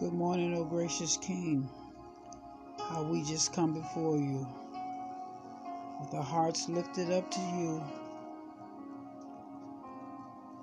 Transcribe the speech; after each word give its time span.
Good 0.00 0.14
morning, 0.14 0.56
O 0.56 0.64
gracious 0.64 1.18
King. 1.18 1.68
How 2.88 3.02
we 3.02 3.22
just 3.22 3.52
come 3.52 3.74
before 3.74 4.16
you 4.16 4.48
with 6.00 6.14
our 6.14 6.22
hearts 6.22 6.70
lifted 6.70 7.10
up 7.10 7.30
to 7.30 7.40
you, 7.40 7.84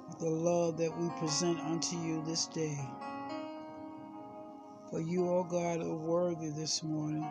with 0.07 0.17
the 0.17 0.29
love 0.31 0.77
that 0.77 0.97
we 0.97 1.09
present 1.19 1.59
unto 1.59 1.97
you 1.97 2.23
this 2.25 2.47
day. 2.47 2.79
For 4.89 4.99
you, 4.99 5.29
O 5.29 5.43
God, 5.43 5.81
are 5.81 5.93
worthy 5.93 6.49
this 6.49 6.81
morning, 6.81 7.29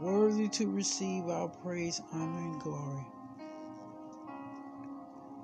worthy 0.00 0.48
to 0.48 0.68
receive 0.68 1.28
our 1.28 1.46
praise, 1.46 2.02
honor, 2.12 2.38
and 2.38 2.60
glory. 2.60 3.06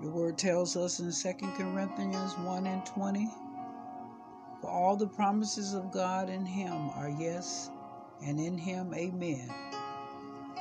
Your 0.03 0.11
word 0.11 0.37
tells 0.37 0.77
us 0.77 0.99
in 0.99 1.13
2 1.13 1.47
Corinthians 1.53 2.37
1 2.39 2.67
and 2.67 2.85
20 2.85 3.31
For 4.61 4.71
all 4.71 4.97
the 4.97 5.07
promises 5.07 5.75
of 5.75 5.93
God 5.93 6.29
in 6.29 6.47
Him 6.47 6.91
are 6.91 7.11
yes, 7.11 7.71
and 8.25 8.41
in 8.41 8.59
Him 8.59 8.95
amen, 8.95 9.51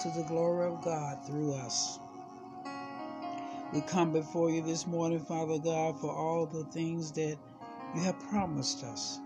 to 0.01 0.09
the 0.09 0.23
glory 0.23 0.67
of 0.67 0.83
God 0.83 1.25
through 1.25 1.53
us. 1.53 1.99
We 3.73 3.81
come 3.81 4.11
before 4.11 4.49
you 4.49 4.61
this 4.61 4.87
morning, 4.87 5.19
Father 5.19 5.59
God, 5.59 5.99
for 5.99 6.11
all 6.11 6.45
the 6.45 6.65
things 6.65 7.11
that 7.13 7.37
you 7.95 8.01
have 8.01 8.19
promised 8.29 8.83
us 8.83 9.19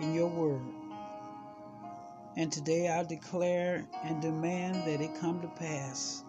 in 0.00 0.14
your 0.14 0.28
word. 0.28 0.62
And 2.36 2.52
today 2.52 2.88
I 2.88 3.02
declare 3.04 3.86
and 4.04 4.20
demand 4.22 4.76
that 4.86 5.00
it 5.00 5.14
come 5.20 5.40
to 5.40 5.48
pass. 5.48 6.24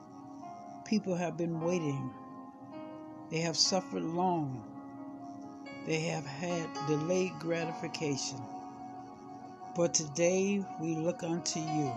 People 0.86 1.16
have 1.16 1.38
been 1.38 1.62
waiting 1.62 2.12
they 3.30 3.40
have 3.42 3.58
suffered 3.58 4.04
long. 4.04 4.64
They 5.88 6.02
have 6.02 6.26
had 6.26 6.68
delayed 6.86 7.40
gratification. 7.40 8.42
But 9.74 9.94
today 9.94 10.66
we 10.82 10.96
look 10.96 11.24
unto 11.24 11.62
you 11.62 11.94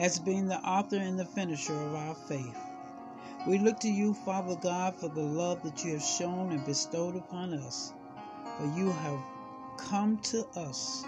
as 0.00 0.18
being 0.18 0.48
the 0.48 0.58
author 0.58 0.96
and 0.96 1.16
the 1.16 1.24
finisher 1.24 1.80
of 1.80 1.94
our 1.94 2.16
faith. 2.16 2.58
We 3.46 3.58
look 3.58 3.78
to 3.80 3.88
you, 3.88 4.12
Father 4.12 4.56
God, 4.56 4.96
for 4.96 5.08
the 5.08 5.22
love 5.22 5.62
that 5.62 5.84
you 5.84 5.92
have 5.92 6.02
shown 6.02 6.50
and 6.50 6.64
bestowed 6.66 7.14
upon 7.14 7.54
us. 7.54 7.92
For 8.58 8.66
you 8.76 8.90
have 8.90 9.20
come 9.76 10.18
to 10.32 10.44
us 10.56 11.04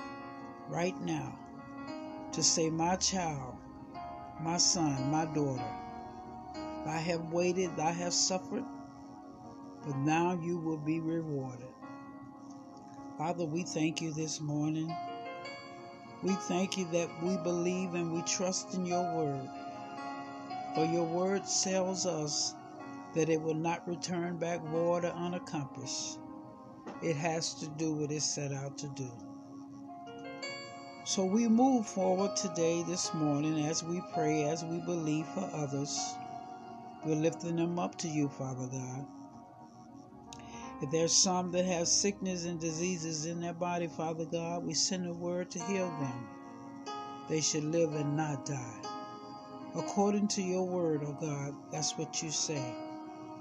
right 0.69 0.98
now 1.00 1.36
to 2.30 2.44
say, 2.44 2.70
My 2.70 2.94
child, 2.94 3.56
my 4.41 4.56
son, 4.56 5.11
my 5.11 5.24
daughter, 5.24 5.74
I 6.86 6.98
have 6.98 7.33
waited, 7.33 7.80
I 7.80 7.91
have 7.91 8.14
suffered, 8.14 8.64
but 9.86 9.97
now 9.98 10.39
you 10.42 10.59
will 10.59 10.78
be 10.78 11.00
rewarded. 11.00 11.67
Father, 13.19 13.45
we 13.45 13.62
thank 13.62 14.00
you 14.00 14.12
this 14.12 14.41
morning. 14.41 14.95
We 16.23 16.33
thank 16.33 16.77
you 16.77 16.86
that 16.92 17.09
we 17.23 17.36
believe 17.39 17.95
and 17.95 18.12
we 18.12 18.23
trust 18.23 18.75
in 18.75 18.86
your 18.86 19.14
word. 19.14 19.48
For 20.75 20.84
your 20.84 21.05
word 21.05 21.42
tells 21.62 22.06
us 22.06 22.55
that 23.14 23.28
it 23.28 23.41
will 23.41 23.55
not 23.55 23.86
return 23.89 24.36
back 24.36 24.61
or 24.73 25.05
unaccomplished. 25.05 26.19
It 27.03 27.17
has 27.17 27.55
to 27.55 27.69
do 27.69 27.92
what 27.92 28.11
it's 28.11 28.25
set 28.25 28.53
out 28.53 28.78
to 28.78 28.89
do. 28.89 29.11
So 31.05 31.25
we 31.25 31.48
move 31.48 31.86
forward 31.86 32.36
today, 32.36 32.83
this 32.83 33.12
morning, 33.14 33.67
as 33.67 33.83
we 33.83 34.03
pray, 34.14 34.45
as 34.45 34.64
we 34.64 34.78
believe 34.81 35.27
for 35.28 35.48
others. 35.53 36.14
We're 37.05 37.17
lifting 37.17 37.56
them 37.56 37.78
up 37.78 37.97
to 37.98 38.08
you, 38.08 38.28
Father 38.28 38.67
God. 38.67 39.06
If 40.83 40.91
there's 40.91 41.14
some 41.14 41.50
that 41.53 41.67
have 41.67 41.89
sickness 41.89 42.47
and 42.47 42.59
diseases 42.59 43.27
in 43.27 43.41
their 43.41 43.53
body, 43.53 43.86
Father 43.86 44.25
God, 44.25 44.64
we 44.64 44.73
send 44.73 45.06
a 45.06 45.12
word 45.12 45.50
to 45.50 45.59
heal 45.64 45.89
them. 45.89 46.28
They 47.28 47.42
should 47.42 47.64
live 47.64 47.95
and 47.95 48.17
not 48.17 48.47
die. 48.47 48.81
According 49.74 50.29
to 50.29 50.42
your 50.42 50.67
word, 50.67 51.02
O 51.05 51.08
oh 51.08 51.19
God, 51.20 51.55
that's 51.70 51.98
what 51.98 52.23
you 52.23 52.30
say. 52.30 52.74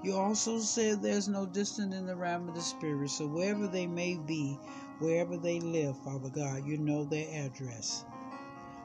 You 0.02 0.16
also 0.16 0.58
said 0.58 1.02
there's 1.02 1.28
no 1.28 1.46
distance 1.46 1.94
in 1.94 2.06
the 2.06 2.14
realm 2.14 2.48
of 2.48 2.54
the 2.54 2.60
Spirit, 2.60 3.10
so 3.10 3.26
wherever 3.26 3.66
they 3.66 3.86
may 3.86 4.16
be, 4.16 4.58
wherever 4.98 5.36
they 5.36 5.60
live, 5.60 5.96
Father 6.04 6.28
God, 6.28 6.66
you 6.66 6.76
know 6.76 7.04
their 7.04 7.46
address. 7.46 8.04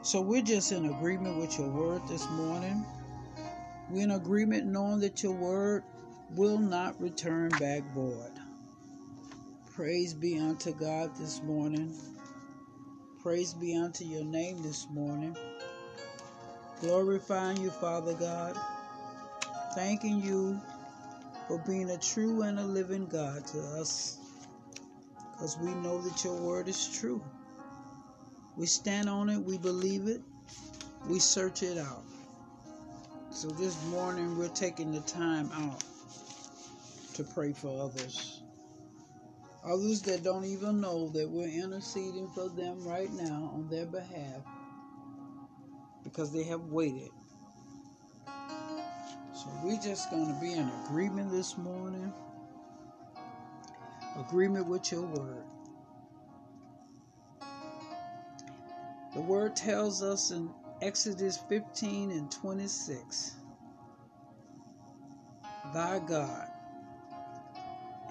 So 0.01 0.21
we're 0.21 0.41
just 0.41 0.71
in 0.71 0.85
agreement 0.85 1.37
with 1.37 1.57
your 1.59 1.69
word 1.69 2.01
this 2.07 2.29
morning. 2.31 2.85
We're 3.89 4.03
in 4.03 4.11
agreement 4.11 4.65
knowing 4.65 5.01
that 5.01 5.23
your 5.23 5.33
word 5.33 5.83
will 6.35 6.57
not 6.57 6.99
return 7.01 7.49
back 7.49 7.83
void. 7.93 8.34
Praise 9.75 10.13
be 10.13 10.39
unto 10.39 10.71
God 10.71 11.13
this 11.17 11.43
morning. 11.43 11.93
Praise 13.21 13.53
be 13.53 13.75
unto 13.75 14.05
your 14.05 14.23
name 14.23 14.63
this 14.63 14.87
morning. 14.89 15.35
Glorifying 16.79 17.57
you, 17.57 17.69
Father 17.71 18.13
God. 18.13 18.57
Thanking 19.75 20.21
you 20.21 20.61
for 21.49 21.57
being 21.67 21.89
a 21.89 21.97
true 21.97 22.43
and 22.43 22.57
a 22.57 22.63
living 22.63 23.05
God 23.07 23.45
to 23.47 23.59
us. 23.77 24.17
Because 25.33 25.57
we 25.59 25.73
know 25.73 25.99
that 25.99 26.23
your 26.23 26.37
word 26.37 26.69
is 26.69 26.97
true. 26.97 27.21
We 28.55 28.67
stand 28.67 29.09
on 29.09 29.29
it, 29.29 29.39
we 29.39 29.57
believe 29.57 30.07
it, 30.07 30.21
we 31.09 31.19
search 31.19 31.63
it 31.63 31.77
out. 31.77 32.05
So 33.29 33.49
this 33.49 33.75
morning 33.87 34.37
we're 34.37 34.47
taking 34.47 34.93
the 34.93 35.01
time 35.01 35.49
out 35.53 35.83
to 37.15 37.25
pray 37.25 37.51
for 37.51 37.83
others. 37.83 38.41
Others 39.65 40.03
that 40.03 40.23
don't 40.23 40.45
even 40.45 40.79
know 40.79 41.09
that 41.09 41.27
we're 41.27 41.47
interceding 41.47 42.27
for 42.35 42.49
them 42.49 42.85
right 42.85 43.11
now 43.13 43.51
on 43.55 43.67
their 43.67 43.87
behalf 43.87 44.43
because 46.03 46.31
they 46.31 46.43
have 46.43 46.61
waited. 46.65 47.09
So 49.33 49.47
we're 49.63 49.81
just 49.81 50.11
going 50.11 50.27
to 50.27 50.39
be 50.39 50.53
in 50.53 50.69
agreement 50.85 51.31
this 51.31 51.57
morning. 51.57 52.13
Agreement 54.19 54.67
with 54.67 54.91
your 54.91 55.01
word. 55.01 55.43
The 59.15 59.21
word 59.21 59.55
tells 59.55 60.03
us 60.03 60.29
in 60.29 60.49
Exodus 60.81 61.37
15 61.49 62.11
and 62.11 62.31
26 62.31 63.35
Thy 65.73 65.99
God, 65.99 66.47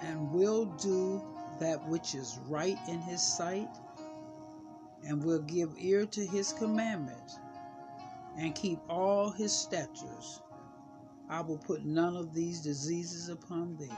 and 0.01 0.31
will 0.33 0.65
do 0.65 1.23
that 1.59 1.87
which 1.87 2.15
is 2.15 2.39
right 2.47 2.77
in 2.87 3.01
his 3.01 3.21
sight, 3.21 3.69
and 5.07 5.23
will 5.23 5.41
give 5.41 5.73
ear 5.77 6.05
to 6.05 6.25
his 6.25 6.53
commandments, 6.53 7.39
and 8.37 8.55
keep 8.55 8.79
all 8.89 9.31
his 9.31 9.53
statutes, 9.53 10.41
I 11.29 11.41
will 11.41 11.57
put 11.57 11.85
none 11.85 12.15
of 12.15 12.33
these 12.33 12.61
diseases 12.61 13.29
upon 13.29 13.77
thee. 13.77 13.89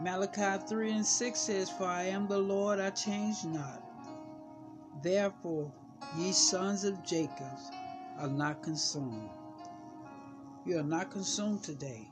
Malachi 0.00 0.64
3 0.66 0.92
and 0.92 1.06
6 1.06 1.38
says, 1.38 1.70
For 1.70 1.84
I 1.84 2.04
am 2.04 2.26
the 2.26 2.38
Lord, 2.38 2.80
I 2.80 2.90
change 2.90 3.44
not. 3.44 3.82
Therefore, 5.02 5.72
ye 6.18 6.32
sons 6.32 6.84
of 6.84 7.02
Jacob 7.02 7.58
are 8.18 8.28
not 8.28 8.62
consumed. 8.62 9.30
You 10.64 10.78
are 10.78 10.84
not 10.84 11.10
consumed 11.10 11.62
today 11.62 12.11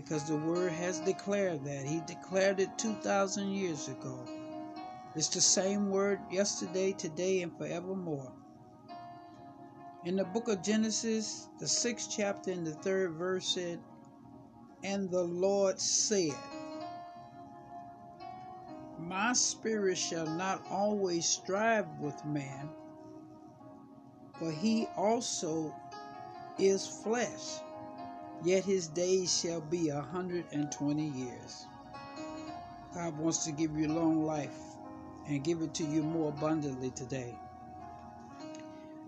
because 0.00 0.24
the 0.24 0.36
word 0.36 0.72
has 0.72 0.98
declared 1.00 1.62
that. 1.62 1.84
He 1.84 2.00
declared 2.06 2.58
it 2.58 2.78
2,000 2.78 3.52
years 3.52 3.88
ago. 3.88 4.18
It's 5.14 5.28
the 5.28 5.42
same 5.42 5.90
word 5.90 6.20
yesterday, 6.30 6.92
today, 6.92 7.42
and 7.42 7.54
forevermore. 7.58 8.32
In 10.06 10.16
the 10.16 10.24
book 10.24 10.48
of 10.48 10.62
Genesis, 10.62 11.48
the 11.58 11.68
sixth 11.68 12.10
chapter 12.16 12.50
and 12.50 12.66
the 12.66 12.72
third 12.72 13.12
verse 13.12 13.46
said, 13.46 13.78
And 14.82 15.10
the 15.10 15.22
Lord 15.22 15.78
said, 15.78 16.34
My 18.98 19.34
spirit 19.34 19.98
shall 19.98 20.26
not 20.26 20.62
always 20.70 21.26
strive 21.26 21.86
with 21.98 22.24
man, 22.24 22.70
for 24.38 24.50
he 24.50 24.86
also 24.96 25.74
is 26.58 26.86
flesh 26.86 27.60
yet 28.44 28.64
his 28.64 28.88
days 28.88 29.40
shall 29.40 29.60
be 29.60 29.88
a 29.88 30.00
hundred 30.00 30.44
and 30.52 30.70
twenty 30.72 31.08
years. 31.08 31.66
God 32.94 33.16
wants 33.18 33.44
to 33.44 33.52
give 33.52 33.76
you 33.76 33.88
long 33.88 34.24
life 34.24 34.58
and 35.28 35.44
give 35.44 35.62
it 35.62 35.74
to 35.74 35.84
you 35.84 36.02
more 36.02 36.30
abundantly 36.30 36.90
today. 36.90 37.34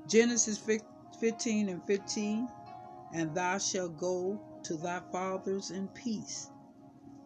Genesis 0.07 0.59
15 1.19 1.69
and 1.69 1.83
15 1.85 2.49
And 3.15 3.35
thou 3.35 3.59
shalt 3.59 3.99
go 3.99 4.41
to 4.65 4.75
thy 4.75 5.01
fathers 5.11 5.71
in 5.71 5.89
peace. 5.89 6.51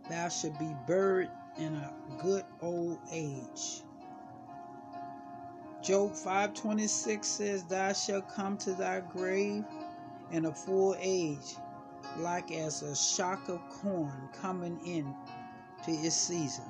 Thou 0.09 0.29
shalt 0.29 0.59
be 0.59 0.75
buried 0.87 1.31
in 1.59 1.75
a 1.75 1.93
good 2.23 2.45
old 2.61 2.99
age. 3.13 3.83
Job 5.83 6.13
5:26 6.13 7.25
says, 7.25 7.65
Thou 7.65 7.93
shalt 7.93 8.29
come 8.29 8.57
to 8.59 8.73
thy 8.75 9.01
grave 9.01 9.65
in 10.33 10.47
a 10.47 10.53
full 10.53 10.97
age, 10.99 11.57
like 12.19 12.51
as 12.53 12.83
a 12.83 12.95
shock 12.95 13.49
of 13.49 13.61
corn 13.69 14.29
coming 14.41 14.79
in 14.87 15.15
to 15.85 15.91
its 15.91 16.17
season. 16.17 16.65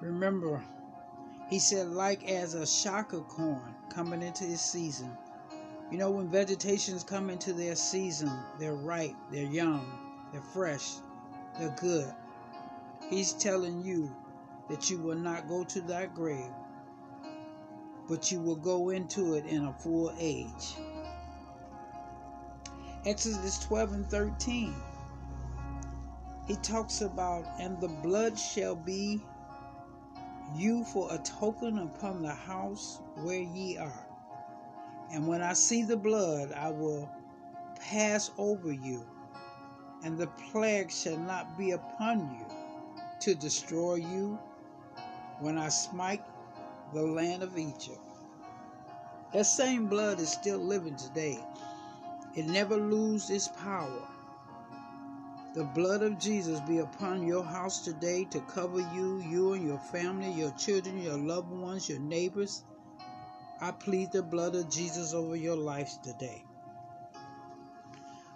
Remember, 0.00 0.62
he 1.48 1.58
said, 1.58 1.88
like 1.88 2.28
as 2.28 2.54
a 2.54 2.66
shock 2.66 3.12
of 3.12 3.26
corn 3.28 3.74
coming 3.90 4.22
into 4.22 4.44
its 4.44 4.60
season. 4.60 5.10
You 5.90 5.98
know, 5.98 6.10
when 6.10 6.28
vegetations 6.28 7.02
come 7.02 7.30
into 7.30 7.52
their 7.52 7.74
season, 7.74 8.30
they're 8.58 8.74
ripe, 8.74 9.16
they're 9.32 9.44
young, 9.44 9.86
they're 10.32 10.42
fresh, 10.42 10.96
they're 11.58 11.74
good. 11.80 12.12
He's 13.08 13.32
telling 13.32 13.82
you 13.82 14.14
that 14.68 14.90
you 14.90 14.98
will 14.98 15.16
not 15.16 15.48
go 15.48 15.64
to 15.64 15.80
that 15.82 16.14
grave, 16.14 16.52
but 18.06 18.30
you 18.30 18.38
will 18.38 18.56
go 18.56 18.90
into 18.90 19.34
it 19.34 19.46
in 19.46 19.64
a 19.64 19.72
full 19.72 20.12
age. 20.18 20.76
Exodus 23.08 23.58
12 23.60 23.92
and 23.94 24.10
13. 24.10 24.74
He 26.46 26.56
talks 26.56 27.00
about, 27.00 27.46
and 27.58 27.80
the 27.80 27.88
blood 27.88 28.38
shall 28.38 28.76
be 28.76 29.24
you 30.54 30.84
for 30.84 31.08
a 31.10 31.16
token 31.16 31.78
upon 31.78 32.20
the 32.20 32.34
house 32.34 33.00
where 33.22 33.40
ye 33.40 33.78
are. 33.78 34.06
And 35.10 35.26
when 35.26 35.40
I 35.40 35.54
see 35.54 35.84
the 35.84 35.96
blood, 35.96 36.52
I 36.52 36.68
will 36.68 37.08
pass 37.80 38.30
over 38.36 38.70
you, 38.70 39.02
and 40.04 40.18
the 40.18 40.26
plague 40.52 40.90
shall 40.90 41.16
not 41.16 41.56
be 41.56 41.70
upon 41.70 42.18
you 42.38 42.44
to 43.20 43.34
destroy 43.34 43.94
you 43.94 44.38
when 45.40 45.56
I 45.56 45.70
smite 45.70 46.22
the 46.92 47.00
land 47.00 47.42
of 47.42 47.56
Egypt. 47.56 48.06
That 49.32 49.46
same 49.46 49.86
blood 49.86 50.20
is 50.20 50.30
still 50.30 50.58
living 50.58 50.96
today. 50.96 51.38
It 52.38 52.46
never 52.46 52.76
loses 52.76 53.30
its 53.30 53.48
power. 53.48 54.06
The 55.54 55.64
blood 55.64 56.04
of 56.04 56.20
Jesus 56.20 56.60
be 56.60 56.78
upon 56.78 57.26
your 57.26 57.42
house 57.42 57.80
today 57.80 58.26
to 58.30 58.38
cover 58.42 58.78
you, 58.78 59.20
you 59.28 59.54
and 59.54 59.66
your 59.66 59.80
family, 59.80 60.30
your 60.30 60.52
children, 60.52 61.02
your 61.02 61.18
loved 61.18 61.50
ones, 61.50 61.88
your 61.88 61.98
neighbors. 61.98 62.62
I 63.60 63.72
plead 63.72 64.12
the 64.12 64.22
blood 64.22 64.54
of 64.54 64.70
Jesus 64.70 65.14
over 65.14 65.34
your 65.34 65.56
lives 65.56 65.98
today. 65.98 66.44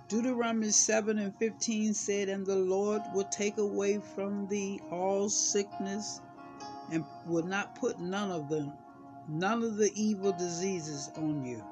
Deuteronomy 0.08 0.70
7 0.70 1.20
and 1.20 1.36
15 1.36 1.94
said, 1.94 2.28
And 2.28 2.44
the 2.44 2.56
Lord 2.56 3.02
will 3.14 3.28
take 3.30 3.58
away 3.58 4.00
from 4.16 4.48
thee 4.48 4.80
all 4.90 5.28
sickness 5.28 6.20
and 6.90 7.04
will 7.24 7.44
not 7.44 7.76
put 7.76 8.00
none 8.00 8.32
of 8.32 8.48
them, 8.48 8.72
none 9.28 9.62
of 9.62 9.76
the 9.76 9.92
evil 9.94 10.32
diseases 10.32 11.08
on 11.14 11.44
you, 11.44 11.62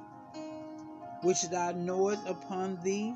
which 1.23 1.43
thou 1.49 1.73
knowest 1.73 2.27
upon 2.27 2.79
thee 2.83 3.15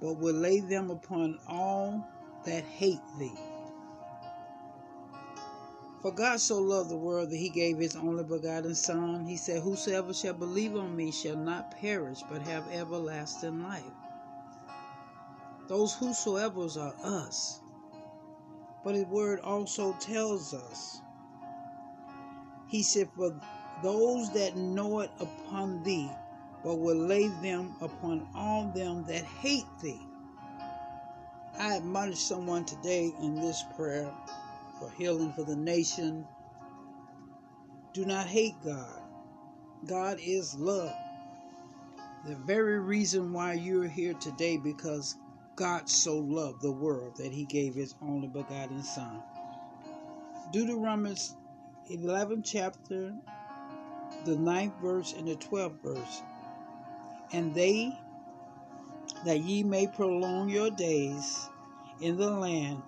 but 0.00 0.14
will 0.14 0.34
lay 0.34 0.60
them 0.60 0.90
upon 0.90 1.38
all 1.46 2.04
that 2.44 2.64
hate 2.64 3.00
thee. 3.18 3.38
For 6.00 6.10
God 6.10 6.40
so 6.40 6.58
loved 6.58 6.88
the 6.88 6.96
world 6.96 7.28
that 7.30 7.36
he 7.36 7.50
gave 7.50 7.76
his 7.76 7.94
only 7.94 8.24
begotten 8.24 8.74
Son. 8.74 9.26
He 9.26 9.36
said, 9.36 9.62
Whosoever 9.62 10.14
shall 10.14 10.32
believe 10.32 10.74
on 10.74 10.96
me 10.96 11.12
shall 11.12 11.36
not 11.36 11.72
perish, 11.72 12.22
but 12.30 12.40
have 12.42 12.66
everlasting 12.72 13.62
life. 13.62 13.82
Those 15.68 15.92
whosoever's 15.92 16.78
are 16.78 16.94
us. 17.04 17.60
But 18.82 18.94
his 18.94 19.04
word 19.04 19.40
also 19.40 19.92
tells 20.00 20.54
us, 20.54 21.00
He 22.68 22.82
said, 22.82 23.10
For 23.14 23.38
those 23.82 24.32
that 24.32 24.56
know 24.56 25.00
it 25.00 25.10
upon 25.20 25.82
thee 25.82 26.10
but 26.62 26.76
will 26.76 26.96
lay 26.96 27.28
them 27.42 27.74
upon 27.80 28.26
all 28.34 28.70
them 28.74 29.04
that 29.06 29.24
hate 29.24 29.66
thee. 29.82 30.00
I 31.58 31.76
admonish 31.76 32.18
someone 32.18 32.64
today 32.64 33.12
in 33.20 33.34
this 33.34 33.64
prayer 33.76 34.10
for 34.78 34.90
healing 34.90 35.32
for 35.32 35.42
the 35.42 35.56
nation. 35.56 36.26
Do 37.92 38.04
not 38.04 38.26
hate 38.26 38.54
God. 38.64 39.02
God 39.86 40.18
is 40.20 40.54
love. 40.54 40.94
The 42.26 42.36
very 42.36 42.78
reason 42.78 43.32
why 43.32 43.54
you're 43.54 43.88
here 43.88 44.14
today 44.14 44.58
because 44.58 45.16
God 45.56 45.88
so 45.88 46.18
loved 46.18 46.60
the 46.60 46.72
world 46.72 47.16
that 47.16 47.32
he 47.32 47.44
gave 47.44 47.74
his 47.74 47.94
only 48.02 48.28
begotten 48.28 48.82
son. 48.82 49.22
Deuteronomy 50.52 51.16
11 51.88 52.42
chapter, 52.42 53.14
the 54.24 54.36
9th 54.36 54.80
verse 54.80 55.14
and 55.14 55.26
the 55.26 55.36
12th 55.36 55.82
verse 55.82 56.22
and 57.32 57.54
they 57.54 57.96
that 59.24 59.40
ye 59.40 59.62
may 59.62 59.86
prolong 59.86 60.48
your 60.48 60.70
days 60.70 61.48
in 62.00 62.16
the 62.16 62.30
land 62.30 62.82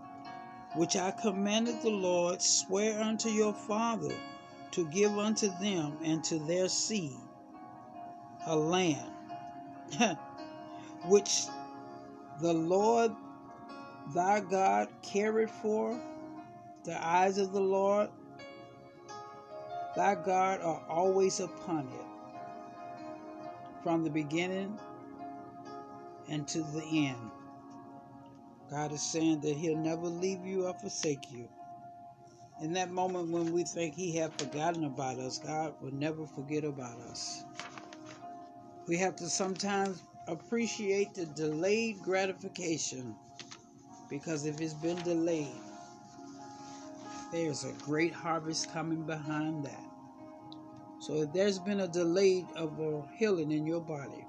which 0.74 0.96
I 0.96 1.10
commanded 1.10 1.82
the 1.82 1.90
Lord 1.90 2.40
swear 2.40 3.00
unto 3.00 3.28
your 3.28 3.52
father 3.52 4.14
to 4.72 4.86
give 4.86 5.18
unto 5.18 5.48
them 5.60 5.98
and 6.02 6.24
to 6.24 6.38
their 6.38 6.68
seed 6.68 7.16
a 8.46 8.56
land 8.56 9.12
which 11.06 11.44
the 12.40 12.52
Lord 12.52 13.12
thy 14.14 14.40
God 14.40 14.88
carried 15.02 15.50
for 15.50 16.00
the 16.84 17.06
eyes 17.06 17.38
of 17.38 17.52
the 17.52 17.60
Lord 17.60 18.08
thy 19.94 20.14
God 20.14 20.60
are 20.62 20.82
always 20.88 21.38
upon 21.40 21.86
it 21.86 22.11
from 23.82 24.04
the 24.04 24.10
beginning 24.10 24.78
and 26.28 26.46
to 26.48 26.62
the 26.62 26.82
end. 27.08 27.30
God 28.70 28.92
is 28.92 29.02
saying 29.02 29.40
that 29.40 29.56
He'll 29.56 29.76
never 29.76 30.06
leave 30.06 30.46
you 30.46 30.66
or 30.66 30.74
forsake 30.74 31.30
you. 31.30 31.48
In 32.62 32.72
that 32.74 32.90
moment 32.90 33.30
when 33.30 33.52
we 33.52 33.64
think 33.64 33.94
He 33.94 34.16
has 34.16 34.30
forgotten 34.38 34.84
about 34.84 35.18
us, 35.18 35.38
God 35.38 35.74
will 35.82 35.92
never 35.92 36.26
forget 36.26 36.64
about 36.64 36.98
us. 37.10 37.44
We 38.86 38.96
have 38.98 39.16
to 39.16 39.28
sometimes 39.28 40.02
appreciate 40.28 41.14
the 41.14 41.26
delayed 41.26 42.00
gratification 42.02 43.14
because 44.08 44.46
if 44.46 44.60
it's 44.60 44.74
been 44.74 44.96
delayed, 45.02 45.48
there's 47.32 47.64
a 47.64 47.72
great 47.84 48.12
harvest 48.12 48.72
coming 48.72 49.02
behind 49.02 49.64
that. 49.64 49.91
So 51.02 51.22
if 51.22 51.32
there's 51.32 51.58
been 51.58 51.80
a 51.80 51.88
delay 51.88 52.46
of 52.54 52.78
a 52.78 53.02
healing 53.18 53.50
in 53.50 53.66
your 53.66 53.80
body, 53.80 54.24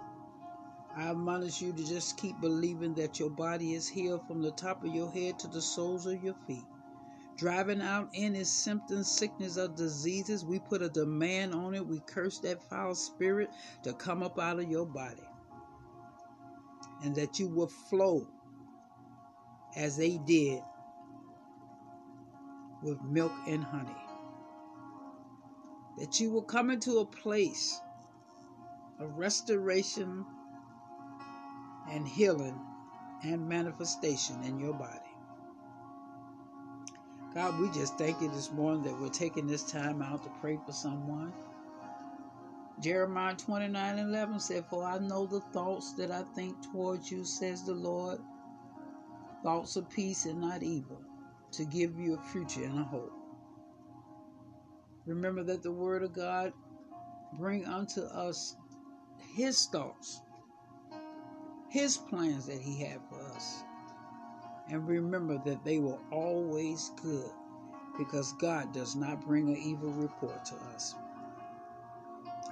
I 0.98 1.12
admonish 1.12 1.62
you 1.62 1.72
to 1.72 1.88
just 1.88 2.18
keep 2.18 2.42
believing 2.42 2.96
that 2.96 3.20
your 3.20 3.30
body 3.30 3.76
is 3.76 3.88
healed 3.88 4.26
from 4.26 4.42
the 4.42 4.50
top 4.50 4.84
of 4.84 4.92
your 4.92 5.12
head 5.12 5.38
to 5.40 5.48
the 5.48 5.62
soles 5.62 6.08
of 6.08 6.24
your 6.24 6.34
feet. 6.48 6.66
Driving 7.38 7.80
out 7.80 8.10
any 8.16 8.44
symptoms, 8.44 9.08
sickness, 9.08 9.56
or 9.60 9.68
diseases, 9.68 10.44
we 10.44 10.58
put 10.58 10.82
a 10.82 10.90
demand 10.90 11.54
on 11.54 11.76
it. 11.76 11.86
We 11.86 12.00
curse 12.08 12.40
that 12.40 12.68
foul 12.72 12.96
spirit 12.96 13.52
to 13.84 13.94
come 13.94 14.24
up 14.24 14.40
out 14.40 14.58
of 14.58 14.68
your 14.68 14.88
body. 14.88 15.30
And 17.04 17.14
that 17.18 17.38
you 17.38 17.50
will 17.50 17.68
flow 17.68 18.28
as 19.76 19.96
they 19.96 20.18
did 20.26 20.64
with 22.82 23.00
milk 23.04 23.34
and 23.48 23.64
honey 23.64 24.03
that 25.98 26.20
you 26.20 26.32
will 26.32 26.44
come 26.44 26.70
into 26.70 27.00
a 27.00 27.06
place 27.06 27.80
of 29.00 29.18
restoration 29.18 30.26
and 31.92 32.08
healing 32.08 32.60
and 33.24 33.48
manifestation 33.48 34.44
in 34.44 34.60
your 34.60 34.74
body. 34.74 35.00
God, 37.34 37.60
we 37.60 37.70
just 37.72 37.98
thank 37.98 38.22
you 38.22 38.30
this 38.30 38.52
morning 38.52 38.84
that 38.84 39.00
we're 39.00 39.10
taking 39.10 39.48
this 39.48 39.64
time 39.64 40.02
out 40.02 40.24
to 40.24 40.30
pray 40.40 40.60
for 40.66 40.72
someone. 40.72 41.34
Jeremiah 42.80 43.36
29 43.36 44.00
11 44.00 44.40
said, 44.40 44.66
For 44.70 44.84
I 44.84 45.00
know 45.00 45.26
the 45.26 45.40
thoughts 45.40 45.94
that 45.94 46.12
I 46.12 46.24
think 46.36 46.62
towards 46.72 47.12
you, 47.12 47.24
says 47.24 47.64
the 47.64 47.74
Lord, 47.74 48.20
thoughts 49.44 49.76
of 49.76 49.90
peace 49.90 50.26
and 50.26 50.42
not 50.42 50.64
evil, 50.64 51.02
to 51.54 51.66
give 51.66 51.98
you 52.00 52.16
a 52.16 52.22
future 52.32 52.64
and 52.64 52.80
a 52.80 52.84
hope. 52.84 53.23
Remember 55.06 55.44
that 55.44 55.64
the 55.64 55.72
word 55.72 56.04
of 56.04 56.14
God 56.14 56.54
bring 57.34 57.66
unto 57.66 58.02
us 58.04 58.56
his 59.36 59.66
thoughts, 59.66 60.22
his 61.70 61.98
plans 61.98 62.46
that 62.46 62.60
he 62.60 62.80
had 62.80 63.00
for 63.10 63.22
us. 63.36 63.64
And 64.70 64.88
remember 64.88 65.42
that 65.46 65.66
they 65.66 65.80
were 65.80 65.98
always 66.10 66.92
good 67.02 67.30
because 67.98 68.34
God 68.34 68.74
does 68.74 68.96
not 68.96 69.26
bring 69.26 69.50
an 69.50 69.58
evil 69.58 69.92
report 69.92 70.46
to 70.46 70.56
us. 70.74 70.96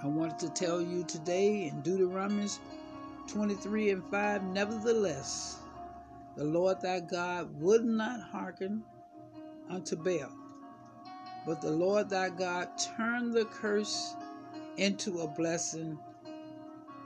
I 0.03 0.08
wanted 0.08 0.39
to 0.39 0.50
tell 0.50 0.81
you 0.81 1.05
today 1.05 1.67
in 1.67 1.81
Deuteronomy 1.81 2.50
23 3.27 3.91
and 3.91 4.03
5 4.12 4.43
Nevertheless, 4.43 5.60
the 6.36 6.43
Lord 6.43 6.81
thy 6.81 7.00
God 7.00 7.50
would 7.62 7.86
not 7.86 8.20
hearken 8.20 8.84
unto 9.70 9.96
Baal 9.96 10.41
but 11.46 11.62
the 11.62 11.72
Lord 11.72 12.10
thy 12.10 12.30
God 12.30 12.70
turned 12.78 13.34
the 13.34 13.46
curse 13.46 14.16
into 14.78 15.22
a 15.22 15.28
blessing 15.28 15.98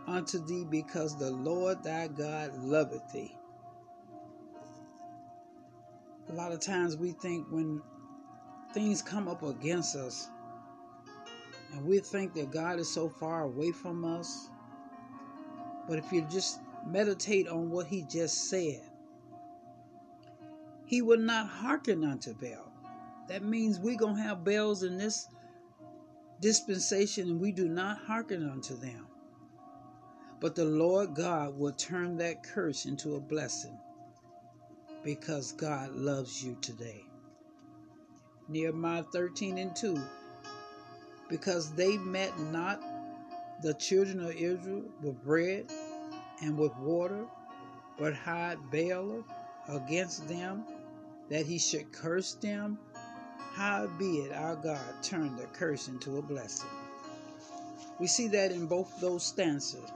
unto 0.07 0.43
thee 0.45 0.65
because 0.69 1.17
the 1.17 1.31
Lord 1.31 1.83
thy 1.83 2.07
God 2.07 2.53
loveth 2.57 3.11
thee. 3.11 3.35
A 6.29 6.33
lot 6.33 6.51
of 6.51 6.59
times 6.59 6.97
we 6.97 7.11
think 7.11 7.47
when 7.49 7.81
things 8.73 9.01
come 9.01 9.27
up 9.27 9.43
against 9.43 9.95
us 9.95 10.27
and 11.71 11.85
we 11.85 11.99
think 11.99 12.33
that 12.33 12.51
God 12.51 12.79
is 12.79 12.91
so 12.91 13.07
far 13.07 13.43
away 13.43 13.71
from 13.71 14.03
us. 14.03 14.49
But 15.87 15.99
if 15.99 16.11
you 16.11 16.25
just 16.29 16.59
meditate 16.85 17.47
on 17.47 17.69
what 17.69 17.87
he 17.87 18.03
just 18.03 18.49
said, 18.49 18.81
he 20.85 21.01
will 21.01 21.19
not 21.19 21.47
hearken 21.47 22.03
unto 22.03 22.33
Baal. 22.33 22.71
That 23.27 23.43
means 23.43 23.79
we're 23.79 23.97
going 23.97 24.15
to 24.17 24.21
have 24.21 24.43
Baals 24.43 24.83
in 24.83 24.97
this 24.97 25.27
dispensation 26.41 27.29
and 27.29 27.39
we 27.39 27.51
do 27.51 27.67
not 27.67 27.97
hearken 28.05 28.49
unto 28.49 28.75
them. 28.75 29.07
But 30.39 30.55
the 30.55 30.65
Lord 30.65 31.15
God 31.15 31.57
will 31.57 31.71
turn 31.71 32.17
that 32.17 32.43
curse 32.43 32.85
into 32.85 33.15
a 33.15 33.19
blessing 33.19 33.77
because 35.03 35.51
God 35.53 35.91
loves 35.91 36.43
you 36.43 36.57
today. 36.61 37.05
Nehemiah 38.47 39.03
13 39.11 39.57
and 39.57 39.75
2. 39.75 39.99
Because 41.29 41.71
they 41.71 41.97
met 41.97 42.37
not 42.39 42.81
the 43.61 43.73
children 43.75 44.19
of 44.19 44.35
Israel 44.35 44.83
with 45.01 45.23
bread 45.23 45.71
and 46.41 46.57
with 46.57 46.75
water, 46.77 47.25
but 47.97 48.13
hired 48.13 48.59
Baal 48.71 49.23
against 49.67 50.27
them, 50.27 50.63
that 51.29 51.45
he 51.45 51.57
should 51.57 51.91
curse 51.91 52.33
them. 52.35 52.77
Howbeit 53.53 54.31
our 54.33 54.55
God 54.55 54.93
turned 55.01 55.37
the 55.37 55.45
curse 55.45 55.87
into 55.87 56.17
a 56.17 56.21
blessing. 56.21 56.69
We 57.99 58.07
see 58.07 58.27
that 58.29 58.51
in 58.51 58.67
both 58.67 58.99
those 58.99 59.23
stanzas, 59.23 59.91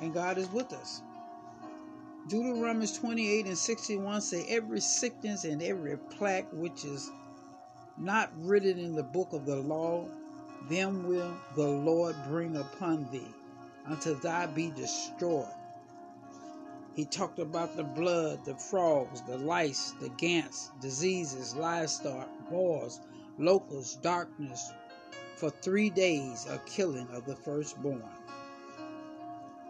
and 0.00 0.12
God 0.12 0.38
is 0.38 0.50
with 0.50 0.72
us. 0.72 1.02
Deuteronomy 2.28 2.88
28 2.88 3.46
and 3.46 3.56
61 3.56 4.20
say, 4.20 4.44
Every 4.48 4.80
sickness 4.80 5.44
and 5.44 5.62
every 5.62 5.96
plague 5.96 6.46
which 6.52 6.84
is 6.84 7.10
not 7.96 8.30
written 8.36 8.78
in 8.78 8.96
the 8.96 9.02
book 9.04 9.32
of 9.32 9.46
the 9.46 9.56
law, 9.56 10.06
them 10.68 11.06
will 11.06 11.36
the 11.54 11.68
Lord 11.68 12.16
bring 12.26 12.56
upon 12.56 13.08
thee, 13.12 13.32
until 13.86 14.16
thou 14.16 14.48
be 14.48 14.70
destroyed. 14.70 15.46
He 16.96 17.04
talked 17.04 17.38
about 17.38 17.76
the 17.76 17.84
blood, 17.84 18.46
the 18.46 18.54
frogs, 18.54 19.20
the 19.20 19.36
lice, 19.36 19.92
the 20.00 20.08
gants, 20.08 20.70
diseases, 20.80 21.54
livestock, 21.54 22.26
boars, 22.48 23.00
locusts, 23.36 23.96
darkness, 23.96 24.72
for 25.34 25.50
three 25.50 25.90
days 25.90 26.46
a 26.46 26.56
killing 26.64 27.06
of 27.08 27.26
the 27.26 27.36
firstborn. 27.36 28.02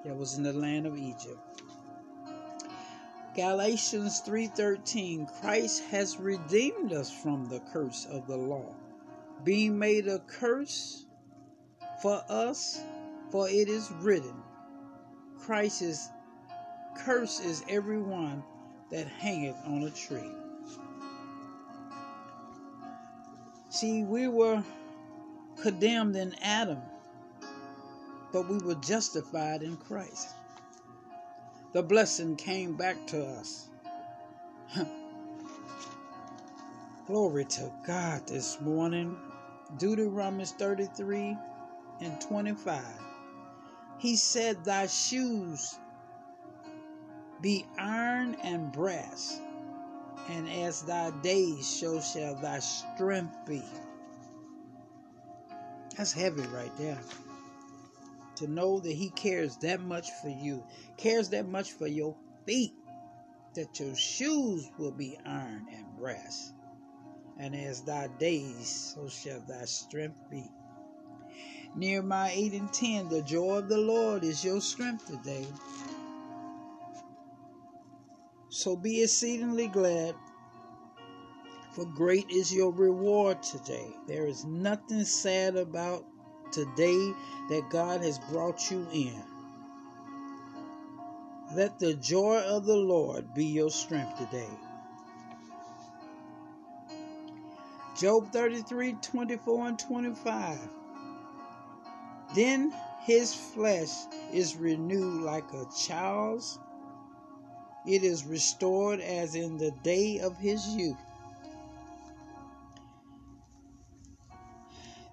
That 0.05 0.17
was 0.17 0.37
in 0.37 0.45
the 0.45 0.53
land 0.53 0.87
of 0.87 0.97
Egypt. 0.97 1.63
Galatians 3.35 4.23
3:13 4.23 5.27
Christ 5.41 5.83
has 5.87 6.19
redeemed 6.19 6.93
us 6.93 7.11
from 7.11 7.47
the 7.47 7.59
curse 7.73 8.07
of 8.09 8.29
the 8.29 8.37
law, 8.37 8.73
being 9.43 9.77
made 9.77 10.07
a 10.07 10.21
curse 10.21 11.07
for 12.01 12.23
us, 12.29 12.81
for 13.31 13.49
it 13.49 13.69
is 13.69 13.91
written, 14.01 14.45
Christ's 15.39 16.11
curse 16.99 17.41
is 17.41 17.65
everyone 17.69 18.43
that 18.91 19.07
hangeth 19.07 19.57
on 19.67 19.85
a 19.85 19.91
tree. 19.91 20.31
See, 23.69 24.05
we 24.05 24.29
were 24.29 24.63
condemned 25.61 26.17
in 26.17 26.35
Adam, 26.43 26.81
but 28.33 28.49
we 28.49 28.59
were 28.59 28.77
justified 28.77 29.63
in 29.63 29.77
Christ 29.77 30.29
the 31.77 31.83
blessing 31.83 32.37
came 32.37 32.75
back 32.75 32.97
to 33.09 33.23
us. 33.23 33.69
Glory 37.07 37.45
to 37.45 37.71
God 37.87 38.27
this 38.27 38.59
morning. 38.63 39.15
Deuteronomy 39.77 40.47
33 40.47 41.37
and 42.01 42.19
25. 42.19 42.83
He 43.99 44.17
said, 44.17 44.65
Thy 44.65 44.87
shoes 44.87 45.77
be 47.41 47.67
iron 47.79 48.37
and 48.43 48.73
brass, 48.73 49.41
and 50.29 50.49
as 50.49 50.83
thy 50.83 51.11
days, 51.23 51.67
so 51.67 52.01
shall 52.01 52.35
thy 52.37 52.59
strength 52.59 53.37
be. 53.47 53.63
That's 55.97 56.13
heavy 56.13 56.43
right 56.49 56.73
there 56.79 56.99
to 58.37 58.47
know 58.47 58.81
that 58.81 58.93
He 58.93 59.11
cares 59.11 59.57
that 59.59 59.81
much 59.81 60.11
for 60.23 60.29
you, 60.29 60.63
cares 60.97 61.31
that 61.31 61.49
much 61.49 61.73
for 61.73 61.87
your 61.87 62.15
feet, 62.47 62.75
that 63.55 63.81
your 63.81 63.97
shoes 63.97 64.71
will 64.79 64.93
be 64.93 65.19
iron 65.27 65.67
and 65.75 65.85
brass. 65.99 66.53
And 67.39 67.55
as 67.55 67.83
thy 67.83 68.09
days, 68.19 68.95
so 68.95 69.09
shall 69.09 69.41
thy 69.41 69.65
strength 69.65 70.19
be. 70.31 70.51
Nehemiah 71.75 72.33
8 72.33 72.53
and 72.53 72.73
10, 72.73 73.09
the 73.11 73.23
joy 73.23 73.59
of 73.59 73.69
the 73.69 73.77
Lord 73.77 74.25
is 74.25 74.43
your 74.43 74.61
strength 74.61 75.07
today. 75.07 75.47
So 78.57 78.75
be 78.75 79.03
exceedingly 79.03 79.69
glad, 79.69 80.15
for 81.73 81.85
great 81.85 82.31
is 82.31 82.55
your 82.55 82.73
reward 82.73 83.43
today. 83.43 83.95
There 84.07 84.27
is 84.27 84.47
nothing 84.47 85.05
sad 85.05 85.57
about 85.57 86.07
today 86.53 87.13
that 87.51 87.69
God 87.69 88.01
has 88.01 88.19
brought 88.19 88.71
you 88.71 88.87
in. 88.95 89.23
Let 91.55 91.79
the 91.79 91.93
joy 91.97 92.39
of 92.39 92.65
the 92.65 92.79
Lord 92.79 93.35
be 93.35 93.45
your 93.45 93.69
strength 93.69 94.17
today. 94.17 94.49
Job 97.95 98.33
33 98.33 98.95
24 99.03 99.69
and 99.69 99.79
25. 99.79 100.59
Then 102.35 102.73
his 103.05 103.35
flesh 103.35 103.93
is 104.33 104.57
renewed 104.57 105.25
like 105.25 105.53
a 105.53 105.67
child's, 105.79 106.59
it 107.87 108.03
is 108.03 108.25
restored 108.25 109.01
as 109.01 109.35
in 109.35 109.59
the 109.59 109.71
day 109.83 110.19
of 110.19 110.37
his 110.37 110.67
youth. 110.69 110.97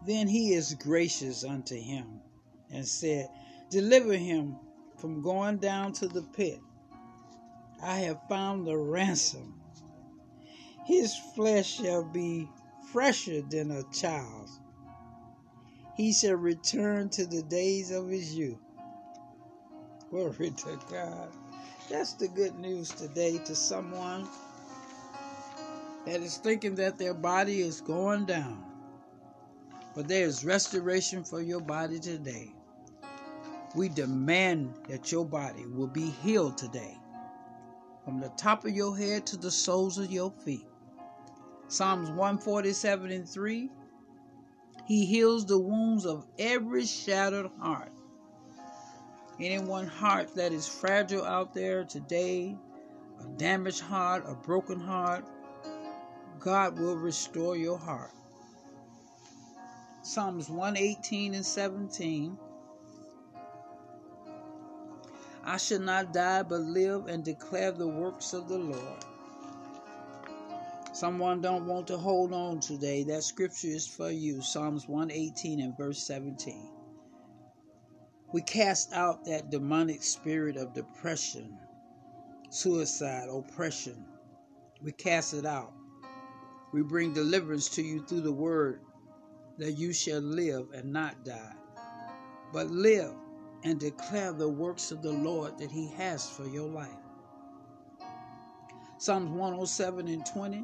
Then 0.06 0.28
he 0.28 0.54
is 0.54 0.74
gracious 0.74 1.44
unto 1.44 1.76
him 1.76 2.20
and 2.72 2.86
said, 2.86 3.30
Deliver 3.70 4.14
him 4.14 4.58
from 4.98 5.22
going 5.22 5.58
down 5.58 5.94
to 5.94 6.08
the 6.08 6.24
pit. 6.24 6.60
I 7.82 7.98
have 8.00 8.20
found 8.28 8.66
the 8.66 8.78
ransom. 8.78 9.54
His 10.86 11.16
flesh 11.16 11.78
shall 11.78 12.04
be 12.04 12.50
fresher 12.92 13.42
than 13.42 13.72
a 13.72 13.84
child's. 13.94 14.60
He 15.96 16.12
shall 16.12 16.36
return 16.36 17.10
to 17.10 17.26
the 17.26 17.44
days 17.44 17.92
of 17.92 18.10
his 18.10 18.36
youth. 18.36 18.58
Glory 20.10 20.52
to 20.52 20.80
God. 20.90 21.32
That's 21.90 22.14
the 22.14 22.28
good 22.28 22.58
news 22.60 22.92
today 22.92 23.38
to 23.40 23.56
someone 23.56 24.28
that 26.06 26.22
is 26.22 26.38
thinking 26.38 26.76
that 26.76 26.98
their 26.98 27.14
body 27.14 27.62
is 27.62 27.82
going 27.82 28.26
down. 28.26 28.64
But 29.96 30.08
there 30.08 30.26
is 30.26 30.44
restoration 30.44 31.24
for 31.24 31.42
your 31.42 31.62
body 31.62 32.00
today. 32.00 32.52
We 33.76 33.90
demand 33.90 34.74
that 34.90 35.12
your 35.12 35.26
body 35.26 35.66
will 35.66 35.88
be 35.88 36.10
healed 36.10 36.58
today, 36.58 36.98
from 38.06 38.20
the 38.20 38.30
top 38.38 38.66
of 38.66 38.72
your 38.72 38.98
head 38.98 39.26
to 39.28 39.38
the 39.38 39.52
soles 39.52 39.98
of 39.98 40.12
your 40.12 40.32
feet. 40.32 40.68
Psalms 41.70 42.10
147 42.10 43.12
and 43.12 43.30
3 43.30 43.70
He 44.86 45.06
heals 45.06 45.46
the 45.46 45.58
wounds 45.60 46.06
of 46.06 46.28
every 46.38 46.86
shattered 46.86 47.52
heart. 47.60 47.93
Anyone 49.44 49.88
heart 49.88 50.36
that 50.36 50.54
is 50.54 50.70
fragile 50.70 51.26
out 51.26 51.54
there 51.54 51.84
today, 51.84 52.56
a 53.20 53.26
damaged 53.38 53.82
heart, 53.82 54.24
a 54.26 54.36
broken 54.36 54.80
heart, 54.80 55.26
God 56.40 56.80
will 56.80 56.96
restore 56.96 57.58
your 57.58 57.78
heart. 57.78 58.14
Psalms 60.02 60.50
118 60.50 61.34
and 61.34 61.46
17. 61.46 62.38
I 65.44 65.58
shall 65.58 65.80
not 65.80 66.14
die 66.14 66.44
but 66.44 66.62
live 66.62 67.08
and 67.08 67.22
declare 67.26 67.74
the 67.74 67.86
works 67.86 68.32
of 68.32 68.48
the 68.48 68.58
Lord. 68.58 69.06
Someone 70.94 71.42
don't 71.42 71.68
want 71.68 71.88
to 71.88 71.98
hold 71.98 72.32
on 72.32 72.62
today. 72.62 73.04
That 73.04 73.26
scripture 73.26 73.68
is 73.68 73.86
for 73.86 74.10
you. 74.10 74.42
Psalms 74.42 74.88
118 74.88 75.60
and 75.60 75.76
verse 75.76 76.02
17. 76.08 76.73
We 78.34 78.42
cast 78.42 78.92
out 78.94 79.26
that 79.26 79.52
demonic 79.52 80.02
spirit 80.02 80.58
of 80.58 80.74
depression, 80.74 81.56
suicide, 82.50 83.30
oppression. 83.30 84.04
We 84.82 84.92
cast 84.92 85.36
it 85.36 85.46
out. 85.46 85.72
We 86.74 86.82
bring 86.82 87.14
deliverance 87.14 87.70
to 87.76 87.84
you 87.84 88.04
through 88.04 88.22
the 88.22 88.32
word 88.32 88.82
that 89.60 89.74
you 89.74 89.94
shall 89.94 90.20
live 90.20 90.72
and 90.74 90.92
not 90.92 91.24
die, 91.24 91.54
but 92.52 92.72
live 92.72 93.14
and 93.64 93.80
declare 93.80 94.34
the 94.34 94.50
works 94.50 94.92
of 94.92 95.04
the 95.04 95.12
Lord 95.12 95.60
that 95.60 95.70
He 95.70 95.90
has 95.90 96.28
for 96.28 96.48
your 96.48 96.68
life. 96.68 96.90
Psalms 98.98 99.30
107 99.30 100.08
and 100.08 100.26
20 100.26 100.64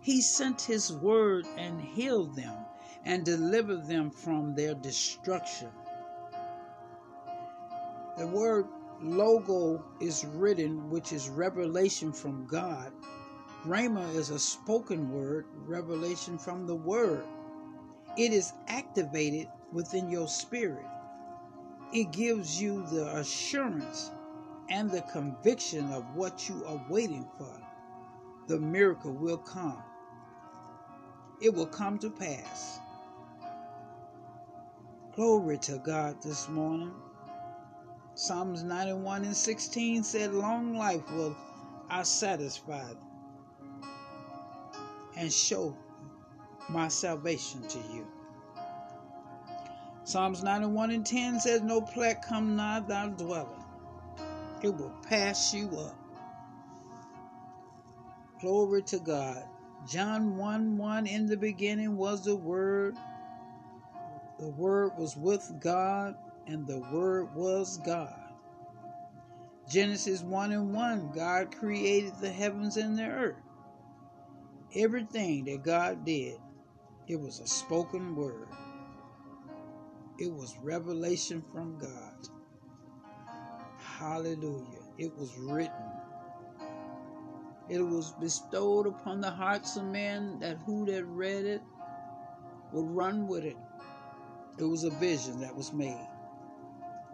He 0.00 0.22
sent 0.22 0.62
his 0.62 0.90
word 0.90 1.46
and 1.58 1.78
healed 1.82 2.34
them 2.34 2.56
and 3.04 3.26
delivered 3.26 3.86
them 3.86 4.10
from 4.10 4.54
their 4.54 4.72
destruction. 4.72 5.68
The 8.16 8.26
word 8.26 8.66
logos 9.02 9.80
is 10.00 10.24
written, 10.24 10.90
which 10.90 11.12
is 11.12 11.28
revelation 11.28 12.12
from 12.12 12.46
God. 12.46 12.92
Rhema 13.66 14.14
is 14.14 14.30
a 14.30 14.38
spoken 14.38 15.10
word, 15.10 15.46
revelation 15.66 16.38
from 16.38 16.66
the 16.66 16.74
word. 16.74 17.24
It 18.16 18.32
is 18.32 18.52
activated 18.68 19.48
within 19.72 20.10
your 20.10 20.28
spirit. 20.28 20.86
It 21.92 22.12
gives 22.12 22.60
you 22.60 22.86
the 22.86 23.16
assurance 23.18 24.10
and 24.70 24.90
the 24.90 25.02
conviction 25.02 25.92
of 25.92 26.04
what 26.16 26.48
you 26.48 26.64
are 26.66 26.84
waiting 26.88 27.28
for. 27.38 27.60
The 28.48 28.58
miracle 28.58 29.12
will 29.12 29.38
come. 29.38 29.82
It 31.40 31.54
will 31.54 31.66
come 31.66 31.98
to 32.00 32.10
pass. 32.10 32.80
Glory 35.14 35.58
to 35.58 35.78
God 35.78 36.22
this 36.22 36.48
morning. 36.48 36.92
Psalms 38.18 38.62
91 38.62 39.26
and 39.26 39.36
16 39.36 40.02
said, 40.02 40.32
Long 40.32 40.74
life 40.74 41.02
will 41.12 41.36
I 41.90 42.02
satisfy 42.02 42.94
and 45.18 45.30
show 45.30 45.76
my 46.70 46.88
salvation 46.88 47.60
to 47.68 47.78
you. 47.92 48.06
Psalms 50.04 50.42
91 50.42 50.92
and 50.92 51.04
10 51.04 51.40
says, 51.40 51.60
No 51.60 51.82
plague 51.82 52.22
come 52.22 52.56
nigh 52.56 52.80
thy 52.80 53.08
dwelling. 53.08 53.64
It 54.62 54.74
will 54.74 54.94
pass 55.06 55.52
you 55.52 55.68
up. 55.78 55.94
Glory 58.40 58.80
to 58.84 58.98
God. 58.98 59.44
John 59.86 60.38
1 60.38 60.78
1 60.78 61.06
In 61.06 61.26
the 61.26 61.36
beginning 61.36 61.98
was 61.98 62.24
the 62.24 62.34
Word. 62.34 62.96
The 64.38 64.48
Word 64.48 64.92
was 64.96 65.18
with 65.18 65.60
God, 65.60 66.14
and 66.46 66.66
the 66.66 66.80
Word 66.92 67.34
was 67.34 67.78
God. 67.78 68.26
Genesis 69.68 70.22
1 70.22 70.52
and 70.52 70.72
1 70.72 71.12
God 71.12 71.56
created 71.56 72.14
the 72.20 72.30
heavens 72.30 72.76
and 72.76 72.96
the 72.96 73.04
earth. 73.04 73.42
Everything 74.76 75.44
that 75.46 75.64
God 75.64 76.04
did, 76.04 76.38
it 77.08 77.20
was 77.20 77.40
a 77.40 77.46
spoken 77.46 78.14
word, 78.14 78.48
it 80.18 80.32
was 80.32 80.56
revelation 80.62 81.42
from 81.52 81.78
God. 81.78 82.28
Hallelujah. 83.98 84.82
It 84.98 85.16
was 85.16 85.36
written. 85.38 85.72
It 87.68 87.80
was 87.80 88.12
bestowed 88.20 88.86
upon 88.86 89.20
the 89.20 89.30
hearts 89.30 89.76
of 89.76 89.84
men 89.84 90.38
that 90.40 90.58
who 90.64 90.86
that 90.86 91.04
read 91.06 91.44
it 91.44 91.62
would 92.72 92.88
run 92.88 93.26
with 93.26 93.44
it. 93.44 93.56
It 94.58 94.64
was 94.64 94.84
a 94.84 94.90
vision 94.90 95.40
that 95.40 95.56
was 95.56 95.72
made. 95.72 96.08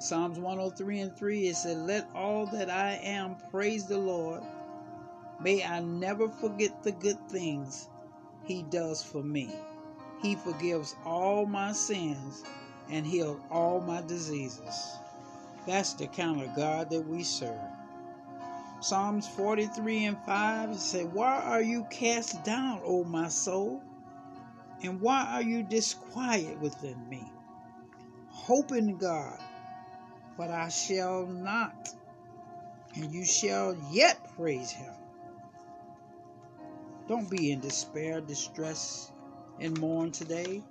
Psalms 0.02 0.36
103 0.36 0.98
and 0.98 1.16
3 1.16 1.46
it 1.46 1.54
said, 1.54 1.76
Let 1.76 2.10
all 2.12 2.46
that 2.46 2.68
I 2.68 2.94
am 3.04 3.36
praise 3.52 3.86
the 3.86 3.98
Lord. 3.98 4.42
May 5.40 5.62
I 5.62 5.78
never 5.78 6.28
forget 6.28 6.82
the 6.82 6.90
good 6.90 7.28
things 7.28 7.88
He 8.42 8.64
does 8.64 9.00
for 9.00 9.22
me. 9.22 9.54
He 10.20 10.34
forgives 10.34 10.96
all 11.04 11.46
my 11.46 11.70
sins 11.70 12.42
and 12.90 13.06
heals 13.06 13.40
all 13.48 13.80
my 13.80 14.02
diseases. 14.02 14.96
That's 15.68 15.92
the 15.92 16.08
kind 16.08 16.42
of 16.42 16.56
God 16.56 16.90
that 16.90 17.06
we 17.06 17.22
serve. 17.22 17.60
Psalms 18.80 19.28
43 19.28 20.06
and 20.06 20.18
5 20.26 20.80
said, 20.80 21.12
Why 21.12 21.40
are 21.42 21.62
you 21.62 21.86
cast 21.90 22.42
down, 22.42 22.80
O 22.84 23.04
my 23.04 23.28
soul? 23.28 23.80
And 24.82 25.00
why 25.00 25.28
are 25.34 25.42
you 25.42 25.62
disquiet 25.62 26.58
within 26.58 27.08
me? 27.08 27.30
Hope 28.30 28.72
in 28.72 28.96
God 28.96 29.38
but 30.36 30.50
I 30.50 30.68
shall 30.68 31.26
not, 31.26 31.88
and 32.94 33.12
you 33.12 33.24
shall 33.24 33.76
yet 33.90 34.18
praise 34.36 34.70
him. 34.70 34.92
Don't 37.08 37.30
be 37.30 37.52
in 37.52 37.60
despair, 37.60 38.20
distress, 38.20 39.12
and 39.60 39.78
mourn 39.78 40.12
today, 40.12 40.62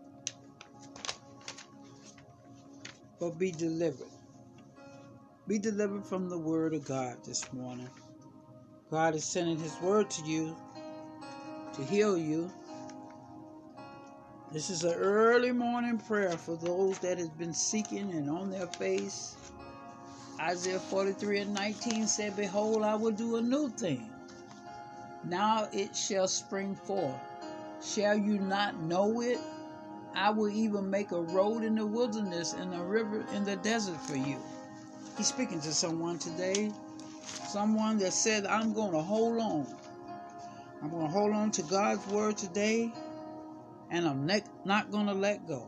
but 3.19 3.38
be 3.38 3.52
delivered. 3.52 4.08
Be 5.47 5.60
delivered 5.60 6.06
from 6.06 6.30
the 6.30 6.38
word 6.38 6.74
of 6.74 6.86
God 6.86 7.17
this 7.26 7.52
morning. 7.52 7.89
God 8.89 9.15
is 9.15 9.24
sending 9.24 9.60
his 9.60 9.80
word 9.82 10.10
to 10.12 10.26
you 10.26 10.56
to 11.74 11.84
heal 11.84 12.17
you. 12.17 12.52
This 14.52 14.69
is 14.69 14.84
an 14.84 14.93
early 14.93 15.52
morning 15.52 15.97
prayer 15.97 16.38
for 16.38 16.58
those 16.58 17.00
that 17.00 17.17
has 17.17 17.30
been 17.30 17.54
seeking 17.54 18.12
and 18.12 18.30
on 18.30 18.50
their 18.50 18.67
face 18.67 19.38
Isaiah 20.39 20.80
43 20.80 21.39
and 21.39 21.54
19 21.54 22.08
said, 22.08 22.36
Behold, 22.36 22.84
I 22.84 22.96
will 22.96 23.12
do 23.12 23.38
a 23.38 23.41
new 23.41 23.70
thing. 23.70 24.10
Now 25.24 25.67
it 25.72 25.96
shall 25.96 26.28
spring 26.28 26.76
forth. 26.76 27.15
Shall 27.84 28.17
you 28.17 28.39
not 28.39 28.80
know 28.82 29.22
it? 29.22 29.39
I 30.13 30.30
will 30.30 30.50
even 30.50 30.89
make 30.89 31.12
a 31.12 31.22
road 31.22 31.63
in 31.63 31.76
the 31.76 31.86
wilderness 31.86 32.54
and 32.54 32.74
a 32.74 32.84
river 32.84 33.26
in 33.34 33.44
the 33.44 33.56
desert 33.58 34.00
for 34.02 34.15
you. 34.15 34.38
He's 35.17 35.28
speaking 35.28 35.62
to 35.62 35.74
someone 35.74 36.17
today. 36.20 36.72
Someone 37.48 37.98
that 38.00 38.13
said, 38.13 38.46
I'm 38.46 38.74
going 38.74 38.91
to 38.91 39.02
hold 39.02 39.39
on. 39.39 39.67
I'm 40.82 40.89
going 40.89 41.06
to 41.06 41.12
hold 41.12 41.34
on 41.34 41.52
to 41.52 41.62
God's 41.63 42.06
word 42.08 42.38
today, 42.38 42.91
and 43.91 44.08
I'm 44.08 44.26
not 44.65 44.91
going 44.91 45.06
to 45.06 45.13
let 45.13 45.48
go. 45.48 45.67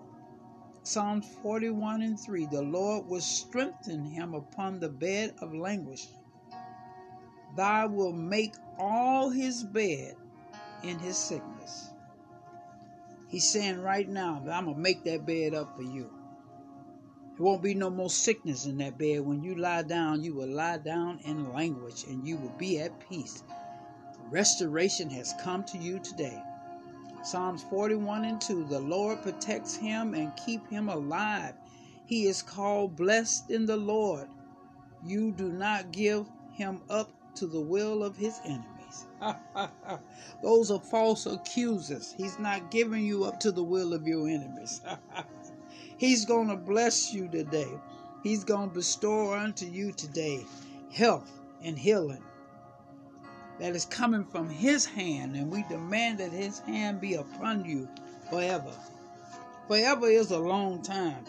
Psalms 0.85 1.25
41 1.41 2.01
and 2.01 2.19
3 2.19 2.45
The 2.47 2.61
Lord 2.61 3.07
will 3.07 3.21
strengthen 3.21 4.03
him 4.03 4.33
upon 4.33 4.79
the 4.79 4.89
bed 4.89 5.33
of 5.39 5.53
languish. 5.53 6.07
Thou 7.55 7.87
will 7.87 8.11
make 8.11 8.53
all 8.77 9.29
his 9.29 9.63
bed 9.63 10.15
in 10.83 10.99
his 10.99 11.17
sickness. 11.17 11.89
He's 13.29 13.49
saying 13.49 13.79
right 13.79 14.09
now 14.09 14.41
that 14.45 14.51
I'm 14.51 14.65
going 14.65 14.75
to 14.75 14.81
make 14.81 15.05
that 15.05 15.25
bed 15.25 15.53
up 15.53 15.73
for 15.77 15.83
you. 15.83 16.11
There 17.37 17.45
won't 17.45 17.63
be 17.63 17.73
no 17.73 17.89
more 17.89 18.09
sickness 18.09 18.65
in 18.65 18.77
that 18.77 18.97
bed. 18.97 19.21
When 19.21 19.41
you 19.41 19.55
lie 19.55 19.83
down, 19.83 20.21
you 20.21 20.35
will 20.35 20.49
lie 20.49 20.79
down 20.79 21.19
in 21.23 21.53
language 21.53 22.03
and 22.09 22.27
you 22.27 22.35
will 22.35 22.53
be 22.57 22.79
at 22.79 22.99
peace. 23.09 23.41
Restoration 24.29 25.09
has 25.11 25.33
come 25.41 25.63
to 25.65 25.77
you 25.77 25.99
today. 25.99 26.43
Psalms 27.23 27.63
41 27.63 28.25
and 28.25 28.41
2 28.41 28.65
The 28.65 28.81
Lord 28.81 29.21
protects 29.23 29.75
him 29.77 30.13
and 30.13 30.35
keep 30.35 30.67
him 30.69 30.89
alive. 30.89 31.53
He 32.05 32.25
is 32.25 32.41
called 32.41 32.97
blessed 32.97 33.49
in 33.49 33.65
the 33.65 33.77
Lord. 33.77 34.27
You 35.05 35.31
do 35.31 35.49
not 35.49 35.93
give 35.93 36.27
him 36.51 36.81
up 36.89 37.09
to 37.35 37.47
the 37.47 37.61
will 37.61 38.03
of 38.03 38.17
his 38.17 38.41
enemies. 38.43 39.07
Those 40.43 40.69
are 40.69 40.81
false 40.81 41.25
accusers. 41.25 42.13
He's 42.15 42.37
not 42.39 42.69
giving 42.69 43.05
you 43.05 43.23
up 43.23 43.39
to 43.39 43.53
the 43.53 43.63
will 43.63 43.93
of 43.93 44.05
your 44.05 44.27
enemies. 44.27 44.81
He's 45.97 46.25
going 46.25 46.49
to 46.49 46.57
bless 46.57 47.13
you 47.13 47.29
today. 47.29 47.71
He's 48.21 48.43
going 48.43 48.67
to 48.69 48.75
bestow 48.75 49.33
unto 49.33 49.65
you 49.65 49.93
today 49.93 50.45
health 50.91 51.31
and 51.61 51.79
healing 51.79 52.21
that 53.63 53.77
is 53.77 53.85
coming 53.85 54.25
from 54.25 54.49
His 54.49 54.85
hand, 54.85 55.37
and 55.37 55.49
we 55.49 55.63
demand 55.69 56.17
that 56.17 56.33
His 56.33 56.59
hand 56.59 56.99
be 56.99 57.13
upon 57.13 57.63
you 57.63 57.87
forever. 58.29 58.73
Forever 59.69 60.07
is 60.07 60.31
a 60.31 60.37
long 60.37 60.81
time. 60.81 61.23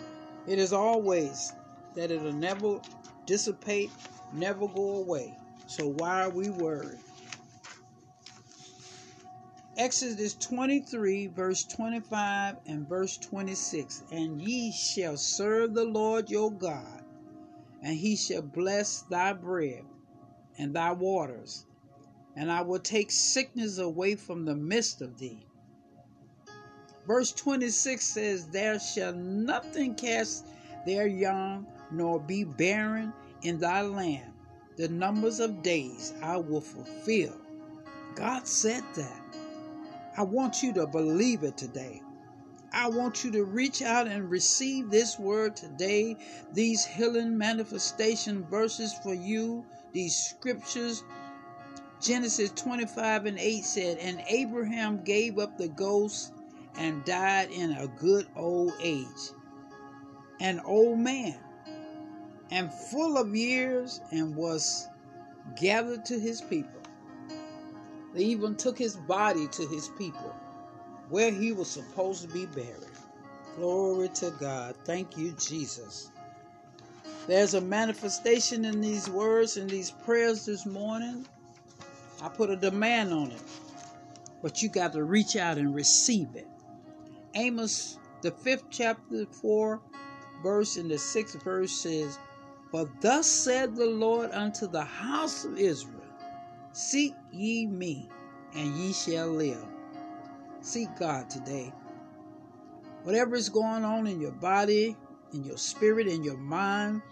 It 0.48 0.58
is 0.58 0.72
always 0.72 1.52
that 1.94 2.10
it'll 2.10 2.32
never 2.32 2.80
dissipate, 3.24 3.92
never 4.32 4.66
go 4.66 4.96
away. 4.96 5.32
So 5.68 5.90
why 5.90 6.24
are 6.24 6.30
we 6.30 6.50
worried? 6.50 6.98
Exodus 9.76 10.34
23, 10.34 11.28
verse 11.28 11.62
25 11.62 12.56
and 12.66 12.88
verse 12.88 13.16
26. 13.16 14.02
And 14.10 14.42
ye 14.42 14.72
shall 14.72 15.16
serve 15.16 15.72
the 15.72 15.84
Lord 15.84 16.28
your 16.28 16.50
God, 16.50 17.04
and 17.80 17.96
he 17.96 18.16
shall 18.16 18.42
bless 18.42 19.02
thy 19.02 19.34
bread 19.34 19.84
and 20.58 20.74
thy 20.74 20.90
waters, 20.90 21.66
and 22.36 22.50
I 22.50 22.62
will 22.62 22.78
take 22.78 23.10
sickness 23.10 23.78
away 23.78 24.16
from 24.16 24.44
the 24.44 24.54
midst 24.54 25.00
of 25.00 25.18
thee. 25.18 25.46
Verse 27.06 27.32
26 27.32 28.04
says, 28.04 28.46
There 28.46 28.78
shall 28.78 29.12
nothing 29.12 29.94
cast 29.94 30.46
their 30.86 31.06
young, 31.06 31.66
nor 31.90 32.18
be 32.18 32.44
barren 32.44 33.12
in 33.42 33.58
thy 33.58 33.82
land. 33.82 34.32
The 34.76 34.88
numbers 34.88 35.38
of 35.38 35.62
days 35.62 36.14
I 36.22 36.38
will 36.38 36.60
fulfill. 36.60 37.36
God 38.14 38.46
said 38.46 38.82
that. 38.96 39.22
I 40.16 40.22
want 40.22 40.62
you 40.62 40.72
to 40.74 40.86
believe 40.86 41.42
it 41.42 41.56
today. 41.56 42.00
I 42.72 42.88
want 42.88 43.22
you 43.22 43.30
to 43.32 43.44
reach 43.44 43.82
out 43.82 44.08
and 44.08 44.28
receive 44.28 44.90
this 44.90 45.18
word 45.18 45.54
today, 45.54 46.16
these 46.52 46.84
healing 46.84 47.38
manifestation 47.38 48.44
verses 48.46 48.92
for 49.02 49.14
you, 49.14 49.64
these 49.92 50.16
scriptures 50.16 51.04
Genesis 52.04 52.50
25 52.50 53.24
and 53.24 53.38
8 53.38 53.64
said, 53.64 53.96
And 53.96 54.22
Abraham 54.28 55.02
gave 55.04 55.38
up 55.38 55.56
the 55.56 55.68
ghost 55.68 56.34
and 56.76 57.02
died 57.06 57.50
in 57.50 57.72
a 57.72 57.86
good 57.86 58.26
old 58.36 58.74
age, 58.82 59.30
an 60.38 60.60
old 60.66 60.98
man, 60.98 61.38
and 62.50 62.70
full 62.70 63.16
of 63.16 63.34
years, 63.34 64.02
and 64.10 64.36
was 64.36 64.86
gathered 65.58 66.04
to 66.04 66.20
his 66.20 66.42
people. 66.42 66.82
They 68.12 68.24
even 68.24 68.54
took 68.54 68.76
his 68.76 68.96
body 68.96 69.48
to 69.48 69.66
his 69.68 69.88
people, 69.96 70.36
where 71.08 71.32
he 71.32 71.52
was 71.52 71.70
supposed 71.70 72.20
to 72.20 72.28
be 72.28 72.44
buried. 72.44 72.84
Glory 73.56 74.10
to 74.10 74.30
God. 74.32 74.74
Thank 74.84 75.16
you, 75.16 75.32
Jesus. 75.38 76.10
There's 77.26 77.54
a 77.54 77.62
manifestation 77.62 78.66
in 78.66 78.82
these 78.82 79.08
words 79.08 79.56
and 79.56 79.70
these 79.70 79.90
prayers 79.90 80.44
this 80.44 80.66
morning. 80.66 81.24
I 82.22 82.28
put 82.28 82.50
a 82.50 82.56
demand 82.56 83.12
on 83.12 83.30
it, 83.30 83.42
but 84.42 84.62
you 84.62 84.68
got 84.68 84.92
to 84.92 85.04
reach 85.04 85.36
out 85.36 85.58
and 85.58 85.74
receive 85.74 86.34
it. 86.34 86.48
Amos, 87.34 87.98
the 88.22 88.30
fifth 88.30 88.64
chapter, 88.70 89.26
four 89.26 89.80
verse, 90.42 90.76
and 90.76 90.90
the 90.90 90.98
sixth 90.98 91.42
verse 91.42 91.72
says, 91.72 92.18
For 92.70 92.88
thus 93.00 93.26
said 93.26 93.74
the 93.74 93.86
Lord 93.86 94.30
unto 94.32 94.66
the 94.66 94.84
house 94.84 95.44
of 95.44 95.58
Israel, 95.58 96.00
Seek 96.72 97.14
ye 97.32 97.66
me, 97.66 98.08
and 98.54 98.76
ye 98.76 98.92
shall 98.92 99.28
live. 99.28 99.64
Seek 100.60 100.88
God 100.98 101.28
today. 101.28 101.72
Whatever 103.02 103.36
is 103.36 103.48
going 103.48 103.84
on 103.84 104.06
in 104.06 104.20
your 104.20 104.32
body, 104.32 104.96
in 105.32 105.44
your 105.44 105.58
spirit, 105.58 106.06
in 106.06 106.24
your 106.24 106.36
mind, 106.36 107.02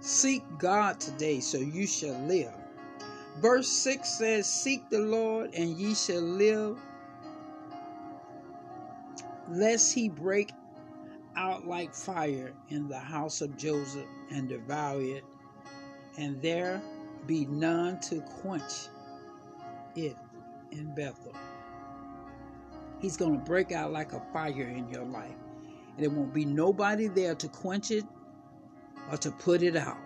seek 0.00 0.44
God 0.58 1.00
today 1.00 1.40
so 1.40 1.58
you 1.58 1.86
shall 1.86 2.18
live. 2.26 2.52
Verse 3.36 3.68
6 3.68 4.08
says, 4.08 4.46
Seek 4.46 4.88
the 4.90 5.00
Lord, 5.00 5.54
and 5.54 5.70
ye 5.70 5.94
shall 5.94 6.20
live, 6.20 6.78
lest 9.48 9.94
he 9.94 10.08
break 10.08 10.52
out 11.36 11.66
like 11.66 11.94
fire 11.94 12.52
in 12.68 12.88
the 12.88 12.98
house 12.98 13.40
of 13.40 13.56
Joseph 13.56 14.06
and 14.30 14.48
devour 14.48 15.00
it, 15.00 15.24
and 16.18 16.40
there 16.42 16.82
be 17.26 17.46
none 17.46 17.98
to 18.00 18.20
quench 18.20 18.88
it 19.96 20.16
in 20.70 20.94
Bethel. 20.94 21.34
He's 23.00 23.16
going 23.16 23.38
to 23.38 23.44
break 23.44 23.72
out 23.72 23.92
like 23.92 24.12
a 24.12 24.22
fire 24.32 24.68
in 24.68 24.88
your 24.88 25.04
life. 25.04 25.34
And 25.96 26.04
there 26.04 26.10
won't 26.10 26.32
be 26.32 26.44
nobody 26.44 27.08
there 27.08 27.34
to 27.34 27.48
quench 27.48 27.90
it 27.90 28.04
or 29.10 29.16
to 29.18 29.30
put 29.32 29.62
it 29.62 29.76
out 29.76 29.98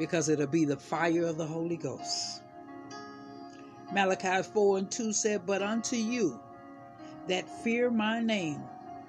because 0.00 0.30
it'll 0.30 0.46
be 0.46 0.64
the 0.64 0.78
fire 0.78 1.26
of 1.26 1.36
the 1.36 1.46
Holy 1.46 1.76
Ghost. 1.76 2.40
Malachi 3.92 4.42
4 4.42 4.78
and 4.78 4.90
2 4.90 5.12
said, 5.12 5.44
But 5.44 5.62
unto 5.62 5.94
you 5.94 6.40
that 7.28 7.46
fear 7.62 7.90
my 7.90 8.18
name 8.18 8.62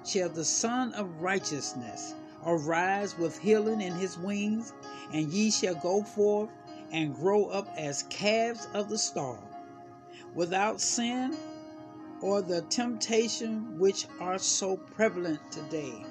shall 0.04 0.28
the 0.28 0.44
Son 0.44 0.92
of 0.92 1.22
Righteousness 1.22 2.14
arise 2.44 3.16
with 3.16 3.38
healing 3.38 3.80
in 3.80 3.94
his 3.94 4.18
wings, 4.18 4.74
and 5.14 5.32
ye 5.32 5.50
shall 5.50 5.76
go 5.76 6.02
forth 6.02 6.50
and 6.92 7.14
grow 7.14 7.46
up 7.46 7.72
as 7.78 8.02
calves 8.10 8.68
of 8.74 8.90
the 8.90 8.98
stall, 8.98 9.42
without 10.34 10.78
sin 10.78 11.34
or 12.20 12.42
the 12.42 12.60
temptation 12.62 13.78
which 13.78 14.06
are 14.20 14.38
so 14.38 14.76
prevalent 14.76 15.40
today. 15.50 16.04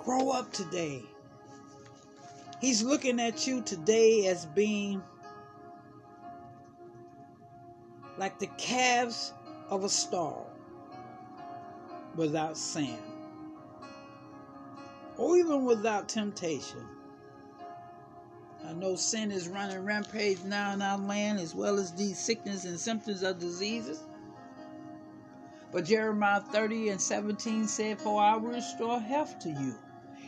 Grow 0.00 0.30
up 0.30 0.52
today. 0.52 1.04
He's 2.60 2.82
looking 2.82 3.18
at 3.20 3.46
you 3.46 3.62
today 3.62 4.26
as 4.26 4.44
being 4.44 5.02
like 8.18 8.38
the 8.38 8.48
calves 8.58 9.32
of 9.70 9.82
a 9.82 9.88
stall 9.88 10.50
without 12.16 12.58
sin 12.58 12.98
or 15.16 15.38
even 15.38 15.64
without 15.64 16.08
temptation. 16.08 16.86
I 18.66 18.74
know 18.74 18.94
sin 18.94 19.30
is 19.30 19.48
running 19.48 19.82
rampage 19.82 20.42
now 20.44 20.74
in 20.74 20.82
our 20.82 20.98
land 20.98 21.40
as 21.40 21.54
well 21.54 21.78
as 21.78 21.92
these 21.94 22.18
sickness 22.18 22.66
and 22.66 22.78
symptoms 22.78 23.22
of 23.22 23.38
diseases. 23.38 24.02
But 25.72 25.86
Jeremiah 25.86 26.40
30 26.40 26.90
and 26.90 27.00
17 27.00 27.66
said, 27.68 28.00
For 28.00 28.20
I 28.20 28.36
will 28.36 28.50
restore 28.50 29.00
health 29.00 29.38
to 29.40 29.48
you 29.48 29.74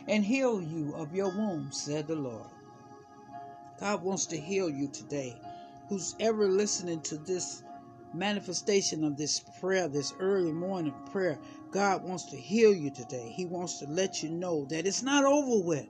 and 0.07 0.25
heal 0.25 0.61
you 0.61 0.93
of 0.95 1.15
your 1.15 1.29
wounds, 1.29 1.81
said 1.81 2.07
the 2.07 2.15
Lord. 2.15 2.49
God 3.79 4.03
wants 4.03 4.25
to 4.27 4.37
heal 4.37 4.69
you 4.69 4.87
today. 4.87 5.35
Who's 5.89 6.15
ever 6.19 6.47
listening 6.47 7.01
to 7.01 7.17
this 7.17 7.63
manifestation 8.13 9.03
of 9.03 9.17
this 9.17 9.41
prayer, 9.59 9.87
this 9.87 10.13
early 10.19 10.51
morning 10.51 10.93
prayer, 11.11 11.39
God 11.71 12.03
wants 12.03 12.25
to 12.25 12.37
heal 12.37 12.73
you 12.73 12.91
today. 12.91 13.33
He 13.35 13.45
wants 13.45 13.79
to 13.79 13.87
let 13.87 14.21
you 14.21 14.29
know 14.29 14.65
that 14.65 14.85
it's 14.85 15.03
not 15.03 15.25
over 15.25 15.65
with. 15.65 15.87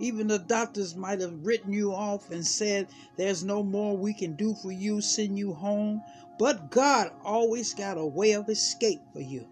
Even 0.00 0.28
the 0.28 0.38
doctors 0.38 0.94
might 0.94 1.20
have 1.20 1.44
written 1.44 1.72
you 1.72 1.92
off 1.92 2.30
and 2.30 2.46
said, 2.46 2.88
There's 3.16 3.44
no 3.44 3.62
more 3.62 3.96
we 3.96 4.14
can 4.14 4.34
do 4.34 4.54
for 4.54 4.70
you, 4.72 5.00
send 5.00 5.38
you 5.38 5.52
home. 5.52 6.02
But 6.38 6.70
God 6.70 7.12
always 7.24 7.74
got 7.74 7.98
a 7.98 8.06
way 8.06 8.32
of 8.32 8.48
escape 8.48 9.00
for 9.12 9.20
you 9.20 9.46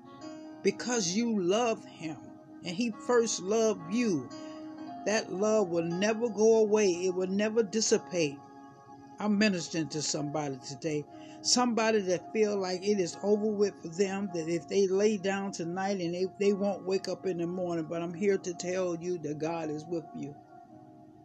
because 0.63 1.17
you 1.17 1.41
love 1.41 1.85
Him 1.85 2.17
and 2.67 2.75
He 2.75 2.91
first 2.91 3.41
loved 3.41 3.95
you. 3.95 4.29
That 5.07 5.33
love 5.33 5.69
will 5.69 5.85
never 5.85 6.29
go 6.29 6.59
away, 6.59 6.89
it 6.89 7.15
will 7.15 7.29
never 7.29 7.63
dissipate. 7.63 8.39
I'm 9.19 9.39
ministering 9.39 9.89
to 9.91 10.03
somebody 10.03 10.59
today. 10.67 11.05
Somebody 11.43 12.01
that 12.01 12.33
feel 12.33 12.57
like 12.57 12.83
it 12.83 12.99
is 12.99 13.17
over 13.23 13.47
with 13.47 13.81
for 13.81 13.89
them, 13.89 14.29
that 14.35 14.49
if 14.49 14.67
they 14.67 14.89
lay 14.89 15.17
down 15.17 15.53
tonight 15.53 16.01
and 16.01 16.13
they, 16.13 16.27
they 16.41 16.53
won't 16.53 16.85
wake 16.85 17.09
up 17.09 17.25
in 17.25 17.39
the 17.39 17.47
morning, 17.47 17.87
but 17.89 18.03
I'm 18.03 18.13
here 18.13 18.37
to 18.37 18.53
tell 18.53 18.97
you 18.97 19.19
that 19.19 19.39
God 19.39 19.71
is 19.71 19.85
with 19.85 20.05
you. 20.17 20.35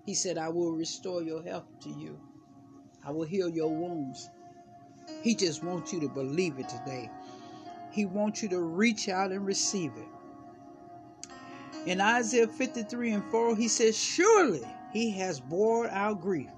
He 0.06 0.14
said, 0.14 0.38
I 0.38 0.50
will 0.50 0.74
restore 0.74 1.24
your 1.24 1.42
health 1.42 1.66
to 1.82 1.90
you. 1.90 2.20
I 3.04 3.12
will 3.12 3.26
heal 3.26 3.50
your 3.50 3.70
wounds. 3.70 4.30
He 5.24 5.34
just 5.34 5.64
wants 5.64 5.92
you 5.92 6.00
to 6.02 6.10
believe 6.10 6.60
it 6.60 6.70
today. 6.70 7.10
He 7.92 8.06
wants 8.06 8.44
you 8.44 8.50
to 8.50 8.60
reach 8.60 9.10
out 9.10 9.32
and 9.32 9.46
receive 9.46 9.92
it. 9.98 10.08
In 11.84 12.00
Isaiah 12.00 12.48
53 12.48 13.12
and 13.12 13.24
4, 13.32 13.56
he 13.56 13.68
says, 13.68 13.98
Surely 13.98 14.62
he 14.94 15.10
has 15.12 15.40
bore 15.40 15.90
our 15.90 16.14
grief 16.14 16.52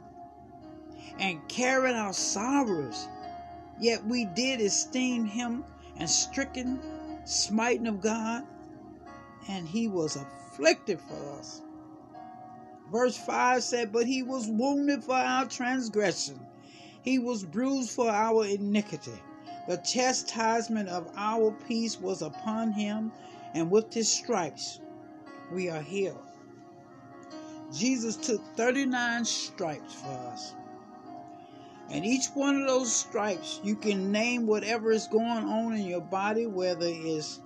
and 1.17 1.47
carried 1.47 1.95
our 1.95 2.11
sorrows. 2.11 3.07
Yet 3.79 4.05
we 4.05 4.25
did 4.25 4.59
esteem 4.59 5.25
him 5.25 5.63
and 5.97 6.09
stricken, 6.09 6.79
smiting 7.23 7.87
of 7.87 8.01
God, 8.01 8.43
and 9.47 9.65
he 9.65 9.87
was 9.87 10.17
afflicted 10.17 10.99
for 10.99 11.39
us. 11.39 11.61
Verse 12.91 13.15
5 13.15 13.63
said, 13.63 13.93
But 13.93 14.05
he 14.05 14.23
was 14.23 14.49
wounded 14.49 15.05
for 15.05 15.15
our 15.15 15.45
transgression, 15.45 16.39
he 17.01 17.17
was 17.17 17.45
bruised 17.45 17.91
for 17.91 18.09
our 18.09 18.45
iniquity. 18.45 19.21
The 19.69 19.77
chastisement 19.77 20.89
of 20.89 21.09
our 21.15 21.51
peace 21.65 21.99
was 21.99 22.21
upon 22.21 22.73
him, 22.73 23.13
and 23.53 23.71
with 23.71 23.93
his 23.93 24.11
stripes 24.11 24.81
we 25.53 25.69
are 25.69 25.81
healed. 25.81 26.23
Jesus 27.73 28.15
took 28.15 28.41
39 28.55 29.25
stripes 29.25 29.93
for 29.93 30.31
us. 30.31 30.53
And 31.89 32.05
each 32.05 32.27
one 32.33 32.61
of 32.61 32.67
those 32.67 32.93
stripes, 32.93 33.59
you 33.63 33.75
can 33.75 34.11
name 34.11 34.47
whatever 34.47 34.91
is 34.91 35.07
going 35.07 35.45
on 35.45 35.73
in 35.73 35.85
your 35.85 36.01
body, 36.01 36.45
whether 36.45 36.87
it's 36.87 37.39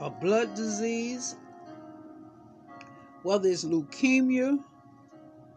a 0.00 0.10
blood 0.10 0.54
disease, 0.54 1.36
whether 3.22 3.48
it's 3.48 3.64
leukemia, 3.64 4.58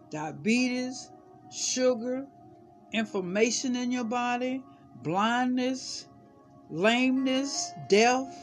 diabetes, 0.09 1.11
sugar, 1.51 2.25
inflammation 2.91 3.75
in 3.75 3.91
your 3.91 4.03
body, 4.03 4.63
blindness, 5.01 6.07
lameness, 6.69 7.71
death, 7.89 8.35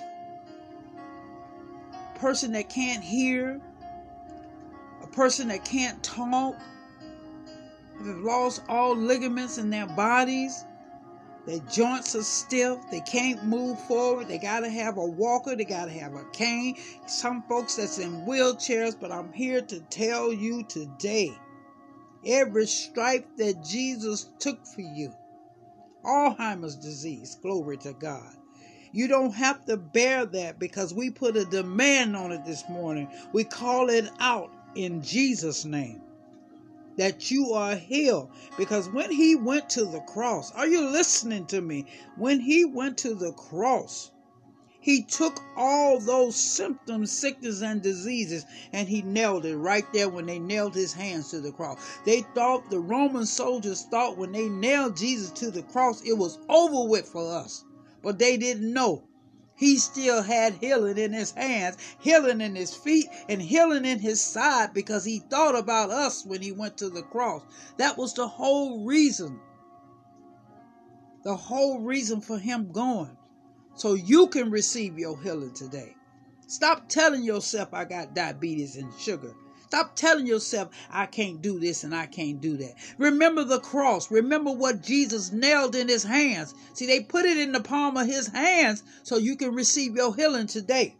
person 2.20 2.52
that 2.52 2.68
can't 2.68 3.02
hear, 3.02 3.60
a 5.02 5.06
person 5.08 5.48
that 5.48 5.64
can't 5.64 6.02
talk, 6.02 6.54
have 7.98 8.18
lost 8.18 8.62
all 8.68 8.94
ligaments 8.94 9.58
in 9.58 9.70
their 9.70 9.86
bodies. 9.86 10.64
Their 11.46 11.60
joints 11.70 12.14
are 12.14 12.22
stiff. 12.22 12.78
They 12.90 13.00
can't 13.00 13.44
move 13.44 13.80
forward. 13.86 14.28
They 14.28 14.38
got 14.38 14.60
to 14.60 14.68
have 14.68 14.98
a 14.98 15.04
walker. 15.04 15.56
They 15.56 15.64
got 15.64 15.86
to 15.86 15.90
have 15.92 16.14
a 16.14 16.24
cane. 16.32 16.76
Some 17.06 17.42
folks 17.48 17.76
that's 17.76 17.98
in 17.98 18.26
wheelchairs, 18.26 18.94
but 19.00 19.10
I'm 19.10 19.32
here 19.32 19.62
to 19.62 19.80
tell 19.88 20.32
you 20.32 20.64
today 20.64 21.32
every 22.26 22.66
stripe 22.66 23.26
that 23.38 23.64
Jesus 23.64 24.28
took 24.38 24.66
for 24.66 24.82
you. 24.82 25.14
Alzheimer's 26.04 26.76
disease, 26.76 27.38
glory 27.42 27.78
to 27.78 27.94
God. 27.94 28.36
You 28.92 29.08
don't 29.08 29.32
have 29.34 29.64
to 29.66 29.76
bear 29.76 30.26
that 30.26 30.58
because 30.58 30.94
we 30.94 31.10
put 31.10 31.36
a 31.36 31.44
demand 31.44 32.16
on 32.16 32.32
it 32.32 32.44
this 32.44 32.68
morning. 32.68 33.08
We 33.32 33.44
call 33.44 33.90
it 33.90 34.10
out 34.20 34.50
in 34.74 35.02
Jesus' 35.02 35.64
name. 35.64 36.00
that 36.98 37.30
you 37.30 37.52
are 37.54 37.76
healed. 37.76 38.30
Because 38.58 38.88
when 38.90 39.10
he 39.12 39.36
went 39.36 39.70
to 39.70 39.84
the 39.86 40.00
cross, 40.00 40.52
are 40.52 40.66
you 40.68 40.82
listening 40.88 41.46
to 41.48 41.60
me? 41.60 41.86
When 42.16 42.40
he 42.40 42.64
went 42.64 42.98
to 43.00 43.14
the 43.14 43.32
cross, 43.32 44.12
he 44.80 45.02
took 45.02 45.40
all 45.56 46.00
those 46.00 46.36
symptoms, 46.36 47.12
sickness, 47.12 47.62
and 47.62 47.82
diseases, 47.82 48.46
and 48.72 48.88
he 48.88 49.02
nailed 49.02 49.46
it 49.46 49.56
right 49.56 49.86
there 49.92 50.08
when 50.08 50.26
they 50.26 50.38
nailed 50.38 50.74
his 50.74 50.92
hands 50.94 51.30
to 51.30 51.40
the 51.40 51.52
cross. 51.52 51.78
They 52.06 52.22
thought, 52.34 52.70
the 52.70 52.80
Roman 52.80 53.26
soldiers 53.26 53.84
thought 53.90 54.18
when 54.18 54.32
they 54.32 54.48
nailed 54.48 54.96
Jesus 54.96 55.30
to 55.32 55.50
the 55.50 55.62
cross, 55.64 56.02
it 56.02 56.14
was 56.18 56.38
over 56.48 56.88
with 56.88 57.08
for 57.08 57.30
us. 57.34 57.64
But 58.02 58.18
they 58.18 58.36
didn't 58.36 58.72
know. 58.72 59.04
He 59.56 59.76
still 59.76 60.22
had 60.22 60.54
healing 60.54 60.96
in 60.96 61.12
his 61.12 61.32
hands, 61.32 61.76
healing 61.98 62.40
in 62.40 62.54
his 62.54 62.74
feet, 62.74 63.08
and 63.28 63.42
healing 63.42 63.84
in 63.84 63.98
his 63.98 64.20
side 64.20 64.72
because 64.72 65.04
he 65.04 65.18
thought 65.18 65.54
about 65.54 65.90
us 65.90 66.24
when 66.24 66.40
he 66.40 66.50
went 66.50 66.78
to 66.78 66.88
the 66.88 67.02
cross. 67.02 67.42
That 67.76 67.98
was 67.98 68.14
the 68.14 68.26
whole 68.26 68.86
reason. 68.86 69.38
The 71.24 71.36
whole 71.36 71.80
reason 71.80 72.22
for 72.22 72.38
him 72.38 72.72
going 72.72 73.16
so 73.74 73.94
you 73.94 74.26
can 74.28 74.50
receive 74.50 74.98
your 74.98 75.20
healing 75.22 75.52
today. 75.52 75.94
Stop 76.46 76.88
telling 76.88 77.22
yourself 77.22 77.72
I 77.72 77.84
got 77.84 78.14
diabetes 78.14 78.76
and 78.76 78.92
sugar. 78.98 79.34
Stop 79.70 79.94
telling 79.94 80.26
yourself 80.26 80.70
I 80.90 81.06
can't 81.06 81.40
do 81.40 81.60
this 81.60 81.84
and 81.84 81.94
I 81.94 82.06
can't 82.06 82.40
do 82.40 82.56
that. 82.56 82.74
Remember 82.98 83.44
the 83.44 83.60
cross. 83.60 84.10
Remember 84.10 84.50
what 84.50 84.82
Jesus 84.82 85.30
nailed 85.30 85.76
in 85.76 85.86
his 85.86 86.02
hands. 86.02 86.54
See, 86.74 86.86
they 86.86 86.98
put 87.04 87.24
it 87.24 87.38
in 87.38 87.52
the 87.52 87.60
palm 87.60 87.96
of 87.96 88.08
his 88.08 88.26
hands 88.26 88.82
so 89.04 89.16
you 89.16 89.36
can 89.36 89.54
receive 89.54 89.94
your 89.94 90.12
healing 90.12 90.48
today. 90.48 90.96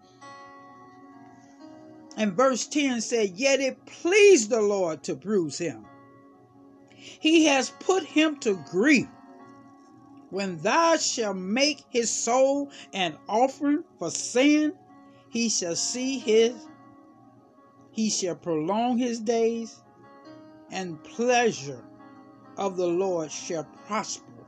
And 2.17 2.35
verse 2.35 2.69
10 2.69 3.01
said, 3.01 3.31
Yet 3.35 3.59
it 3.59 3.85
pleased 3.87 4.51
the 4.51 4.61
Lord 4.61 5.03
to 5.03 5.17
bruise 5.17 5.59
him. 5.59 5.85
He 6.95 7.47
has 7.47 7.73
put 7.81 8.05
him 8.05 8.37
to 8.39 8.55
grief 8.71 9.09
when 10.31 10.59
thou 10.59 10.97
shalt 10.97 11.37
make 11.37 11.83
his 11.91 12.09
soul 12.09 12.71
an 12.93 13.17
offering 13.29 13.83
for 13.99 14.13
sin, 14.13 14.75
he 15.29 15.49
shall 15.49 15.75
see 15.75 16.21
his, 16.21 16.55
he 17.93 18.11
shall 18.11 18.37
prolong 18.37 18.99
his 18.99 19.21
days, 19.21 19.83
and 20.71 21.03
pleasure 21.03 21.83
of 22.57 22.77
the 22.77 22.87
Lord 22.87 23.31
shall 23.31 23.65
prosper 23.87 24.47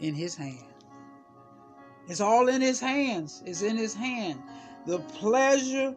in 0.00 0.14
his 0.14 0.34
hand. 0.34 0.72
It's 2.08 2.20
all 2.20 2.48
in 2.48 2.60
his 2.60 2.80
hands. 2.80 3.42
It's 3.46 3.62
in 3.62 3.76
his 3.76 3.94
hand. 3.94 4.42
The 4.86 4.98
pleasure 4.98 5.94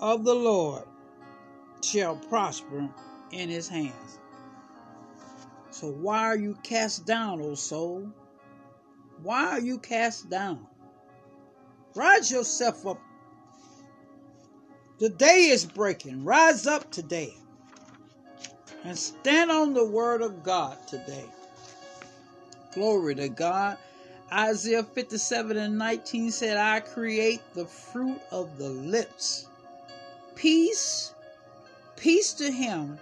of 0.00 0.24
the 0.24 0.34
Lord 0.34 0.84
shall 1.82 2.16
prosper 2.16 2.88
in 3.30 3.48
his 3.48 3.68
hands. 3.68 4.18
So 5.70 5.88
why 5.90 6.20
are 6.20 6.36
you 6.36 6.56
cast 6.62 7.06
down, 7.06 7.40
O 7.40 7.54
soul? 7.54 8.10
Why 9.22 9.46
are 9.46 9.60
you 9.60 9.78
cast 9.78 10.28
down? 10.28 10.66
Rise 11.94 12.30
yourself 12.30 12.86
up. 12.86 13.00
The 14.98 15.10
day 15.10 15.48
is 15.48 15.66
breaking. 15.66 16.24
Rise 16.24 16.66
up 16.66 16.90
today 16.90 17.34
and 18.82 18.98
stand 18.98 19.50
on 19.50 19.74
the 19.74 19.84
word 19.84 20.22
of 20.22 20.42
God 20.42 20.78
today. 20.86 21.26
Glory 22.72 23.14
to 23.16 23.28
God. 23.28 23.76
Isaiah 24.32 24.82
57 24.82 25.56
and 25.56 25.76
19 25.76 26.30
said, 26.30 26.56
I 26.56 26.80
create 26.80 27.42
the 27.52 27.66
fruit 27.66 28.20
of 28.30 28.56
the 28.56 28.70
lips. 28.70 29.46
Peace, 30.34 31.12
peace 31.96 32.32
to 32.34 32.50
him 32.50 32.98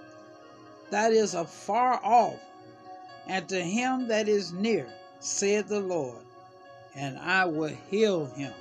that 0.90 1.12
is 1.12 1.35
afar 1.35 2.00
off 2.04 2.40
and 3.28 3.48
to 3.48 3.61
him 3.62 4.09
that 4.09 4.28
is 4.28 4.52
near, 4.52 4.88
saith 5.20 5.68
the 5.68 5.80
Lord, 5.80 6.22
and 6.96 7.18
I 7.18 7.44
will 7.44 7.74
heal 7.88 8.26
him. 8.26 8.52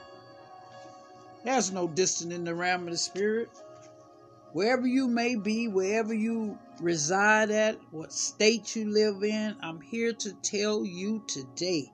There's 1.43 1.71
no 1.71 1.87
distance 1.87 2.33
in 2.33 2.45
the 2.45 2.55
realm 2.55 2.83
of 2.83 2.91
the 2.91 2.97
Spirit. 2.97 3.49
Wherever 4.53 4.87
you 4.87 5.07
may 5.07 5.35
be, 5.35 5.67
wherever 5.67 6.13
you 6.13 6.57
reside 6.79 7.51
at, 7.51 7.79
what 7.91 8.13
state 8.13 8.75
you 8.75 8.89
live 8.89 9.23
in, 9.23 9.55
I'm 9.61 9.81
here 9.81 10.13
to 10.13 10.33
tell 10.41 10.85
you 10.85 11.23
today 11.27 11.91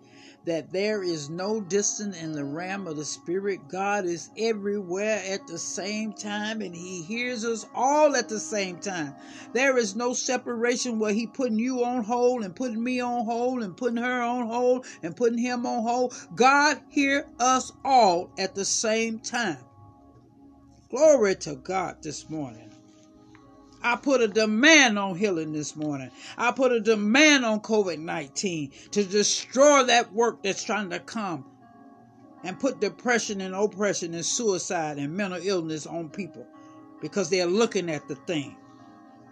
that 0.49 0.71
there 0.71 1.03
is 1.03 1.29
no 1.29 1.62
distance 1.62 2.19
in 2.19 2.31
the 2.31 2.43
realm 2.43 2.88
of 2.88 2.97
the 2.97 3.05
Spirit. 3.05 3.67
God 3.67 4.05
is 4.05 4.31
everywhere 4.35 5.21
at 5.27 5.45
the 5.47 5.59
same 5.59 6.12
time, 6.12 6.62
and 6.62 6.75
He 6.75 7.03
hears 7.03 7.45
us 7.45 7.67
all 7.75 8.15
at 8.15 8.29
the 8.29 8.39
same 8.39 8.77
time. 8.79 9.15
There 9.53 9.77
is 9.77 9.95
no 9.95 10.13
separation 10.13 10.97
where 10.97 11.13
He 11.13 11.27
putting 11.27 11.59
you 11.59 11.83
on 11.83 12.03
hold 12.03 12.43
and 12.43 12.55
putting 12.55 12.83
me 12.83 12.99
on 12.99 13.25
hold 13.25 13.62
and 13.62 13.77
putting 13.77 13.97
her 13.97 14.21
on 14.21 14.47
hold 14.47 14.85
and 15.03 15.15
putting 15.15 15.38
him 15.38 15.65
on 15.65 15.83
hold. 15.83 16.15
God 16.35 16.81
hear 16.89 17.27
us 17.39 17.71
all 17.85 18.31
at 18.38 18.55
the 18.55 18.65
same 18.65 19.19
time. 19.19 19.59
Glory 20.89 21.35
to 21.35 21.55
God 21.55 21.97
this 22.01 22.29
morning. 22.29 22.68
I 23.82 23.96
put 23.96 24.22
a 24.22 24.28
demand 24.28 25.00
on 25.00 25.15
healing 25.15 25.54
this 25.54 25.76
morning. 25.76 26.12
I 26.38 26.52
put 26.52 26.72
a 26.72 26.80
demand 26.80 27.46
on 27.46 27.62
COVID 27.62 28.00
19 28.00 28.72
to 28.92 29.04
destroy 29.04 29.84
that 29.84 30.13
work 30.13 30.44
that's 30.44 30.63
trying 30.63 30.89
to 30.89 31.00
come 31.00 31.46
and 32.44 32.60
put 32.60 32.82
depression 32.82 33.42
and 33.42 33.56
oppression 33.56 34.13
and 34.13 34.26
suicide 34.26 34.98
and 34.98 35.15
mental 35.15 35.39
illness 35.42 35.86
on 35.86 36.10
people 36.10 36.46
because 37.02 37.30
they're 37.30 37.46
looking 37.46 37.89
at 37.89 38.08
the 38.08 38.15
thing. 38.15 38.58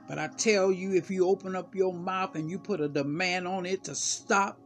But 0.07 0.19
I 0.19 0.27
tell 0.27 0.71
you, 0.71 0.93
if 0.93 1.11
you 1.11 1.27
open 1.27 1.55
up 1.55 1.75
your 1.75 1.93
mouth 1.93 2.35
and 2.35 2.49
you 2.49 2.59
put 2.59 2.79
a 2.79 2.87
demand 2.87 3.47
on 3.47 3.65
it 3.65 3.83
to 3.85 3.95
stop, 3.95 4.59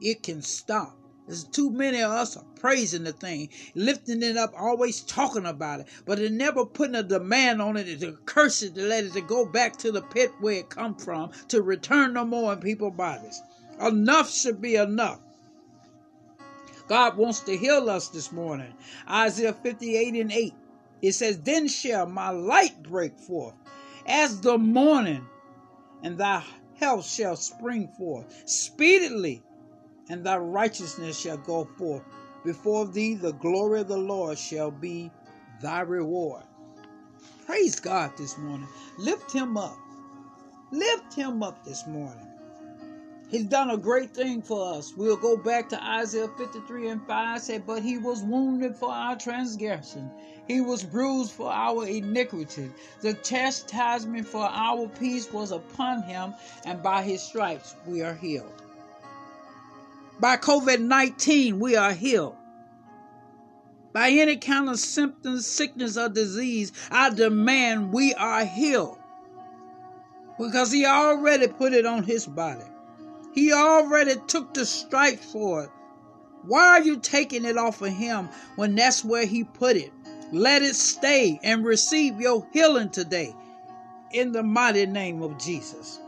it 0.00 0.22
can 0.22 0.42
stop. 0.42 0.96
There's 1.30 1.44
too 1.44 1.70
many 1.70 2.02
of 2.02 2.10
us 2.10 2.36
are 2.36 2.44
praising 2.56 3.04
the 3.04 3.12
thing, 3.12 3.50
lifting 3.76 4.20
it 4.20 4.36
up, 4.36 4.52
always 4.58 5.02
talking 5.02 5.46
about 5.46 5.78
it, 5.78 5.86
but 6.04 6.18
they're 6.18 6.28
never 6.28 6.66
putting 6.66 6.96
a 6.96 7.04
demand 7.04 7.62
on 7.62 7.76
it 7.76 8.00
to 8.00 8.18
curse 8.26 8.62
it, 8.62 8.74
to 8.74 8.82
let 8.82 9.04
it 9.04 9.12
to 9.12 9.20
go 9.20 9.46
back 9.46 9.76
to 9.76 9.92
the 9.92 10.02
pit 10.02 10.32
where 10.40 10.58
it 10.58 10.70
come 10.70 10.96
from, 10.96 11.30
to 11.46 11.62
return 11.62 12.14
no 12.14 12.24
more 12.24 12.52
in 12.52 12.58
people's 12.58 12.96
bodies. 12.96 13.40
Enough 13.80 14.28
should 14.28 14.60
be 14.60 14.74
enough. 14.74 15.20
God 16.88 17.16
wants 17.16 17.38
to 17.42 17.56
heal 17.56 17.88
us 17.88 18.08
this 18.08 18.32
morning. 18.32 18.74
Isaiah 19.08 19.52
58 19.52 20.14
and 20.14 20.32
8. 20.32 20.52
It 21.00 21.12
says, 21.12 21.38
Then 21.38 21.68
shall 21.68 22.06
my 22.06 22.30
light 22.30 22.82
break 22.82 23.16
forth 23.16 23.54
as 24.04 24.40
the 24.40 24.58
morning, 24.58 25.24
and 26.02 26.18
thy 26.18 26.42
health 26.74 27.06
shall 27.08 27.36
spring 27.36 27.86
forth 27.96 28.48
speedily 28.48 29.44
and 30.10 30.24
thy 30.24 30.36
righteousness 30.36 31.18
shall 31.18 31.36
go 31.38 31.64
forth. 31.64 32.02
Before 32.44 32.84
thee, 32.84 33.14
the 33.14 33.32
glory 33.32 33.80
of 33.80 33.88
the 33.88 33.96
Lord 33.96 34.36
shall 34.36 34.72
be 34.72 35.10
thy 35.62 35.82
reward. 35.82 36.42
Praise 37.46 37.78
God 37.78 38.10
this 38.18 38.36
morning. 38.36 38.66
Lift 38.98 39.32
him 39.32 39.56
up. 39.56 39.78
Lift 40.72 41.14
him 41.14 41.44
up 41.44 41.64
this 41.64 41.86
morning. 41.86 42.26
He's 43.28 43.44
done 43.44 43.70
a 43.70 43.76
great 43.76 44.10
thing 44.10 44.42
for 44.42 44.74
us. 44.74 44.96
We'll 44.96 45.16
go 45.16 45.36
back 45.36 45.68
to 45.68 45.80
Isaiah 45.80 46.28
53 46.36 46.88
and 46.88 47.06
5 47.06 47.40
said, 47.40 47.64
But 47.64 47.82
he 47.82 47.96
was 47.96 48.24
wounded 48.24 48.74
for 48.74 48.90
our 48.90 49.16
transgression, 49.16 50.10
he 50.48 50.60
was 50.60 50.82
bruised 50.82 51.30
for 51.30 51.52
our 51.52 51.86
iniquity. 51.86 52.68
The 53.02 53.14
chastisement 53.14 54.26
for 54.26 54.42
our 54.42 54.88
peace 54.88 55.32
was 55.32 55.52
upon 55.52 56.02
him, 56.02 56.34
and 56.64 56.82
by 56.82 57.02
his 57.02 57.22
stripes 57.22 57.76
we 57.86 58.02
are 58.02 58.14
healed. 58.14 58.59
By 60.20 60.36
COVID 60.36 60.80
19, 60.80 61.58
we 61.58 61.76
are 61.76 61.94
healed. 61.94 62.36
By 63.94 64.10
any 64.10 64.36
kind 64.36 64.68
of 64.68 64.78
symptoms, 64.78 65.46
sickness, 65.46 65.96
or 65.96 66.10
disease, 66.10 66.72
I 66.90 67.08
demand 67.08 67.94
we 67.94 68.12
are 68.14 68.44
healed. 68.44 68.98
Because 70.38 70.72
He 70.72 70.84
already 70.84 71.48
put 71.48 71.72
it 71.72 71.86
on 71.86 72.02
His 72.02 72.26
body, 72.26 72.64
He 73.32 73.54
already 73.54 74.16
took 74.26 74.52
the 74.52 74.66
stripes 74.66 75.32
for 75.32 75.64
it. 75.64 75.70
Why 76.42 76.66
are 76.68 76.82
you 76.82 76.98
taking 76.98 77.46
it 77.46 77.56
off 77.56 77.80
of 77.80 77.88
Him 77.88 78.28
when 78.56 78.74
that's 78.74 79.02
where 79.02 79.24
He 79.24 79.44
put 79.44 79.76
it? 79.76 79.92
Let 80.32 80.60
it 80.60 80.76
stay 80.76 81.40
and 81.42 81.64
receive 81.64 82.20
your 82.20 82.46
healing 82.52 82.90
today 82.90 83.34
in 84.12 84.32
the 84.32 84.42
mighty 84.42 84.84
name 84.84 85.22
of 85.22 85.38
Jesus. 85.38 85.98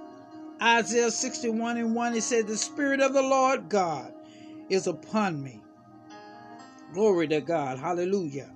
Isaiah 0.62 1.10
61 1.10 1.76
and 1.76 1.92
1, 1.92 2.14
it 2.14 2.22
said, 2.22 2.46
The 2.46 2.56
Spirit 2.56 3.00
of 3.00 3.12
the 3.12 3.22
Lord 3.22 3.68
God 3.68 4.14
is 4.68 4.86
upon 4.86 5.42
me. 5.42 5.60
Glory 6.94 7.26
to 7.28 7.40
God. 7.40 7.78
Hallelujah. 7.78 8.48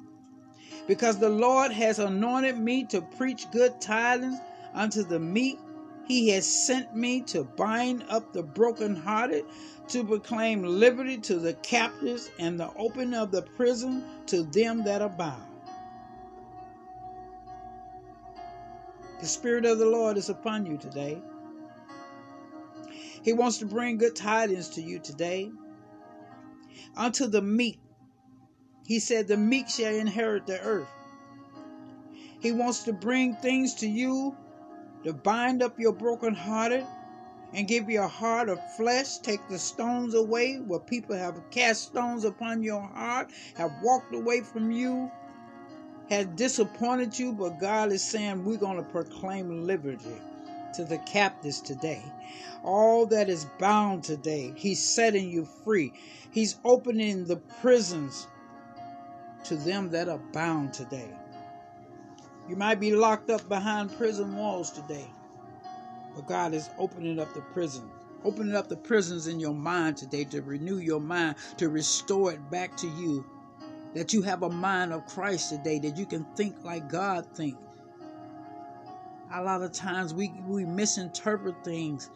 Because 0.87 1.19
the 1.19 1.29
Lord 1.29 1.73
has 1.73 1.99
anointed 1.99 2.59
me 2.59 2.85
to 2.85 3.01
preach 3.01 3.51
good 3.51 3.81
tidings 3.81 4.39
unto 4.73 5.03
the 5.03 5.19
meek. 5.19 5.59
He 6.07 6.29
has 6.29 6.47
sent 6.47 6.95
me 6.95 7.23
to 7.23 7.43
bind 7.43 8.05
up 8.09 8.33
the 8.33 8.45
brokenhearted, 8.45 9.45
to 9.89 10.05
proclaim 10.05 10.63
liberty 10.63 11.19
to 11.19 11.41
the 11.41 11.55
captives, 11.55 12.31
and 12.39 12.61
the 12.61 12.71
opening 12.77 13.15
of 13.15 13.33
the 13.33 13.43
prison 13.43 14.05
to 14.27 14.45
them 14.45 14.85
that 14.85 15.03
are 15.03 15.09
bound. 15.09 15.43
The 19.21 19.27
Spirit 19.27 19.65
of 19.65 19.79
the 19.79 19.87
Lord 19.87 20.17
is 20.17 20.29
upon 20.29 20.67
you 20.67 20.77
today. 20.77 21.21
He 23.27 23.33
wants 23.33 23.59
to 23.59 23.67
bring 23.67 23.99
good 23.99 24.15
tidings 24.15 24.69
to 24.69 24.81
you 24.81 25.01
today. 25.01 25.51
Unto 26.97 27.27
the 27.27 27.43
meek, 27.43 27.81
he 28.87 29.01
said, 29.01 29.27
the 29.27 29.37
meek 29.37 29.69
shall 29.69 29.93
inherit 29.93 30.47
the 30.47 30.61
earth. 30.61 30.87
He 32.39 32.53
wants 32.53 32.85
to 32.85 32.93
bring 32.93 33.35
things 33.35 33.75
to 33.81 33.89
you 33.89 34.37
to 35.03 35.13
bind 35.13 35.61
up 35.61 35.77
your 35.77 35.93
brokenhearted 35.93 36.87
and 37.53 37.67
give 37.67 37.91
you 37.91 38.01
a 38.01 38.07
heart 38.07 38.49
of 38.49 38.61
flesh. 38.77 39.19
Take 39.19 39.41
the 39.49 39.59
stones 39.59 40.15
away 40.15 40.59
where 40.59 40.79
people 40.79 41.17
have 41.17 41.51
cast 41.51 41.83
stones 41.83 42.25
upon 42.25 42.63
your 42.63 42.81
heart, 42.81 43.33
have 43.57 43.73
walked 43.83 44.15
away 44.15 44.43
from 44.43 44.71
you, 44.71 45.11
have 46.11 46.37
disappointed 46.37 47.19
you, 47.19 47.33
but 47.33 47.59
God 47.59 47.91
is 47.91 48.05
saying 48.05 48.45
we're 48.45 48.57
going 48.57 48.77
to 48.77 48.85
proclaim 48.85 49.67
liberty 49.67 50.15
to 50.77 50.85
the 50.85 50.99
captives 50.99 51.61
today. 51.61 52.03
All 52.63 53.07
that 53.07 53.29
is 53.29 53.47
bound 53.59 54.05
today, 54.05 54.53
He's 54.57 54.83
setting 54.83 55.31
you 55.31 55.47
free. 55.65 55.93
He's 56.31 56.57
opening 56.65 57.25
the 57.25 57.37
prisons 57.37 58.27
to 59.45 59.57
them 59.57 59.91
that 59.91 60.09
are 60.09 60.21
bound 60.33 60.73
today. 60.73 61.11
You 62.49 62.57
might 62.57 62.81
be 62.81 62.95
locked 62.95 63.31
up 63.31 63.49
behind 63.49 63.97
prison 63.97 64.37
walls 64.37 64.71
today, 64.71 65.11
but 66.15 66.27
God 66.27 66.55
is 66.55 66.71
opening 66.79 67.19
up 67.19 67.33
the 67.35 67.41
prison. 67.41 67.91
Opening 68.25 68.57
up 68.57 68.69
the 68.69 68.77
prisons 68.77 69.29
in 69.29 69.39
your 69.39 69.55
mind 69.55 69.97
today 69.97 70.25
to 70.25 70.43
renew 70.43 70.79
your 70.79 71.01
mind, 71.01 71.37
to 71.59 71.69
restore 71.69 72.33
it 72.33 72.51
back 72.51 72.77
to 72.79 72.89
you 72.89 73.25
that 73.95 74.13
you 74.13 74.21
have 74.23 74.43
a 74.43 74.51
mind 74.51 74.93
of 74.93 75.07
Christ 75.07 75.51
today, 75.51 75.79
that 75.79 75.97
you 75.97 76.07
can 76.07 76.25
think 76.37 76.63
like 76.63 76.91
God 76.91 77.27
think. 77.35 77.57
A 79.33 79.43
lot 79.43 79.63
of 79.63 79.73
times 79.73 80.15
we, 80.15 80.33
we 80.47 80.65
misinterpret 80.65 81.65
things. 81.65 82.11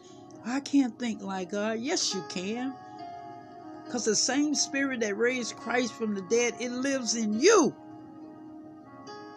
I 0.45 0.59
can't 0.61 0.97
think 0.97 1.21
like 1.21 1.51
God. 1.51 1.79
Yes, 1.79 2.13
you 2.13 2.23
can. 2.29 2.73
Because 3.85 4.05
the 4.05 4.15
same 4.15 4.55
spirit 4.55 5.01
that 5.01 5.17
raised 5.17 5.57
Christ 5.57 5.93
from 5.93 6.15
the 6.15 6.21
dead, 6.23 6.55
it 6.59 6.71
lives 6.71 7.15
in 7.15 7.39
you. 7.39 7.75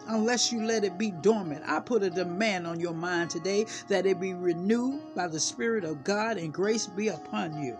Unless 0.07 0.51
you 0.51 0.63
let 0.63 0.83
it 0.83 0.97
be 0.97 1.11
dormant. 1.11 1.63
I 1.67 1.79
put 1.79 2.03
a 2.03 2.09
demand 2.09 2.65
on 2.67 2.79
your 2.79 2.93
mind 2.93 3.31
today 3.31 3.65
that 3.89 4.05
it 4.05 4.19
be 4.19 4.33
renewed 4.33 5.01
by 5.15 5.27
the 5.27 5.39
Spirit 5.39 5.83
of 5.83 6.03
God 6.03 6.37
and 6.37 6.53
grace 6.53 6.87
be 6.87 7.09
upon 7.09 7.61
you. 7.61 7.77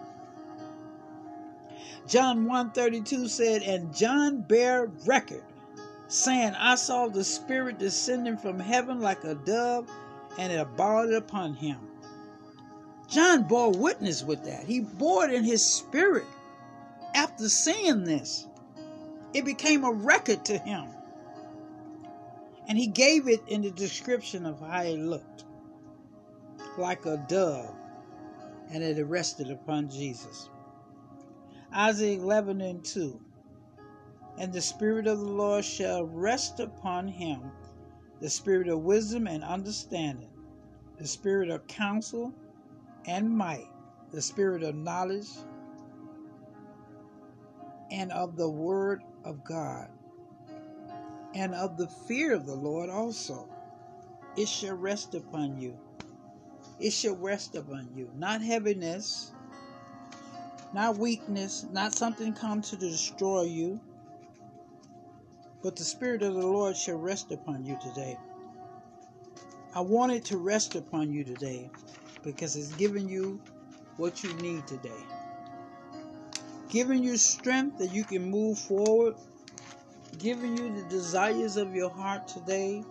John 2.08 2.46
132 2.46 3.28
said, 3.28 3.62
And 3.62 3.96
John 3.96 4.42
bare 4.42 4.88
record, 5.06 5.44
saying, 6.08 6.54
I 6.58 6.76
saw 6.76 7.08
the 7.08 7.24
Spirit 7.24 7.80
descending 7.80 8.38
from 8.38 8.60
heaven 8.60 9.00
like 9.00 9.24
a 9.24 9.36
dove, 9.36 9.90
and 10.38 10.52
it 10.52 10.60
abided 10.60 11.16
upon 11.16 11.54
him. 11.54 11.78
John 13.08 13.44
bore 13.44 13.72
witness 13.72 14.24
with 14.24 14.44
that. 14.46 14.64
He 14.64 14.80
bore 14.80 15.26
it 15.26 15.34
in 15.34 15.44
his 15.44 15.64
spirit 15.66 16.26
after 17.14 17.48
seeing 17.48 18.04
this. 18.04 18.48
It 19.34 19.46
became 19.46 19.84
a 19.84 19.92
record 19.92 20.46
to 20.46 20.58
him. 20.58 20.88
And 22.68 22.78
he 22.78 22.88
gave 22.88 23.28
it 23.28 23.42
in 23.48 23.62
the 23.62 23.72
description 23.72 24.46
of 24.46 24.60
how 24.60 24.82
it 24.82 24.98
looked 24.98 25.44
like 26.78 27.06
a 27.06 27.24
dove, 27.30 27.74
and 28.72 28.84
it 28.84 29.02
rested 29.04 29.52
upon 29.52 29.90
Jesus. 29.90 30.50
Isaiah 31.74 32.20
11 32.20 32.62
and 32.62 32.84
2. 32.84 33.22
And 34.38 34.52
the 34.52 34.62
Spirit 34.62 35.08
of 35.08 35.20
the 35.20 35.26
Lord 35.30 35.64
shall 35.64 36.04
rest 36.04 36.60
upon 36.60 37.08
him 37.08 37.52
the 38.20 38.30
Spirit 38.30 38.68
of 38.68 38.80
wisdom 38.80 39.28
and 39.28 39.44
understanding, 39.44 40.30
the 40.98 41.08
Spirit 41.08 41.50
of 41.50 41.68
counsel 41.68 42.34
and 43.06 43.30
might, 43.30 43.68
the 44.12 44.22
Spirit 44.22 44.64
of 44.64 44.76
knowledge 44.76 45.30
and 47.92 48.12
of 48.12 48.36
the 48.36 48.50
Word 48.50 49.04
of 49.24 49.44
God, 49.44 49.90
and 51.34 51.54
of 51.54 51.78
the 51.78 51.88
fear 51.88 52.34
of 52.34 52.46
the 52.46 52.56
Lord 52.56 52.90
also. 52.90 53.48
It 54.36 54.50
shall 54.50 54.76
rest 54.76 55.16
upon 55.16 55.62
you. 55.62 55.78
It 56.80 56.92
shall 56.92 57.16
rest 57.16 57.56
upon 57.56 57.90
you. 57.96 58.10
Not 58.18 58.42
heaviness, 58.42 59.32
not 60.74 60.98
weakness, 60.98 61.66
not 61.72 61.94
something 61.94 62.34
come 62.34 62.62
to 62.64 62.76
destroy 62.76 63.44
you, 63.44 63.80
but 65.66 65.76
the 65.76 65.84
Spirit 65.84 66.22
of 66.22 66.36
the 66.36 66.46
Lord 66.46 66.78
shall 66.78 66.98
rest 66.98 67.32
upon 67.32 67.66
you 67.66 67.76
today. 67.82 68.16
I 69.74 69.80
want 69.80 70.12
it 70.12 70.24
to 70.26 70.38
rest 70.38 70.76
upon 70.76 71.12
you 71.12 71.24
today 71.24 71.72
because 72.22 72.56
it's 72.56 72.72
giving 72.76 73.10
you 73.10 73.42
what 73.98 74.24
you 74.24 74.32
need 74.36 74.68
today. 74.68 75.02
Giving 76.70 77.04
you 77.04 77.18
strength 77.18 77.80
that 77.80 77.92
you 77.92 78.04
can 78.04 78.30
move 78.30 78.60
forward, 78.60 79.16
giving 80.20 80.56
you 80.56 80.72
the 80.72 80.88
desires 80.88 81.58
of 81.58 81.74
your 81.74 81.90
heart 81.90 82.28
today. 82.28 82.84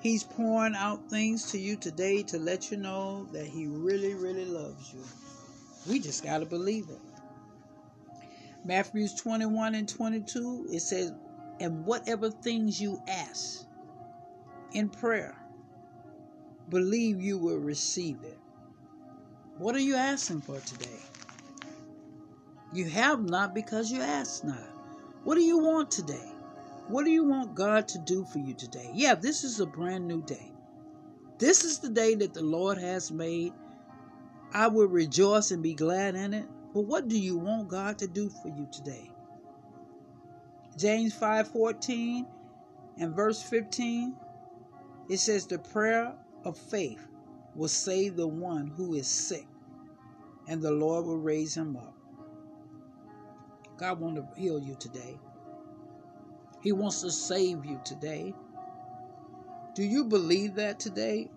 He's 0.00 0.24
pouring 0.24 0.74
out 0.74 1.08
things 1.08 1.52
to 1.52 1.58
you 1.58 1.76
today 1.76 2.24
to 2.24 2.40
let 2.40 2.72
you 2.72 2.76
know 2.76 3.28
that 3.30 3.46
He 3.46 3.68
really, 3.68 4.14
really 4.14 4.46
loves 4.46 4.92
you. 4.92 5.04
We 5.88 6.00
just 6.00 6.24
got 6.24 6.38
to 6.38 6.44
believe 6.44 6.88
it. 6.88 6.98
Matthews 8.64 9.14
21 9.14 9.76
and 9.76 9.88
22, 9.88 10.66
it 10.72 10.80
says, 10.80 11.12
And 11.62 11.86
whatever 11.86 12.28
things 12.28 12.80
you 12.80 13.00
ask 13.06 13.66
in 14.72 14.88
prayer, 14.88 15.38
believe 16.68 17.20
you 17.20 17.38
will 17.38 17.58
receive 17.58 18.16
it. 18.24 18.38
What 19.58 19.76
are 19.76 19.80
you 19.80 19.94
asking 19.94 20.40
for 20.40 20.58
today? 20.58 20.98
You 22.72 22.86
have 22.86 23.22
not 23.22 23.54
because 23.54 23.92
you 23.92 24.00
ask 24.00 24.42
not. 24.42 24.68
What 25.22 25.36
do 25.36 25.42
you 25.42 25.58
want 25.58 25.92
today? 25.92 26.32
What 26.88 27.04
do 27.04 27.12
you 27.12 27.22
want 27.22 27.54
God 27.54 27.86
to 27.88 27.98
do 28.00 28.24
for 28.24 28.40
you 28.40 28.54
today? 28.54 28.90
Yeah, 28.92 29.14
this 29.14 29.44
is 29.44 29.60
a 29.60 29.66
brand 29.66 30.08
new 30.08 30.20
day. 30.24 30.52
This 31.38 31.62
is 31.62 31.78
the 31.78 31.90
day 31.90 32.16
that 32.16 32.34
the 32.34 32.42
Lord 32.42 32.76
has 32.78 33.12
made, 33.12 33.52
I 34.52 34.66
will 34.66 34.88
rejoice 34.88 35.52
and 35.52 35.62
be 35.62 35.74
glad 35.74 36.16
in 36.16 36.34
it. 36.34 36.48
But 36.74 36.86
what 36.86 37.06
do 37.06 37.16
you 37.16 37.38
want 37.38 37.68
God 37.68 37.98
to 37.98 38.08
do 38.08 38.30
for 38.30 38.48
you 38.48 38.66
today? 38.72 39.11
James 40.76 41.14
5:14 41.14 42.26
and 42.98 43.14
verse 43.14 43.42
15 43.42 44.16
it 45.08 45.18
says 45.18 45.46
the 45.46 45.58
prayer 45.58 46.14
of 46.44 46.56
faith 46.56 47.06
will 47.54 47.68
save 47.68 48.16
the 48.16 48.26
one 48.26 48.68
who 48.68 48.94
is 48.94 49.06
sick 49.06 49.46
and 50.48 50.62
the 50.62 50.70
Lord 50.70 51.04
will 51.04 51.18
raise 51.18 51.54
him 51.54 51.76
up. 51.76 51.94
God 53.76 54.00
wants 54.00 54.20
to 54.20 54.40
heal 54.40 54.58
you 54.58 54.74
today. 54.76 55.18
He 56.62 56.72
wants 56.72 57.02
to 57.02 57.10
save 57.10 57.64
you 57.66 57.80
today. 57.84 58.34
Do 59.74 59.82
you 59.82 60.04
believe 60.04 60.54
that 60.54 60.80
today? 60.80 61.30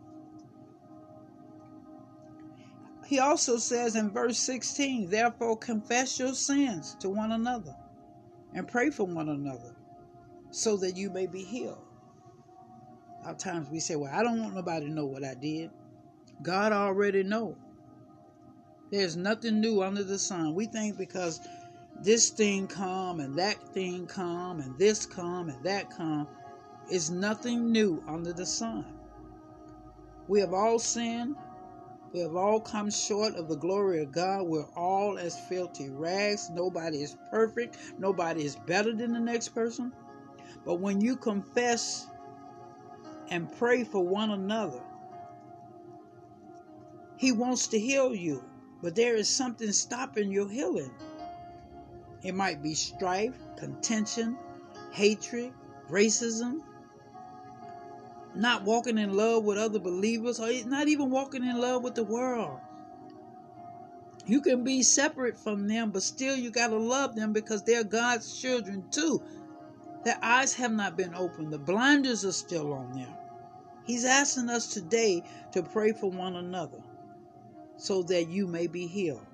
He 3.05 3.19
also 3.19 3.57
says 3.57 3.95
in 3.95 4.09
verse 4.09 4.37
16, 4.39 5.09
Therefore 5.09 5.57
confess 5.57 6.19
your 6.19 6.33
sins 6.33 6.95
to 6.99 7.09
one 7.09 7.31
another 7.31 7.75
and 8.55 8.67
pray 8.67 8.89
for 8.89 9.03
one 9.03 9.29
another 9.29 9.75
so 10.49 10.77
that 10.77 10.95
you 10.95 11.09
may 11.09 11.27
be 11.27 11.43
healed. 11.43 11.77
Of 13.25 13.37
times 13.37 13.69
we 13.69 13.79
say, 13.79 13.95
Well, 13.95 14.11
I 14.13 14.23
don't 14.23 14.41
want 14.41 14.55
nobody 14.55 14.87
to 14.87 14.91
know 14.91 15.05
what 15.05 15.23
I 15.23 15.35
did. 15.35 15.69
God 16.41 16.71
already 16.71 17.23
know. 17.23 17.57
There's 18.91 19.17
nothing 19.17 19.59
new 19.59 19.81
under 19.83 20.03
the 20.03 20.17
sun. 20.17 20.55
We 20.55 20.65
think 20.67 20.97
because 20.97 21.41
this 22.01 22.29
thing 22.29 22.67
come 22.67 23.19
and 23.19 23.37
that 23.37 23.57
thing 23.73 24.07
come 24.07 24.59
and 24.59 24.77
this 24.77 25.05
come 25.05 25.49
and 25.49 25.63
that 25.63 25.89
come 25.89 26.27
is 26.89 27.09
nothing 27.09 27.71
new 27.71 28.03
under 28.07 28.31
the 28.31 28.45
sun. 28.45 28.85
We 30.27 30.39
have 30.39 30.53
all 30.53 30.79
sinned 30.79 31.35
we 32.15 32.21
have 32.21 32.37
all 32.37 32.61
come 32.61 32.89
short 32.89 33.35
of 33.35 33.49
the 33.49 33.57
glory 33.57 34.01
of 34.01 34.09
God. 34.13 34.43
We're 34.43 34.69
all 34.73 35.17
as 35.17 35.37
filthy 35.37 35.89
rags. 35.89 36.49
Nobody 36.49 37.03
is 37.03 37.17
perfect. 37.29 37.75
Nobody 37.99 38.45
is 38.45 38.55
better 38.55 38.93
than 38.93 39.11
the 39.11 39.19
next 39.19 39.49
person. 39.49 39.91
But 40.63 40.75
when 40.75 41.01
you 41.01 41.17
confess 41.17 42.07
and 43.29 43.51
pray 43.57 43.83
for 43.83 44.01
one 44.01 44.31
another, 44.31 44.79
He 47.17 47.33
wants 47.33 47.67
to 47.67 47.79
heal 47.79 48.15
you. 48.15 48.41
But 48.81 48.95
there 48.95 49.17
is 49.17 49.27
something 49.27 49.73
stopping 49.73 50.31
your 50.31 50.47
healing. 50.47 50.91
It 52.23 52.33
might 52.33 52.63
be 52.63 52.75
strife, 52.75 53.35
contention, 53.57 54.37
hatred, 54.93 55.51
racism, 55.89 56.61
not 58.35 58.63
walking 58.63 58.97
in 58.97 59.13
love 59.13 59.43
with 59.43 59.57
other 59.57 59.79
believers 59.79 60.39
or 60.39 60.49
not 60.65 60.87
even 60.87 61.09
walking 61.09 61.43
in 61.43 61.59
love 61.59 61.83
with 61.83 61.95
the 61.95 62.03
world. 62.03 62.59
You 64.27 64.41
can 64.41 64.63
be 64.63 64.81
separate 64.81 65.37
from 65.37 65.67
them, 65.67 65.91
but 65.91 66.01
still 66.01 66.35
you 66.35 66.49
got 66.49 66.69
to 66.69 66.77
love 66.77 67.15
them 67.15 67.31
because 67.31 67.63
they're 67.63 67.83
God's 67.83 68.39
children 68.39 68.83
too. 68.89 69.21
Their 70.03 70.17
eyes 70.21 70.53
have 70.55 70.71
not 70.71 70.97
been 70.97 71.15
opened, 71.15 71.51
the 71.51 71.59
blinders 71.59 72.25
are 72.25 72.31
still 72.31 72.73
on 72.73 72.91
them. 72.93 73.13
He's 73.85 74.05
asking 74.05 74.49
us 74.49 74.73
today 74.73 75.23
to 75.51 75.61
pray 75.61 75.91
for 75.91 76.09
one 76.09 76.35
another 76.35 76.81
so 77.77 78.01
that 78.03 78.29
you 78.29 78.47
may 78.47 78.67
be 78.67 78.87
healed. 78.87 79.25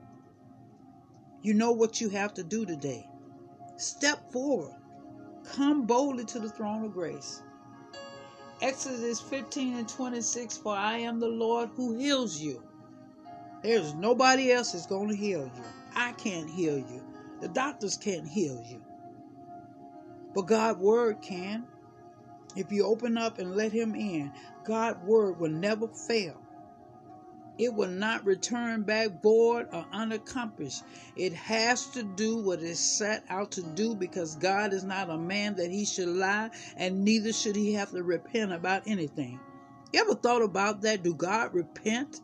You 1.41 1.53
know 1.53 1.71
what 1.71 2.01
you 2.01 2.09
have 2.09 2.33
to 2.35 2.43
do 2.43 2.65
today. 2.65 3.07
Step 3.77 4.31
forward. 4.31 4.75
Come 5.43 5.85
boldly 5.85 6.25
to 6.25 6.39
the 6.39 6.49
throne 6.49 6.83
of 6.83 6.93
grace. 6.93 7.41
Exodus 8.61 9.19
15 9.19 9.77
and 9.77 9.89
26 9.89 10.57
For 10.57 10.75
I 10.75 10.97
am 10.97 11.19
the 11.19 11.27
Lord 11.27 11.69
who 11.75 11.97
heals 11.97 12.39
you. 12.39 12.61
There's 13.63 13.93
nobody 13.95 14.51
else 14.51 14.71
that's 14.73 14.87
going 14.87 15.09
to 15.09 15.15
heal 15.15 15.43
you. 15.43 15.63
I 15.95 16.13
can't 16.13 16.49
heal 16.49 16.77
you. 16.77 17.03
The 17.41 17.49
doctors 17.49 17.97
can't 17.97 18.27
heal 18.27 18.63
you. 18.69 18.81
But 20.33 20.43
God's 20.43 20.79
word 20.79 21.21
can. 21.21 21.65
If 22.55 22.71
you 22.71 22.85
open 22.85 23.17
up 23.17 23.39
and 23.39 23.55
let 23.55 23.71
him 23.71 23.95
in, 23.95 24.31
God's 24.65 24.99
word 25.05 25.39
will 25.39 25.51
never 25.51 25.87
fail. 25.87 26.40
It 27.61 27.75
will 27.75 27.89
not 27.89 28.25
return 28.25 28.81
back 28.81 29.21
void 29.21 29.67
or 29.71 29.85
unaccomplished. 29.91 30.81
It 31.15 31.31
has 31.33 31.85
to 31.91 32.01
do 32.01 32.37
what 32.37 32.63
it's 32.63 32.79
set 32.79 33.23
out 33.29 33.51
to 33.51 33.61
do 33.61 33.93
because 33.93 34.35
God 34.35 34.73
is 34.73 34.83
not 34.83 35.11
a 35.11 35.17
man 35.19 35.53
that 35.57 35.69
he 35.69 35.85
should 35.85 36.07
lie, 36.07 36.49
and 36.75 37.05
neither 37.05 37.31
should 37.31 37.55
he 37.55 37.73
have 37.73 37.91
to 37.91 38.01
repent 38.01 38.51
about 38.51 38.87
anything. 38.87 39.39
You 39.93 40.01
ever 40.01 40.15
thought 40.15 40.41
about 40.41 40.81
that? 40.81 41.03
Do 41.03 41.13
God 41.13 41.53
repent? 41.53 42.21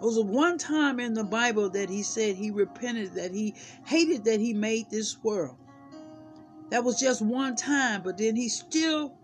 There 0.00 0.08
was 0.08 0.18
one 0.18 0.58
time 0.58 0.98
in 0.98 1.14
the 1.14 1.22
Bible 1.22 1.70
that 1.70 1.88
he 1.88 2.02
said 2.02 2.34
he 2.34 2.50
repented, 2.50 3.14
that 3.14 3.30
he 3.30 3.54
hated 3.84 4.24
that 4.24 4.40
he 4.40 4.54
made 4.54 4.90
this 4.90 5.22
world. 5.22 5.56
That 6.70 6.82
was 6.82 6.98
just 6.98 7.22
one 7.22 7.54
time, 7.54 8.02
but 8.02 8.18
then 8.18 8.34
he 8.34 8.48
still 8.48 9.15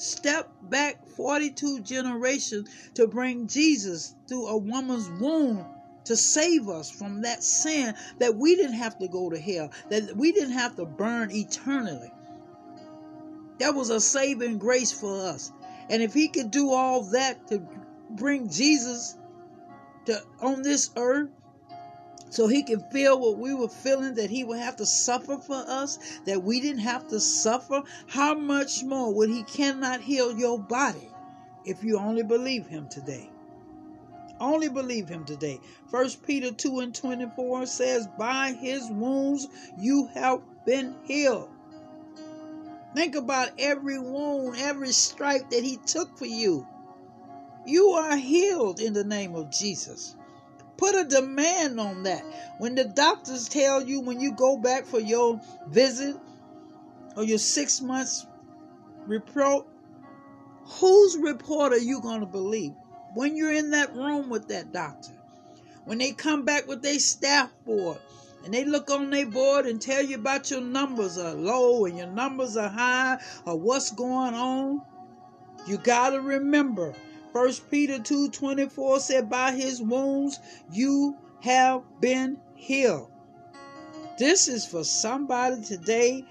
stepped 0.00 0.70
back 0.70 1.06
42 1.08 1.80
generations 1.80 2.68
to 2.94 3.06
bring 3.06 3.46
Jesus 3.46 4.14
through 4.26 4.46
a 4.46 4.56
woman's 4.56 5.08
womb 5.20 5.66
to 6.04 6.16
save 6.16 6.68
us 6.68 6.90
from 6.90 7.22
that 7.22 7.42
sin 7.42 7.94
that 8.18 8.34
we 8.34 8.56
didn't 8.56 8.74
have 8.74 8.98
to 8.98 9.08
go 9.08 9.30
to 9.30 9.38
hell, 9.38 9.70
that 9.90 10.16
we 10.16 10.32
didn't 10.32 10.52
have 10.52 10.74
to 10.76 10.86
burn 10.86 11.30
eternally. 11.30 12.10
That 13.58 13.74
was 13.74 13.90
a 13.90 14.00
saving 14.00 14.58
grace 14.58 14.90
for 14.90 15.26
us. 15.26 15.52
And 15.90 16.02
if 16.02 16.14
he 16.14 16.28
could 16.28 16.50
do 16.50 16.70
all 16.70 17.02
that 17.10 17.46
to 17.48 17.62
bring 18.10 18.48
Jesus 18.48 19.16
to 20.06 20.22
on 20.40 20.62
this 20.62 20.90
earth, 20.96 21.28
so 22.30 22.46
he 22.46 22.62
can 22.62 22.78
feel 22.78 23.20
what 23.20 23.38
we 23.38 23.52
were 23.52 23.68
feeling 23.68 24.14
that 24.14 24.30
he 24.30 24.44
would 24.44 24.58
have 24.58 24.76
to 24.76 24.86
suffer 24.86 25.36
for 25.36 25.64
us 25.66 25.98
that 26.24 26.42
we 26.42 26.60
didn't 26.60 26.82
have 26.82 27.08
to 27.08 27.18
suffer. 27.20 27.82
How 28.06 28.34
much 28.34 28.84
more 28.84 29.12
would 29.12 29.30
he 29.30 29.42
cannot 29.42 30.00
heal 30.00 30.38
your 30.38 30.58
body 30.58 31.10
if 31.64 31.82
you 31.82 31.98
only 31.98 32.22
believe 32.22 32.66
him 32.66 32.88
today? 32.88 33.28
Only 34.38 34.68
believe 34.68 35.08
him 35.08 35.24
today. 35.24 35.60
First 35.90 36.22
peter 36.22 36.52
2 36.52 36.80
and 36.80 36.94
24 36.94 37.66
says 37.66 38.06
by 38.16 38.52
his 38.52 38.88
wounds 38.88 39.48
you 39.76 40.06
have 40.14 40.40
been 40.64 40.94
healed. 41.04 41.50
Think 42.94 43.16
about 43.16 43.50
every 43.58 43.98
wound 43.98 44.56
every 44.58 44.92
stripe 44.92 45.50
that 45.50 45.64
he 45.64 45.78
took 45.78 46.16
for 46.16 46.26
you. 46.26 46.66
You 47.66 47.90
are 47.90 48.16
healed 48.16 48.80
in 48.80 48.92
the 48.92 49.04
name 49.04 49.34
of 49.34 49.50
jesus 49.50 50.16
Put 50.80 50.94
a 50.94 51.04
demand 51.04 51.78
on 51.78 52.04
that. 52.04 52.24
When 52.56 52.74
the 52.74 52.84
doctors 52.84 53.50
tell 53.50 53.86
you 53.86 54.00
when 54.00 54.18
you 54.18 54.32
go 54.32 54.56
back 54.56 54.86
for 54.86 54.98
your 54.98 55.38
visit 55.68 56.16
or 57.16 57.22
your 57.22 57.36
six 57.36 57.82
months 57.82 58.26
report, 59.06 59.66
whose 60.64 61.18
report 61.18 61.74
are 61.74 61.78
you 61.78 62.00
going 62.00 62.20
to 62.20 62.26
believe? 62.26 62.72
When 63.12 63.36
you're 63.36 63.52
in 63.52 63.72
that 63.72 63.94
room 63.94 64.30
with 64.30 64.48
that 64.48 64.72
doctor, 64.72 65.12
when 65.84 65.98
they 65.98 66.12
come 66.12 66.46
back 66.46 66.66
with 66.66 66.80
their 66.80 66.98
staff 66.98 67.50
board 67.66 67.98
and 68.46 68.54
they 68.54 68.64
look 68.64 68.90
on 68.90 69.10
their 69.10 69.26
board 69.26 69.66
and 69.66 69.82
tell 69.82 70.02
you 70.02 70.16
about 70.16 70.50
your 70.50 70.62
numbers 70.62 71.18
are 71.18 71.34
low 71.34 71.84
and 71.84 71.98
your 71.98 72.06
numbers 72.06 72.56
are 72.56 72.70
high 72.70 73.18
or 73.44 73.54
what's 73.58 73.90
going 73.90 74.32
on, 74.32 74.80
you 75.66 75.76
got 75.76 76.10
to 76.10 76.22
remember 76.22 76.94
First 77.32 77.70
Peter 77.70 77.98
2:24 77.98 79.00
said, 79.00 79.30
By 79.30 79.52
his 79.52 79.80
wounds 79.80 80.38
you 80.72 81.16
have 81.40 81.82
been 82.00 82.38
healed. 82.54 83.10
This 84.18 84.48
is 84.48 84.66
for 84.66 84.84
somebody 84.84 85.62
today. 85.62 86.24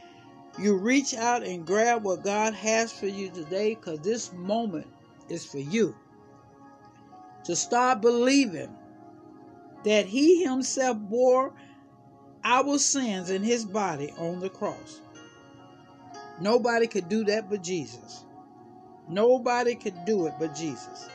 You 0.60 0.78
reach 0.78 1.14
out 1.16 1.43
and 1.43 1.66
grab 1.66 2.04
what 2.04 2.24
God 2.24 2.54
has 2.54 2.91
for 2.91 3.08
you 3.08 3.30
today 3.30 3.76
because 3.76 4.00
this 4.02 4.34
moment 4.34 4.88
is 5.30 5.45
for 5.45 5.60
you. 5.60 5.95
To 7.45 7.56
start 7.56 8.02
believing 8.02 8.76
that 9.86 10.06
He 10.06 10.43
Himself 10.43 10.97
bore 11.00 11.54
our 12.43 12.78
sins 12.78 13.30
in 13.30 13.43
His 13.43 13.66
body 13.66 14.14
on 14.18 14.39
the 14.39 14.50
cross. 14.50 15.02
Nobody 16.41 16.88
could 16.88 17.10
do 17.10 17.24
that 17.26 17.50
but 17.50 17.64
Jesus. 17.64 18.26
Nobody 19.10 19.76
could 19.76 20.05
do 20.05 20.28
it 20.28 20.34
but 20.39 20.55
Jesus. 20.55 21.10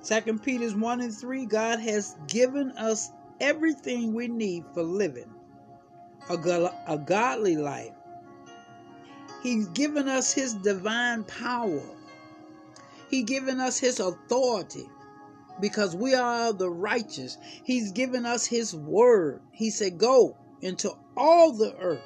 Second 0.00 0.42
Peter's 0.42 0.74
1 0.74 1.00
and 1.00 1.14
3 1.14 1.46
God 1.46 1.80
has 1.80 2.16
given 2.28 2.70
us 2.72 3.10
everything 3.40 4.14
we 4.14 4.28
need 4.28 4.64
for 4.72 4.82
living 4.82 5.34
a, 6.30 6.70
a 6.86 6.98
godly 6.98 7.56
life. 7.56 7.92
He's 9.42 9.68
given 9.68 10.08
us 10.08 10.32
his 10.32 10.54
divine 10.54 11.24
power. 11.24 11.82
He's 13.10 13.24
given 13.24 13.60
us 13.60 13.78
his 13.78 14.00
authority 14.00 14.86
because 15.60 15.96
we 15.96 16.14
are 16.14 16.52
the 16.52 16.70
righteous. 16.70 17.38
He's 17.64 17.92
given 17.92 18.26
us 18.26 18.44
his 18.46 18.74
word. 18.74 19.40
He 19.52 19.70
said, 19.70 19.98
Go 19.98 20.36
into 20.60 20.92
all 21.16 21.52
the 21.52 21.74
earth 21.76 22.02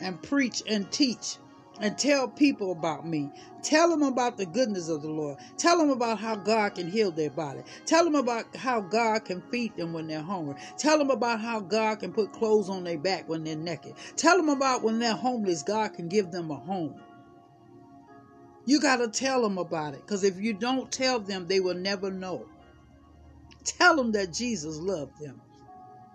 and 0.00 0.20
preach 0.22 0.62
and 0.68 0.90
teach 0.90 1.36
and 1.80 1.96
tell 1.98 2.28
people 2.28 2.72
about 2.72 3.06
me. 3.06 3.30
Tell 3.62 3.88
them 3.88 4.02
about 4.02 4.36
the 4.36 4.46
goodness 4.46 4.88
of 4.88 5.02
the 5.02 5.10
Lord. 5.10 5.38
Tell 5.56 5.78
them 5.78 5.90
about 5.90 6.18
how 6.18 6.36
God 6.36 6.74
can 6.74 6.90
heal 6.90 7.10
their 7.10 7.30
body. 7.30 7.62
Tell 7.86 8.04
them 8.04 8.14
about 8.14 8.54
how 8.56 8.80
God 8.80 9.24
can 9.24 9.40
feed 9.50 9.76
them 9.76 9.92
when 9.92 10.06
they're 10.06 10.20
hungry. 10.20 10.56
Tell 10.76 10.98
them 10.98 11.10
about 11.10 11.40
how 11.40 11.60
God 11.60 12.00
can 12.00 12.12
put 12.12 12.32
clothes 12.32 12.68
on 12.68 12.84
their 12.84 12.98
back 12.98 13.28
when 13.28 13.44
they're 13.44 13.56
naked. 13.56 13.94
Tell 14.16 14.36
them 14.36 14.48
about 14.48 14.82
when 14.82 14.98
they're 14.98 15.14
homeless, 15.14 15.62
God 15.62 15.94
can 15.94 16.08
give 16.08 16.30
them 16.30 16.50
a 16.50 16.56
home. 16.56 17.00
You 18.64 18.80
got 18.80 18.96
to 18.96 19.08
tell 19.08 19.42
them 19.42 19.58
about 19.58 19.94
it 19.94 20.02
because 20.02 20.22
if 20.22 20.38
you 20.40 20.52
don't 20.52 20.90
tell 20.92 21.18
them, 21.18 21.48
they 21.48 21.60
will 21.60 21.74
never 21.74 22.10
know. 22.10 22.46
Tell 23.64 23.96
them 23.96 24.12
that 24.12 24.32
Jesus 24.32 24.76
loved 24.78 25.18
them. 25.20 25.40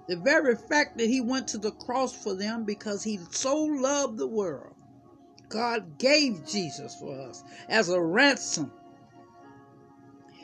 The 0.08 0.16
very 0.16 0.56
fact 0.56 0.98
that 0.98 1.08
he 1.08 1.20
went 1.20 1.50
to 1.50 1.58
the 1.58 1.72
cross 1.72 2.14
for 2.14 2.34
them 2.34 2.64
because 2.64 3.04
he 3.04 3.20
so 3.32 3.58
loved 3.58 4.18
the 4.18 4.28
world 4.28 4.77
God 5.50 5.98
gave 5.98 6.46
Jesus 6.46 6.96
for 6.96 7.20
us 7.20 7.44
as 7.70 7.90
a 7.90 8.02
ransom. 8.02 8.72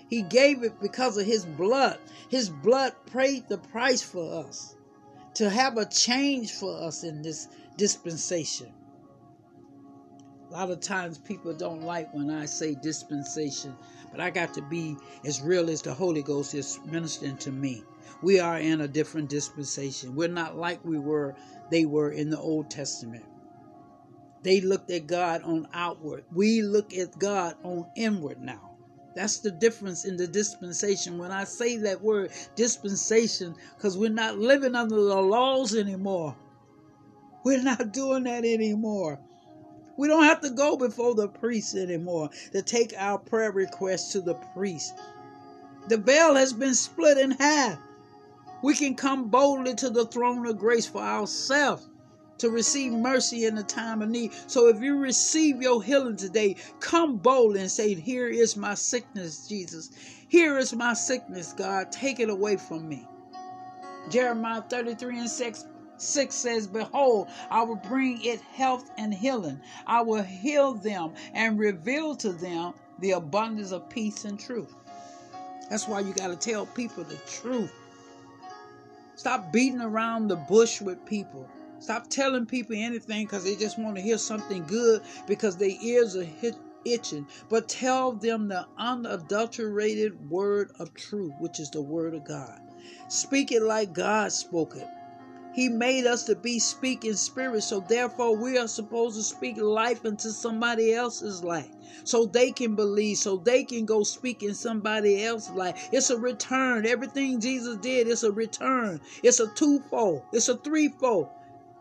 He 0.07 0.21
gave 0.21 0.63
it 0.63 0.79
because 0.79 1.17
of 1.17 1.25
his 1.25 1.45
blood. 1.45 1.97
His 2.29 2.49
blood 2.49 2.93
paid 3.07 3.47
the 3.49 3.57
price 3.57 4.01
for 4.01 4.45
us 4.45 4.75
to 5.35 5.49
have 5.49 5.77
a 5.77 5.85
change 5.85 6.51
for 6.53 6.79
us 6.81 7.03
in 7.03 7.21
this 7.21 7.47
dispensation. 7.77 8.71
A 10.49 10.53
lot 10.53 10.69
of 10.69 10.79
times 10.79 11.17
people 11.17 11.53
don't 11.53 11.81
like 11.81 12.13
when 12.13 12.29
I 12.29 12.45
say 12.45 12.75
dispensation, 12.75 13.75
but 14.11 14.21
I 14.21 14.29
got 14.29 14.53
to 14.53 14.61
be 14.61 14.95
as 15.25 15.41
real 15.41 15.69
as 15.69 15.81
the 15.81 15.93
Holy 15.93 16.21
Ghost 16.21 16.53
is 16.53 16.79
ministering 16.85 17.37
to 17.37 17.51
me. 17.51 17.83
We 18.21 18.39
are 18.39 18.59
in 18.59 18.81
a 18.81 18.87
different 18.87 19.29
dispensation. 19.29 20.15
We're 20.15 20.27
not 20.27 20.55
like 20.55 20.85
we 20.85 20.99
were, 20.99 21.35
they 21.71 21.85
were 21.85 22.11
in 22.11 22.29
the 22.29 22.39
Old 22.39 22.69
Testament. 22.69 23.25
They 24.43 24.59
looked 24.59 24.91
at 24.91 25.07
God 25.07 25.41
on 25.43 25.67
outward. 25.73 26.25
We 26.33 26.61
look 26.61 26.93
at 26.93 27.17
God 27.17 27.55
on 27.63 27.87
inward 27.95 28.41
now. 28.41 28.71
That's 29.15 29.39
the 29.39 29.51
difference 29.51 30.03
in 30.03 30.17
the 30.17 30.27
dispensation. 30.27 31.17
When 31.17 31.31
I 31.31 31.45
say 31.45 31.77
that 31.77 32.01
word 32.01 32.31
dispensation, 32.55 33.55
because 33.77 33.97
we're 33.97 34.09
not 34.09 34.37
living 34.37 34.75
under 34.75 34.95
the 34.95 35.21
laws 35.21 35.75
anymore. 35.75 36.35
We're 37.45 37.63
not 37.63 37.93
doing 37.93 38.23
that 38.23 38.43
anymore. 38.43 39.19
We 39.95 40.07
don't 40.07 40.23
have 40.23 40.41
to 40.41 40.49
go 40.49 40.75
before 40.75 41.15
the 41.15 41.29
priest 41.29 41.75
anymore 41.75 42.29
to 42.51 42.61
take 42.61 42.93
our 42.97 43.19
prayer 43.19 43.51
requests 43.51 44.11
to 44.13 44.21
the 44.21 44.33
priest. 44.33 44.93
The 45.87 45.97
veil 45.97 46.35
has 46.35 46.51
been 46.51 46.73
split 46.73 47.17
in 47.17 47.31
half. 47.31 47.77
We 48.63 48.73
can 48.73 48.95
come 48.95 49.29
boldly 49.29 49.75
to 49.75 49.89
the 49.89 50.05
throne 50.05 50.45
of 50.47 50.57
grace 50.57 50.87
for 50.87 51.01
ourselves 51.01 51.87
to 52.37 52.49
receive 52.49 52.91
mercy 52.91 53.45
in 53.45 53.55
the 53.55 53.63
time 53.63 54.01
of 54.01 54.09
need. 54.09 54.31
So 54.47 54.67
if 54.67 54.81
you 54.81 54.97
receive 54.97 55.61
your 55.61 55.81
healing 55.83 56.17
today, 56.17 56.55
come 56.79 57.17
bold 57.17 57.55
and 57.55 57.69
say, 57.69 57.93
Here 57.93 58.27
is 58.27 58.57
my 58.57 58.73
sickness, 58.73 59.47
Jesus. 59.47 59.91
Here 60.27 60.57
is 60.57 60.73
my 60.73 60.93
sickness, 60.93 61.53
God. 61.53 61.91
Take 61.91 62.19
it 62.19 62.29
away 62.29 62.57
from 62.57 62.87
me. 62.89 63.07
Jeremiah 64.09 64.61
33 64.61 65.19
and 65.19 65.29
6 65.29 65.65
6 65.97 66.35
says, 66.35 66.67
Behold, 66.67 67.29
I 67.49 67.63
will 67.63 67.75
bring 67.75 68.21
it 68.23 68.41
health 68.41 68.89
and 68.97 69.13
healing. 69.13 69.61
I 69.87 70.01
will 70.01 70.23
heal 70.23 70.73
them 70.73 71.13
and 71.33 71.57
reveal 71.59 72.15
to 72.17 72.33
them 72.33 72.73
the 72.99 73.11
abundance 73.11 73.71
of 73.71 73.89
peace 73.89 74.25
and 74.25 74.39
truth. 74.39 74.73
That's 75.69 75.87
why 75.87 76.01
you 76.01 76.13
got 76.13 76.27
to 76.27 76.35
tell 76.35 76.65
people 76.65 77.03
the 77.03 77.17
truth. 77.27 77.73
Stop 79.15 79.51
beating 79.53 79.81
around 79.81 80.27
the 80.27 80.35
bush 80.35 80.81
with 80.81 81.05
people. 81.05 81.47
Stop 81.83 82.09
telling 82.09 82.45
people 82.45 82.77
anything 82.77 83.25
because 83.25 83.43
they 83.43 83.57
just 83.57 83.77
want 83.77 83.97
to 83.97 84.01
hear 84.01 84.17
something 84.17 84.65
good 84.67 85.01
because 85.27 85.57
their 85.57 85.75
ears 85.81 86.15
are 86.15 86.23
hit, 86.23 86.55
itching. 86.85 87.27
But 87.49 87.67
tell 87.67 88.13
them 88.13 88.47
the 88.47 88.65
unadulterated 88.77 90.29
word 90.29 90.71
of 90.79 90.93
truth, 90.93 91.33
which 91.39 91.59
is 91.59 91.69
the 91.71 91.81
word 91.81 92.13
of 92.13 92.23
God. 92.23 92.57
Speak 93.09 93.51
it 93.51 93.61
like 93.63 93.91
God 93.91 94.31
spoke 94.31 94.77
it. 94.77 94.87
He 95.53 95.67
made 95.67 96.05
us 96.05 96.23
to 96.27 96.35
be 96.35 96.57
speaking 96.57 97.15
spirit, 97.15 97.63
so 97.63 97.81
therefore 97.81 98.37
we 98.37 98.57
are 98.57 98.69
supposed 98.69 99.17
to 99.17 99.23
speak 99.23 99.57
life 99.57 100.05
into 100.05 100.31
somebody 100.31 100.93
else's 100.93 101.43
life, 101.43 101.69
so 102.05 102.25
they 102.25 102.51
can 102.51 102.75
believe, 102.75 103.17
so 103.17 103.35
they 103.35 103.65
can 103.65 103.85
go 103.85 104.03
speak 104.03 104.41
in 104.41 104.53
somebody 104.55 105.21
else's 105.21 105.51
life. 105.51 105.89
It's 105.91 106.09
a 106.11 106.17
return. 106.17 106.85
Everything 106.85 107.41
Jesus 107.41 107.75
did, 107.75 108.07
it's 108.07 108.23
a 108.23 108.31
return. 108.31 109.01
It's 109.21 109.41
a 109.41 109.47
twofold. 109.47 110.23
It's 110.31 110.47
a 110.47 110.55
threefold. 110.55 111.27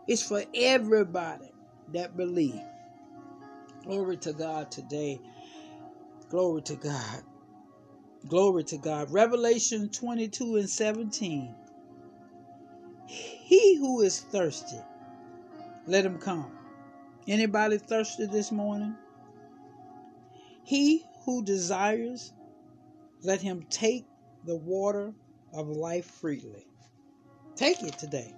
It's 0.07 0.21
for 0.21 0.43
everybody 0.53 1.51
that 1.93 2.17
believe. 2.17 2.61
Glory 3.83 4.17
to 4.17 4.33
God 4.33 4.71
today. 4.71 5.19
Glory 6.29 6.61
to 6.63 6.75
God. 6.75 7.23
Glory 8.27 8.63
to 8.65 8.77
God. 8.77 9.11
Revelation 9.11 9.89
22 9.89 10.57
and 10.57 10.69
17. 10.69 11.55
He 13.07 13.77
who 13.77 14.01
is 14.01 14.21
thirsty, 14.21 14.79
let 15.85 16.05
him 16.05 16.17
come. 16.17 16.51
Anybody 17.27 17.77
thirsty 17.77 18.25
this 18.25 18.51
morning? 18.51 18.95
He 20.63 21.05
who 21.25 21.43
desires, 21.43 22.33
let 23.21 23.41
him 23.41 23.65
take 23.69 24.05
the 24.45 24.55
water 24.55 25.13
of 25.53 25.67
life 25.67 26.05
freely. 26.05 26.65
Take 27.55 27.83
it 27.83 27.97
today. 27.97 28.33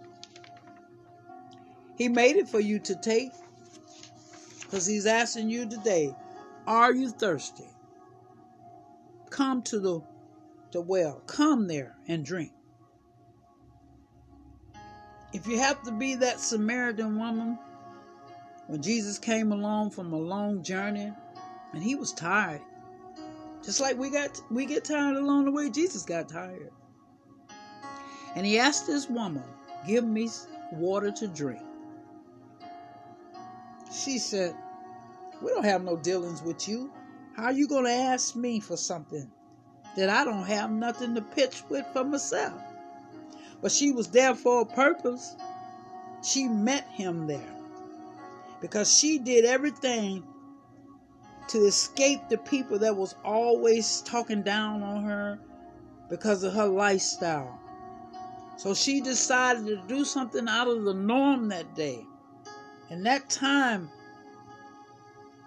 He 1.97 2.09
made 2.09 2.35
it 2.35 2.49
for 2.49 2.59
you 2.59 2.79
to 2.79 2.95
take 2.95 3.31
because 4.61 4.85
he's 4.85 5.05
asking 5.05 5.49
you 5.49 5.69
today, 5.69 6.13
are 6.67 6.93
you 6.93 7.09
thirsty? 7.09 7.69
Come 9.29 9.61
to 9.63 9.79
the, 9.79 10.01
the 10.71 10.81
well. 10.81 11.21
Come 11.27 11.67
there 11.67 11.95
and 12.07 12.25
drink. 12.25 12.51
If 15.33 15.47
you 15.47 15.59
have 15.59 15.81
to 15.83 15.91
be 15.91 16.15
that 16.15 16.39
Samaritan 16.39 17.17
woman, 17.17 17.59
when 18.67 18.81
Jesus 18.81 19.19
came 19.19 19.51
along 19.51 19.91
from 19.91 20.13
a 20.13 20.17
long 20.17 20.63
journey 20.63 21.11
and 21.73 21.83
he 21.83 21.95
was 21.95 22.13
tired, 22.13 22.61
just 23.63 23.79
like 23.79 23.97
we 23.97 24.09
got 24.09 24.39
we 24.51 24.65
get 24.65 24.85
tired 24.85 25.17
along 25.17 25.45
the 25.45 25.51
way, 25.51 25.69
Jesus 25.69 26.03
got 26.03 26.29
tired. 26.29 26.71
And 28.35 28.45
he 28.45 28.59
asked 28.59 28.87
this 28.87 29.09
woman, 29.09 29.43
Give 29.87 30.03
me 30.03 30.29
water 30.71 31.11
to 31.11 31.27
drink. 31.27 31.61
She 34.03 34.19
said, 34.19 34.55
We 35.41 35.49
don't 35.51 35.63
have 35.63 35.83
no 35.83 35.95
dealings 35.95 36.41
with 36.41 36.67
you. 36.67 36.91
How 37.35 37.45
are 37.45 37.51
you 37.51 37.67
going 37.67 37.85
to 37.85 37.91
ask 37.91 38.35
me 38.35 38.59
for 38.59 38.77
something 38.77 39.29
that 39.95 40.09
I 40.09 40.23
don't 40.25 40.45
have 40.45 40.71
nothing 40.71 41.15
to 41.15 41.21
pitch 41.21 41.63
with 41.69 41.85
for 41.93 42.03
myself? 42.03 42.61
But 43.61 43.71
she 43.71 43.91
was 43.91 44.09
there 44.09 44.35
for 44.35 44.61
a 44.61 44.65
purpose. 44.65 45.35
She 46.23 46.47
met 46.47 46.87
him 46.89 47.27
there 47.27 47.53
because 48.61 48.93
she 48.93 49.19
did 49.19 49.45
everything 49.45 50.23
to 51.49 51.65
escape 51.65 52.21
the 52.29 52.37
people 52.37 52.79
that 52.79 52.95
was 52.95 53.15
always 53.23 54.01
talking 54.01 54.41
down 54.41 54.81
on 54.81 55.03
her 55.03 55.39
because 56.09 56.43
of 56.43 56.53
her 56.53 56.65
lifestyle. 56.65 57.59
So 58.57 58.73
she 58.73 59.01
decided 59.01 59.65
to 59.67 59.83
do 59.87 60.03
something 60.05 60.47
out 60.47 60.67
of 60.67 60.83
the 60.83 60.93
norm 60.93 61.49
that 61.49 61.75
day. 61.75 62.05
And 62.89 63.05
that 63.05 63.29
time, 63.29 63.89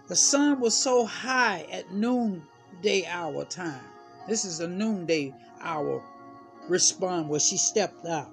the 0.09 0.17
sun 0.17 0.61
was 0.61 0.75
so 0.75 1.05
high 1.05 1.67
at 1.71 1.93
noonday 1.93 3.07
hour 3.07 3.45
time. 3.45 3.85
This 4.27 4.45
is 4.45 4.61
a 4.61 4.69
noonday 4.69 5.35
hour 5.61 6.03
respond 6.69 7.29
where 7.29 7.41
she 7.41 7.57
stepped 7.57 8.05
out. 8.07 8.31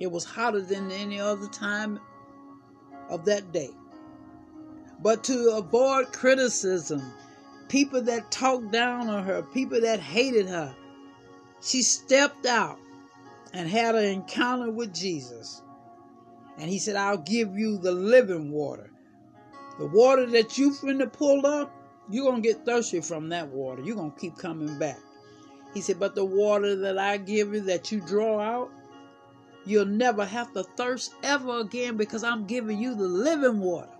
It 0.00 0.10
was 0.10 0.24
hotter 0.24 0.60
than 0.60 0.90
any 0.90 1.20
other 1.20 1.48
time 1.48 2.00
of 3.08 3.24
that 3.24 3.52
day. 3.52 3.70
But 5.00 5.24
to 5.24 5.50
avoid 5.56 6.12
criticism, 6.12 7.12
people 7.68 8.02
that 8.02 8.30
talked 8.30 8.70
down 8.70 9.08
on 9.08 9.24
her, 9.24 9.42
people 9.42 9.80
that 9.80 10.00
hated 10.00 10.48
her, 10.48 10.74
she 11.60 11.82
stepped 11.82 12.46
out 12.46 12.78
and 13.52 13.68
had 13.68 13.94
an 13.94 14.04
encounter 14.04 14.70
with 14.70 14.94
Jesus. 14.94 15.62
And 16.58 16.68
he 16.68 16.78
said, 16.78 16.96
I'll 16.96 17.18
give 17.18 17.56
you 17.56 17.78
the 17.78 17.92
living 17.92 18.50
water. 18.50 18.90
The 19.78 19.86
water 19.86 20.26
that 20.26 20.58
you 20.58 20.72
finna 20.72 21.10
pull 21.12 21.46
up, 21.46 21.72
you're 22.10 22.24
going 22.24 22.42
to 22.42 22.48
get 22.48 22.64
thirsty 22.64 23.00
from 23.00 23.28
that 23.28 23.48
water. 23.48 23.82
You're 23.82 23.96
going 23.96 24.12
to 24.12 24.20
keep 24.20 24.36
coming 24.36 24.78
back. 24.78 24.98
He 25.72 25.80
said, 25.80 26.00
But 26.00 26.14
the 26.14 26.24
water 26.24 26.74
that 26.74 26.98
I 26.98 27.16
give 27.18 27.54
you 27.54 27.60
that 27.62 27.92
you 27.92 28.00
draw 28.00 28.40
out, 28.40 28.70
you'll 29.64 29.86
never 29.86 30.24
have 30.24 30.52
to 30.54 30.64
thirst 30.64 31.14
ever 31.22 31.60
again 31.60 31.96
because 31.96 32.24
I'm 32.24 32.46
giving 32.46 32.78
you 32.78 32.94
the 32.94 33.06
living 33.06 33.60
water. 33.60 33.90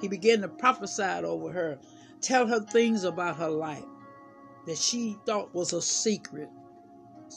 He 0.00 0.08
began 0.08 0.40
to 0.40 0.48
prophesy 0.48 1.02
over 1.02 1.52
her, 1.52 1.78
tell 2.20 2.46
her 2.46 2.60
things 2.60 3.04
about 3.04 3.36
her 3.36 3.50
life 3.50 3.84
that 4.66 4.78
she 4.78 5.16
thought 5.26 5.54
was 5.54 5.72
a 5.72 5.82
secret. 5.82 6.48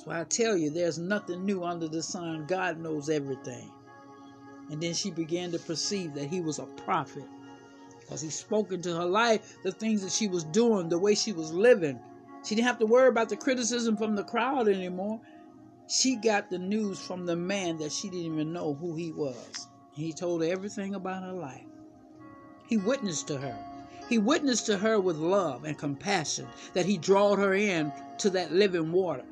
So 0.04 0.12
I 0.12 0.24
tell 0.26 0.56
you, 0.56 0.70
there's 0.70 1.00
nothing 1.00 1.44
new 1.44 1.64
under 1.64 1.88
the 1.88 2.04
sun. 2.04 2.46
God 2.48 2.80
knows 2.80 3.10
everything. 3.10 3.72
And 4.70 4.82
then 4.82 4.94
she 4.94 5.10
began 5.10 5.52
to 5.52 5.60
perceive 5.60 6.14
that 6.14 6.30
he 6.30 6.40
was 6.40 6.60
a 6.60 6.66
prophet 6.66 7.24
because 8.00 8.22
he 8.22 8.30
spoke 8.30 8.72
into 8.72 8.96
her 8.96 9.06
life 9.06 9.58
the 9.64 9.72
things 9.72 10.02
that 10.04 10.12
she 10.12 10.28
was 10.28 10.44
doing, 10.44 10.88
the 10.88 11.00
way 11.00 11.16
she 11.16 11.34
was 11.34 11.52
living, 11.52 12.00
she 12.44 12.56
didn't 12.56 12.68
have 12.68 12.80
to 12.80 12.86
worry 12.86 13.10
about 13.10 13.28
the 13.28 13.36
criticism 13.36 13.98
from 13.98 14.16
the 14.16 14.24
crowd 14.24 14.70
anymore. 14.70 15.20
She 15.88 16.16
got 16.16 16.50
the 16.50 16.60
news 16.60 17.00
from 17.00 17.26
the 17.26 17.36
man 17.36 17.78
that 17.80 17.92
she 17.92 18.10
didn't 18.10 18.34
even 18.34 18.54
know 18.54 18.74
who 18.76 18.96
he 18.96 19.12
was. 19.12 19.68
He 19.94 20.14
told 20.14 20.42
her 20.44 20.50
everything 20.50 20.96
about 20.96 21.24
her 21.24 21.34
life. 21.34 21.66
He 22.68 22.78
witnessed 22.78 23.28
to 23.30 23.38
her. 23.38 23.58
He 24.08 24.18
witnessed 24.18 24.68
to 24.68 24.78
her 24.78 25.00
with 25.00 25.18
love 25.18 25.66
and 25.66 25.78
compassion 25.78 26.48
that 26.74 26.86
he 26.86 26.98
drawed 26.98 27.40
her 27.40 27.54
in 27.54 27.92
to 28.20 28.30
that 28.30 28.54
living 28.54 28.92
water. 28.92 29.26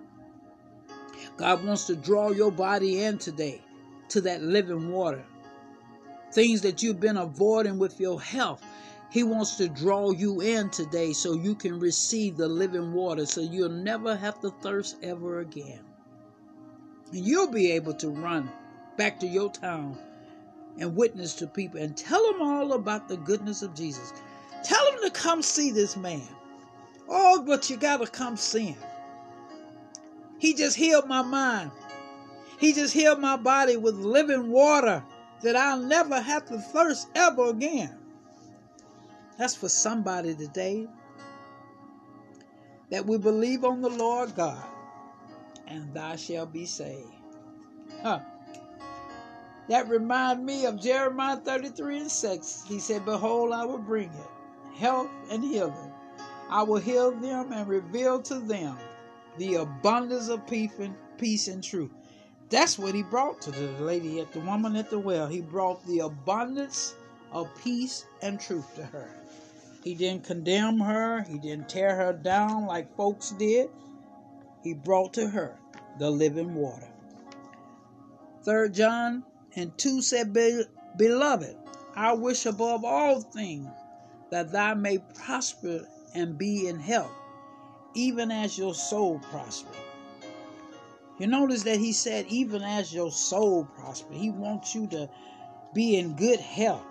God 1.38 1.64
wants 1.64 1.88
to 1.88 1.96
draw 1.96 2.32
your 2.32 2.52
body 2.52 3.04
in 3.04 3.18
today 3.18 3.62
to 4.10 4.22
that 4.22 4.42
living 4.42 4.92
water. 4.92 5.24
Things 6.32 6.62
that 6.62 6.84
you've 6.84 7.00
been 7.00 7.18
avoiding 7.18 7.78
with 7.78 8.00
your 8.00 8.22
health, 8.22 8.64
he 9.10 9.24
wants 9.24 9.56
to 9.56 9.70
draw 9.70 10.12
you 10.12 10.42
in 10.42 10.70
today 10.70 11.14
so 11.14 11.34
you 11.34 11.56
can 11.56 11.80
receive 11.80 12.36
the 12.38 12.48
living 12.48 12.94
water 12.94 13.26
so 13.26 13.42
you'll 13.42 13.70
never 13.70 14.16
have 14.16 14.40
to 14.42 14.50
thirst 14.62 14.98
ever 15.02 15.40
again. 15.40 15.80
And 17.12 17.26
you'll 17.26 17.52
be 17.52 17.72
able 17.72 17.94
to 17.96 18.10
run 18.10 18.50
back 18.98 19.20
to 19.22 19.28
your 19.28 19.52
town 19.52 19.98
and 20.78 20.96
witness 20.96 21.36
to 21.36 21.48
people 21.48 21.80
and 21.80 21.96
tell 21.96 22.32
them 22.32 22.42
all 22.42 22.74
about 22.74 23.08
the 23.08 23.18
goodness 23.18 23.62
of 23.62 23.74
Jesus. 23.74 24.12
Tell 24.64 24.92
them 24.92 25.00
to 25.04 25.12
come 25.12 25.42
see 25.42 25.72
this 25.72 25.96
man. 25.96 26.28
Oh, 27.08 27.44
but 27.46 27.70
you 27.70 27.78
got 27.78 27.98
to 27.98 28.08
come 28.08 28.36
see 28.36 28.66
him. 28.66 28.78
He 30.38 30.54
just 30.54 30.76
healed 30.76 31.08
my 31.08 31.22
mind. 31.22 31.72
He 32.60 32.74
just 32.74 32.94
healed 32.94 33.20
my 33.20 33.38
body 33.38 33.78
with 33.78 33.96
living 33.96 34.52
water 34.52 35.04
that 35.42 35.56
I'll 35.56 35.80
never 35.80 36.20
have 36.20 36.46
to 36.48 36.58
thirst 36.58 37.08
ever 37.16 37.50
again. 37.50 37.98
That's 39.38 39.56
for 39.56 39.70
somebody 39.70 40.34
today. 40.36 40.88
That 42.92 43.06
we 43.06 43.18
believe 43.18 43.66
on 43.66 43.82
the 43.82 43.90
Lord 43.90 44.36
God, 44.36 44.64
and 45.68 45.94
thou 45.94 46.16
shalt 46.16 46.54
be 46.54 46.66
saved. 46.66 47.10
Huh. 48.02 48.20
That 49.68 49.90
remind 49.90 50.46
me 50.46 50.66
of 50.66 50.80
Jeremiah 50.80 51.38
33 51.38 52.02
and 52.02 52.12
6. 52.12 52.64
He 52.68 52.80
said, 52.80 53.04
Behold, 53.04 53.52
I 53.52 53.66
will 53.66 53.80
bring 53.80 54.10
it, 54.10 54.78
health 54.78 55.10
and 55.32 55.44
healing. 55.44 55.92
I 56.50 56.62
will 56.62 56.80
heal 56.80 57.12
them 57.12 57.52
and 57.52 57.68
reveal 57.68 58.22
to 58.24 58.40
them 58.40 58.78
the 59.38 59.56
abundance 59.56 60.30
of 60.30 60.46
peace 60.48 61.48
and, 61.48 61.64
truth. 61.64 61.92
That's 62.50 62.78
what 62.78 62.94
he 62.96 63.04
brought 63.04 63.42
to 63.42 63.52
the 63.52 63.68
lady 63.84 64.20
at 64.20 64.32
the 64.32 64.40
woman 64.40 64.76
at 64.76 64.90
the 64.90 65.00
well. 65.00 65.28
He 65.28 65.42
brought 65.42 65.86
the 65.88 66.00
abundance 66.00 66.94
of 67.32 67.50
peace 67.64 68.06
and 68.22 68.40
truth 68.40 68.76
to 68.76 68.86
her. 68.86 69.10
He 69.84 69.94
didn't 69.94 70.24
condemn 70.24 70.80
her, 70.80 71.24
he 71.24 71.38
didn't 71.38 71.70
tear 71.70 71.96
her 71.96 72.14
down 72.14 72.66
like 72.66 72.96
folks 72.96 73.32
did. 73.32 73.70
He 74.64 74.74
brought 74.74 75.14
to 75.14 75.28
her 75.28 75.58
the 76.00 76.10
living 76.10 76.56
water. 76.56 76.88
Third 78.44 78.74
John 78.74 79.24
and 79.56 79.78
2 79.78 80.02
said, 80.02 80.34
Beloved, 80.98 81.56
I 81.96 82.14
wish 82.14 82.46
above 82.46 82.84
all 82.84 83.22
things 83.22 83.68
that 84.32 84.52
thou 84.52 84.76
may 84.76 84.98
prosper 84.98 85.88
and 86.14 86.38
be 86.38 86.68
in 86.68 86.80
health, 86.80 87.12
even 87.96 88.30
as 88.30 88.58
your 88.58 88.76
soul 88.76 89.20
prosper. 89.32 89.74
You 91.18 91.28
notice 91.28 91.64
that 91.64 91.80
he 91.80 91.94
said, 91.94 92.26
even 92.28 92.62
as 92.62 92.94
your 92.94 93.12
soul 93.12 93.66
prosper. 93.76 94.14
He 94.14 94.30
wants 94.30 94.76
you 94.76 94.86
to 94.88 95.10
be 95.74 95.98
in 95.98 96.16
good 96.16 96.40
health. 96.40 96.86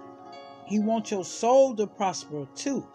He 0.67 0.79
wants 0.79 1.11
your 1.11 1.25
soul 1.25 1.77
to 1.77 1.87
prosper 1.87 2.49
too. 2.55 2.87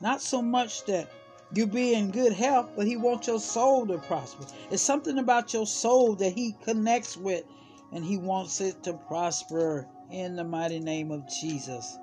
Not 0.00 0.22
so 0.22 0.40
much 0.40 0.84
that 0.86 1.10
you 1.54 1.66
be 1.66 1.94
in 1.94 2.10
good 2.10 2.32
health, 2.32 2.70
but 2.76 2.86
he 2.86 2.96
wants 2.96 3.28
your 3.28 3.40
soul 3.40 3.86
to 3.86 3.98
prosper. 3.98 4.46
It's 4.70 4.82
something 4.82 5.18
about 5.18 5.52
your 5.52 5.66
soul 5.66 6.14
that 6.16 6.32
he 6.32 6.56
connects 6.64 7.16
with, 7.16 7.44
and 7.92 8.04
he 8.04 8.18
wants 8.18 8.60
it 8.60 8.82
to 8.84 8.94
prosper 8.94 9.86
in 10.10 10.36
the 10.36 10.44
mighty 10.44 10.80
name 10.80 11.10
of 11.10 11.28
Jesus. 11.28 11.98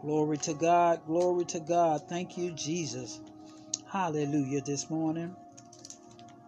Glory 0.00 0.36
to 0.38 0.54
God, 0.54 1.00
glory 1.06 1.44
to 1.46 1.60
God. 1.60 2.08
Thank 2.08 2.36
you, 2.36 2.50
Jesus. 2.52 3.20
Hallelujah 3.92 4.62
this 4.62 4.88
morning. 4.88 5.36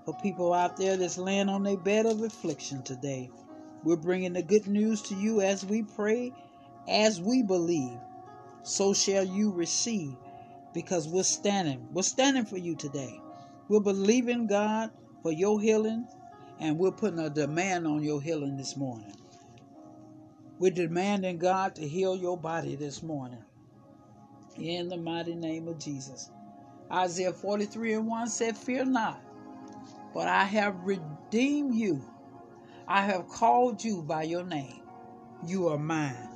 For 0.07 0.14
people 0.22 0.55
out 0.55 0.78
there 0.78 0.97
that's 0.97 1.18
laying 1.18 1.51
on 1.51 1.62
their 1.62 1.76
bed 1.76 2.07
of 2.07 2.22
affliction 2.22 2.82
today, 2.82 3.28
we're 3.82 3.97
bringing 3.97 4.32
the 4.32 4.42
good 4.42 4.66
news 4.66 5.03
to 5.03 5.14
you 5.14 5.42
as 5.42 5.62
we 5.62 5.82
pray, 5.82 6.32
as 6.88 7.20
we 7.20 7.42
believe. 7.42 7.99
So 8.62 8.95
shall 8.95 9.24
you 9.24 9.53
receive 9.53 10.16
because 10.72 11.07
we're 11.07 11.22
standing. 11.22 11.86
We're 11.92 12.01
standing 12.01 12.47
for 12.47 12.57
you 12.57 12.76
today. 12.76 13.20
We're 13.68 13.80
believing 13.80 14.47
God 14.47 14.90
for 15.22 15.30
your 15.30 15.61
healing, 15.61 16.09
and 16.61 16.78
we're 16.78 16.92
putting 16.92 17.18
a 17.18 17.28
demand 17.28 17.86
on 17.86 18.03
your 18.03 18.22
healing 18.22 18.57
this 18.57 18.74
morning. 18.74 19.14
We're 20.59 20.70
demanding 20.70 21.36
God 21.36 21.74
to 21.74 21.86
heal 21.86 22.16
your 22.16 22.38
body 22.38 22.74
this 22.74 23.03
morning. 23.03 23.45
In 24.57 24.88
the 24.88 24.97
mighty 24.97 25.34
name 25.34 25.68
of 25.68 25.78
Jesus. 25.78 26.30
Isaiah 26.93 27.32
43 27.32 27.95
and 27.95 28.07
1 28.07 28.28
said, 28.28 28.57
Fear 28.57 28.87
not, 28.87 29.22
but 30.12 30.28
I 30.28 30.45
have 30.45 30.76
redeemed 30.85 31.74
you. 31.74 32.05
I 32.87 33.03
have 33.03 33.28
called 33.28 33.82
you 33.82 34.03
by 34.03 34.24
your 34.24 34.45
name. 34.45 34.82
You 35.47 35.68
are 35.68 35.78
mine. 35.78 36.28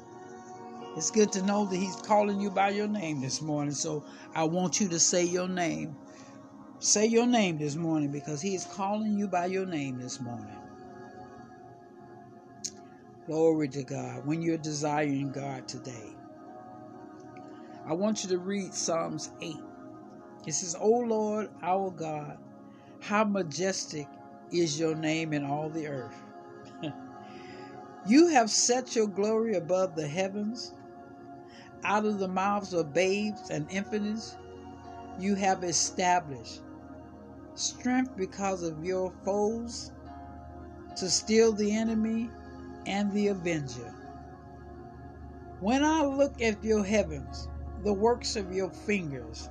It's 0.97 1.11
good 1.11 1.31
to 1.33 1.43
know 1.43 1.67
that 1.67 1.77
He's 1.77 1.97
calling 1.97 2.41
you 2.41 2.51
by 2.51 2.71
your 2.71 2.89
name 2.89 3.21
this 3.21 3.41
morning. 3.41 3.75
So 3.75 4.05
I 4.35 4.45
want 4.45 4.81
you 4.81 4.89
to 4.89 4.99
say 4.99 5.25
your 5.25 5.49
name. 5.49 5.97
Say 6.81 7.07
your 7.07 7.27
name 7.27 7.59
this 7.59 7.77
morning 7.77 8.11
because 8.11 8.41
He 8.41 8.55
is 8.55 8.65
calling 8.65 9.19
you 9.19 9.29
by 9.29 9.47
your 9.47 9.67
name 9.67 10.01
this 10.01 10.21
morning. 10.21 10.57
Glory 13.27 13.69
to 13.69 13.83
God. 13.85 14.27
When 14.27 14.41
you're 14.43 14.57
desiring 14.57 15.31
God 15.31 15.69
today, 15.69 16.15
I 17.87 17.93
want 17.93 18.25
you 18.25 18.31
to 18.31 18.39
read 18.39 18.75
Psalms 18.75 19.31
8. 19.43 19.55
It 20.47 20.53
says, 20.53 20.77
O 20.81 20.91
Lord, 20.91 21.51
our 21.63 21.91
God, 21.91 22.39
how 23.01 23.25
majestic 23.25 24.07
is 24.51 24.79
your 24.79 24.95
name 24.95 25.33
in 25.33 25.45
all 25.45 25.69
the 25.69 25.87
earth. 25.87 26.23
you 28.07 28.29
have 28.29 28.51
set 28.51 28.97
your 28.97 29.07
glory 29.09 29.57
above 29.57 29.95
the 29.95 30.07
heavens. 30.07 30.75
Out 31.85 32.05
of 32.05 32.19
the 32.19 32.29
mouths 32.29 32.73
of 32.73 32.93
babes 32.93 33.51
and 33.51 33.71
infants, 33.71 34.37
you 35.19 35.35
have 35.35 35.65
established 35.65 36.63
strength 37.55 38.17
because 38.17 38.63
of 38.63 38.85
your 38.85 39.13
foes 39.25 39.93
to 40.97 41.09
steal 41.11 41.53
the 41.53 41.77
enemy 41.77 42.31
and 42.87 43.13
the 43.13 43.29
avenger. 43.29 43.95
When 45.61 45.85
I 45.85 46.03
look 46.05 46.41
at 46.41 46.63
your 46.63 46.85
heavens, 46.85 47.49
the 47.85 47.93
works 47.93 48.37
of 48.37 48.53
your 48.53 48.71
fingers, 48.71 49.51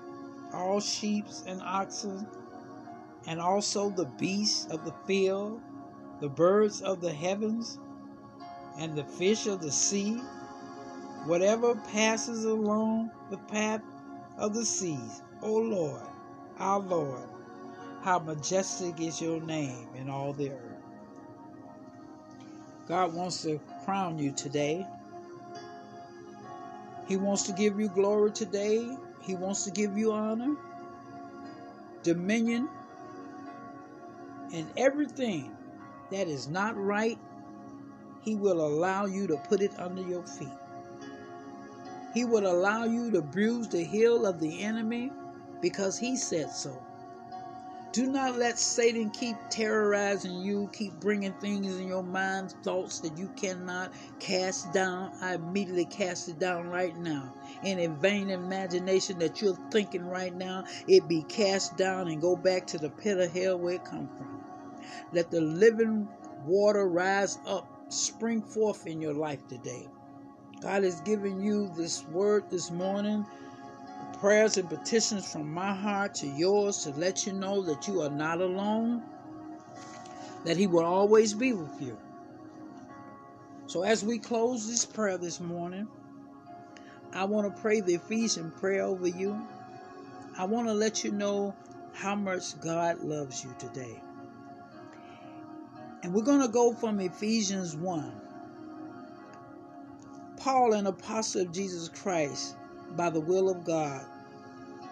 all 0.53 0.79
sheep 0.79 1.25
and 1.47 1.61
oxen, 1.61 2.27
and 3.27 3.39
also 3.39 3.89
the 3.89 4.05
beasts 4.05 4.65
of 4.71 4.85
the 4.85 4.93
field, 5.05 5.61
the 6.19 6.29
birds 6.29 6.81
of 6.81 7.01
the 7.01 7.13
heavens, 7.13 7.79
and 8.77 8.95
the 8.95 9.03
fish 9.03 9.47
of 9.47 9.61
the 9.61 9.71
sea 9.71 10.21
whatever 11.25 11.75
passes 11.75 12.45
along 12.45 13.11
the 13.29 13.37
path 13.37 13.81
of 14.37 14.53
the 14.53 14.65
seas. 14.65 15.21
O 15.41 15.53
Lord, 15.53 16.01
our 16.59 16.79
Lord, 16.79 17.27
how 18.01 18.19
majestic 18.19 18.99
is 18.99 19.21
your 19.21 19.41
name 19.41 19.87
in 19.95 20.09
all 20.09 20.33
the 20.33 20.51
earth. 20.51 20.57
God 22.87 23.13
wants 23.13 23.43
to 23.43 23.59
crown 23.85 24.17
you 24.17 24.31
today. 24.31 24.85
He 27.07 27.17
wants 27.17 27.43
to 27.43 27.53
give 27.53 27.79
you 27.79 27.89
glory 27.89 28.31
today. 28.31 28.97
He 29.21 29.35
wants 29.35 29.63
to 29.65 29.71
give 29.71 29.97
you 29.97 30.11
honor, 30.11 30.55
dominion, 32.03 32.69
and 34.53 34.67
everything 34.77 35.55
that 36.11 36.27
is 36.27 36.47
not 36.47 36.75
right, 36.77 37.17
He 38.21 38.35
will 38.35 38.61
allow 38.65 39.05
you 39.05 39.27
to 39.27 39.37
put 39.37 39.61
it 39.61 39.71
under 39.79 40.01
your 40.01 40.23
feet. 40.23 40.49
He 42.13 42.25
will 42.25 42.45
allow 42.47 42.83
you 42.83 43.11
to 43.11 43.21
bruise 43.21 43.69
the 43.69 43.83
heel 43.83 44.25
of 44.25 44.39
the 44.39 44.61
enemy 44.61 45.11
because 45.61 45.97
he 45.97 46.17
said 46.17 46.51
so. 46.51 46.77
Do 47.91 48.05
not 48.05 48.37
let 48.37 48.57
Satan 48.57 49.09
keep 49.09 49.35
terrorizing 49.49 50.39
you, 50.39 50.69
keep 50.71 50.93
bringing 51.01 51.33
things 51.33 51.75
in 51.77 51.89
your 51.89 52.03
mind, 52.03 52.55
thoughts 52.63 52.99
that 52.99 53.17
you 53.17 53.27
cannot 53.35 53.91
cast 54.17 54.71
down. 54.71 55.11
I 55.19 55.33
immediately 55.33 55.83
cast 55.83 56.29
it 56.29 56.39
down 56.39 56.69
right 56.69 56.95
now. 56.97 57.33
In 57.63 57.79
any 57.79 57.87
vain 57.87 58.29
imagination 58.29 59.19
that 59.19 59.41
you're 59.41 59.59
thinking 59.71 60.05
right 60.05 60.33
now, 60.33 60.63
it 60.87 61.09
be 61.09 61.23
cast 61.23 61.75
down 61.75 62.07
and 62.07 62.21
go 62.21 62.37
back 62.37 62.65
to 62.67 62.77
the 62.77 62.89
pit 62.89 63.17
of 63.17 63.33
hell 63.33 63.57
where 63.57 63.73
it 63.75 63.83
come 63.83 64.07
from. 64.17 64.41
Let 65.11 65.29
the 65.29 65.41
living 65.41 66.07
water 66.45 66.87
rise 66.87 67.39
up, 67.45 67.67
spring 67.89 68.41
forth 68.41 68.87
in 68.87 69.01
your 69.01 69.13
life 69.13 69.45
today. 69.49 69.89
God 70.61 70.83
has 70.83 71.01
given 71.01 71.41
you 71.41 71.69
this 71.75 72.05
word 72.05 72.45
this 72.49 72.71
morning, 72.71 73.25
prayers 74.21 74.57
and 74.57 74.69
petitions 74.69 75.29
from 75.29 75.51
my 75.51 75.73
heart 75.73 76.13
to 76.13 76.27
yours 76.27 76.83
to 76.83 76.91
let 76.91 77.25
you 77.25 77.33
know 77.33 77.63
that 77.63 77.87
you 77.87 78.01
are 78.01 78.09
not 78.11 78.39
alone, 78.39 79.01
that 80.45 80.55
He 80.55 80.67
will 80.67 80.85
always 80.85 81.33
be 81.33 81.53
with 81.53 81.81
you. 81.81 81.97
So, 83.65 83.81
as 83.81 84.05
we 84.05 84.19
close 84.19 84.67
this 84.67 84.85
prayer 84.85 85.17
this 85.17 85.39
morning, 85.39 85.87
I 87.13 87.25
want 87.25 87.53
to 87.53 87.61
pray 87.63 87.81
the 87.81 87.95
Ephesian 87.95 88.51
prayer 88.51 88.83
over 88.83 89.07
you. 89.07 89.41
I 90.37 90.45
want 90.45 90.67
to 90.67 90.73
let 90.73 91.03
you 91.03 91.11
know 91.11 91.55
how 91.91 92.13
much 92.13 92.59
God 92.61 92.99
loves 92.99 93.43
you 93.43 93.55
today. 93.57 93.99
And 96.03 96.13
we're 96.13 96.21
going 96.21 96.41
to 96.41 96.47
go 96.47 96.73
from 96.73 96.99
Ephesians 96.99 97.75
1 97.75 98.21
Paul, 100.37 100.73
an 100.73 100.85
apostle 100.85 101.41
of 101.41 101.51
Jesus 101.51 101.89
Christ, 101.89 102.55
by 102.95 103.09
the 103.09 103.19
will 103.19 103.49
of 103.49 103.63
God, 103.63 104.05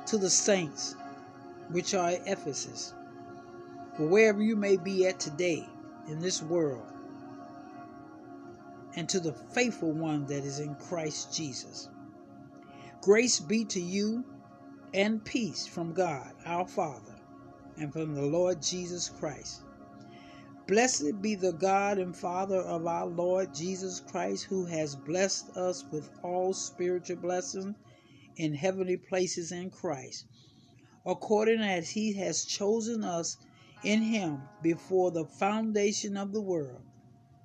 to 0.09 0.17
the 0.17 0.29
saints 0.29 0.95
which 1.69 1.93
are 1.93 2.09
at 2.09 2.27
Ephesus, 2.27 2.95
or 3.99 4.07
wherever 4.07 4.41
you 4.41 4.55
may 4.55 4.75
be 4.75 5.05
at 5.05 5.19
today 5.19 5.63
in 6.07 6.19
this 6.19 6.41
world, 6.41 6.87
and 8.95 9.07
to 9.07 9.19
the 9.19 9.33
faithful 9.53 9.91
one 9.91 10.25
that 10.25 10.43
is 10.43 10.59
in 10.59 10.73
Christ 10.73 11.31
Jesus. 11.35 11.89
Grace 13.01 13.39
be 13.39 13.63
to 13.65 13.79
you 13.79 14.25
and 14.95 15.23
peace 15.23 15.67
from 15.67 15.93
God 15.93 16.33
our 16.43 16.67
Father 16.67 17.15
and 17.77 17.93
from 17.93 18.15
the 18.15 18.25
Lord 18.25 18.63
Jesus 18.63 19.09
Christ. 19.09 19.61
Blessed 20.65 21.21
be 21.21 21.35
the 21.35 21.53
God 21.53 21.99
and 21.99 22.15
Father 22.15 22.61
of 22.61 22.87
our 22.87 23.05
Lord 23.05 23.53
Jesus 23.53 23.99
Christ, 23.99 24.45
who 24.45 24.65
has 24.65 24.95
blessed 24.95 25.55
us 25.55 25.85
with 25.91 26.09
all 26.23 26.51
spiritual 26.53 27.17
blessings 27.17 27.75
in 28.39 28.53
heavenly 28.53 28.95
places 28.95 29.51
in 29.51 29.69
Christ, 29.69 30.25
according 31.05 31.59
as 31.59 31.89
he 31.89 32.13
has 32.13 32.45
chosen 32.45 33.03
us 33.03 33.37
in 33.83 34.01
him 34.01 34.41
before 34.63 35.11
the 35.11 35.25
foundation 35.25 36.15
of 36.15 36.31
the 36.31 36.41
world, 36.41 36.81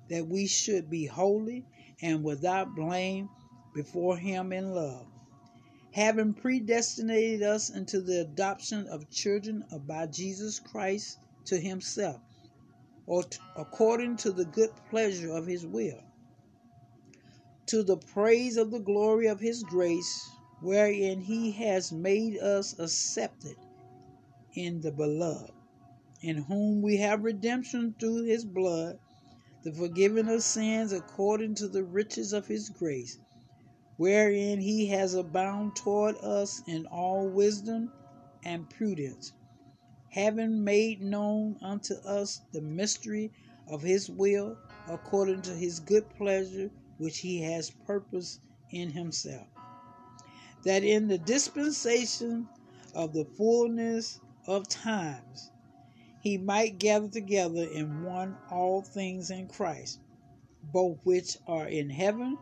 that 0.09 0.25
we 0.25 0.47
should 0.47 0.89
be 0.89 1.05
holy 1.05 1.65
and 2.01 2.23
without 2.23 2.75
blame 2.75 3.29
before 3.73 4.15
him 4.17 4.53
in 4.53 4.73
love, 4.73 5.05
having 5.91 6.33
predestinated 6.33 7.43
us 7.43 7.69
into 7.69 7.99
the 7.99 8.21
adoption 8.21 8.87
of 8.87 9.09
children 9.09 9.65
by 9.85 10.05
Jesus 10.07 10.59
Christ 10.59 11.19
to 11.43 11.59
himself, 11.59 12.21
or 13.05 13.23
t- 13.23 13.37
according 13.57 14.15
to 14.17 14.31
the 14.31 14.45
good 14.45 14.71
pleasure 14.89 15.33
of 15.33 15.45
his 15.45 15.65
will, 15.65 16.01
to 17.65 17.83
the 17.83 17.97
praise 17.97 18.55
of 18.55 18.71
the 18.71 18.79
glory 18.79 19.27
of 19.27 19.41
his 19.41 19.61
grace, 19.63 20.29
wherein 20.65 21.21
he 21.21 21.51
has 21.51 21.91
made 21.91 22.39
us 22.39 22.73
accepted 22.79 23.55
in 24.55 24.81
the 24.81 24.91
beloved, 24.91 25.51
in 26.21 26.37
whom 26.45 26.81
we 26.81 26.97
have 26.97 27.23
redemption 27.23 27.95
through 27.99 28.23
his 28.23 28.45
blood, 28.45 28.99
the 29.63 29.71
forgiving 29.71 30.27
of 30.27 30.41
sins 30.43 30.91
according 30.91 31.53
to 31.53 31.67
the 31.67 31.83
riches 31.83 32.33
of 32.33 32.47
his 32.47 32.69
grace 32.69 33.19
wherein 33.97 34.59
he 34.59 34.87
has 34.87 35.13
abounded 35.13 35.75
toward 35.75 36.15
us 36.17 36.61
in 36.67 36.85
all 36.87 37.29
wisdom 37.29 37.93
and 38.43 38.69
prudence, 38.71 39.33
having 40.09 40.63
made 40.63 41.01
known 41.01 41.57
unto 41.61 41.93
us 42.05 42.41
the 42.53 42.61
mystery 42.61 43.31
of 43.67 43.83
his 43.83 44.09
will, 44.09 44.57
according 44.87 45.41
to 45.43 45.55
his 45.55 45.79
good 45.79 46.09
pleasure, 46.09 46.71
which 46.97 47.19
he 47.19 47.41
has 47.41 47.71
purposed 47.85 48.39
in 48.71 48.91
himself, 48.91 49.54
that 50.65 50.83
in 50.83 51.07
the 51.07 51.17
dispensation 51.19 52.47
of 52.93 53.13
the 53.13 53.25
fullness 53.37 54.19
of 54.47 54.67
times 54.67 55.51
he 56.21 56.37
might 56.37 56.79
gather 56.79 57.07
together 57.07 57.63
in 57.63 58.01
one 58.03 58.35
all 58.49 58.81
things 58.81 59.29
in 59.29 59.47
Christ, 59.47 59.99
both 60.73 60.97
which 61.03 61.37
are 61.47 61.67
in 61.67 61.89
heaven 61.89 62.37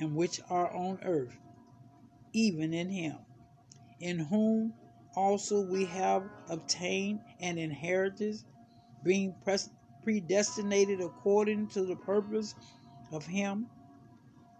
and 0.00 0.16
which 0.16 0.40
are 0.48 0.74
on 0.74 0.98
earth, 1.04 1.36
even 2.32 2.72
in 2.72 2.88
him, 2.88 3.18
in 4.00 4.18
whom 4.18 4.72
also 5.14 5.60
we 5.60 5.84
have 5.86 6.24
obtained 6.48 7.20
an 7.40 7.58
inheritance, 7.58 8.44
being 9.04 9.34
predestinated 10.02 11.00
according 11.02 11.68
to 11.68 11.84
the 11.84 11.96
purpose 11.96 12.54
of 13.12 13.26
him 13.26 13.66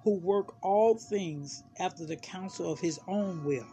who 0.04 0.14
work 0.14 0.54
all 0.62 0.96
things 0.96 1.62
after 1.78 2.04
the 2.04 2.16
counsel 2.16 2.70
of 2.72 2.80
his 2.80 2.98
own 3.06 3.44
will, 3.44 3.66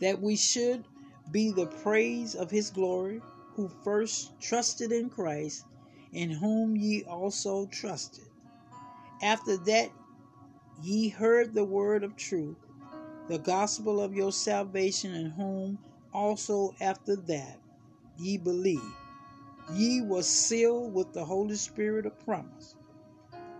that 0.00 0.20
we 0.20 0.36
should 0.36 0.84
be 1.30 1.50
the 1.50 1.66
praise 1.66 2.34
of 2.34 2.50
his 2.50 2.70
glory, 2.70 3.20
who 3.54 3.68
first 3.84 4.32
trusted 4.40 4.92
in 4.92 5.08
Christ, 5.08 5.64
in 6.12 6.30
whom 6.30 6.76
ye 6.76 7.04
also 7.04 7.66
trusted 7.66 8.24
after 9.22 9.56
that 9.56 9.90
ye 10.82 11.08
heard 11.08 11.54
the 11.54 11.64
word 11.64 12.02
of 12.02 12.16
truth, 12.16 12.56
the 13.28 13.38
gospel 13.38 14.00
of 14.00 14.14
your 14.14 14.32
salvation, 14.32 15.14
in 15.14 15.30
whom 15.30 15.78
also 16.12 16.74
after 16.80 17.14
that 17.14 17.60
ye 18.18 18.36
believed. 18.36 18.82
Ye 19.74 20.02
were 20.02 20.24
sealed 20.24 20.92
with 20.92 21.12
the 21.12 21.24
Holy 21.24 21.54
Spirit 21.54 22.04
of 22.04 22.18
promise, 22.24 22.74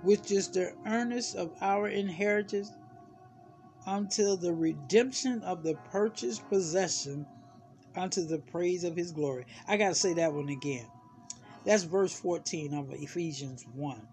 which 0.03 0.31
is 0.31 0.49
the 0.49 0.75
earnest 0.87 1.35
of 1.37 1.53
our 1.61 1.89
inheritance 1.89 2.71
until 3.87 4.37
the 4.37 4.53
redemption 4.53 5.43
of 5.43 5.63
the 5.63 5.75
purchased 5.91 6.49
possession 6.49 7.27
unto 7.97 8.25
the 8.25 8.39
praise 8.39 8.85
of 8.85 8.97
his 8.97 9.13
glory. 9.13 9.47
I 9.67 9.77
got 9.77 9.89
to 9.89 9.95
say 9.95 10.15
that 10.15 10.33
one 10.33 10.49
again. 10.49 10.87
That's 11.65 11.85
verse 11.85 12.19
14 12.19 12.75
of 12.75 12.93
Ephesians 12.93 13.65
1 13.75 14.09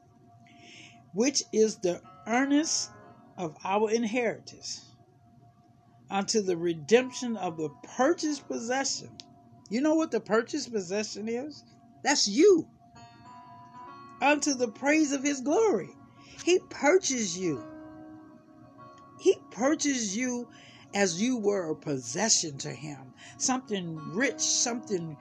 which 1.14 1.44
is 1.52 1.78
the 1.78 2.02
earnest 2.28 2.92
of 3.38 3.56
our 3.64 3.90
inheritance 3.90 4.86
unto 6.10 6.42
the 6.42 6.58
redemption 6.58 7.38
of 7.38 7.58
the 7.58 7.70
purchased 7.96 8.48
possession. 8.48 9.10
You 9.70 9.82
know 9.82 9.96
what 9.96 10.12
the 10.12 10.20
purchased 10.20 10.72
possession 10.72 11.28
is? 11.28 11.64
That's 12.04 12.28
you. 12.28 12.68
Unto 14.22 14.54
the 14.54 14.68
praise 14.68 15.12
of 15.12 15.24
his 15.24 15.42
glory. 15.42 15.96
He 16.44 16.60
purchased 16.70 17.38
you. 17.38 17.64
He 19.20 19.38
purchased 19.52 20.16
you 20.16 20.48
as 20.94 21.22
you 21.22 21.38
were 21.38 21.70
a 21.70 21.76
possession 21.76 22.58
to 22.60 22.72
him. 22.72 23.14
Something 23.38 23.96
rich, 24.14 24.40
something 24.40 25.18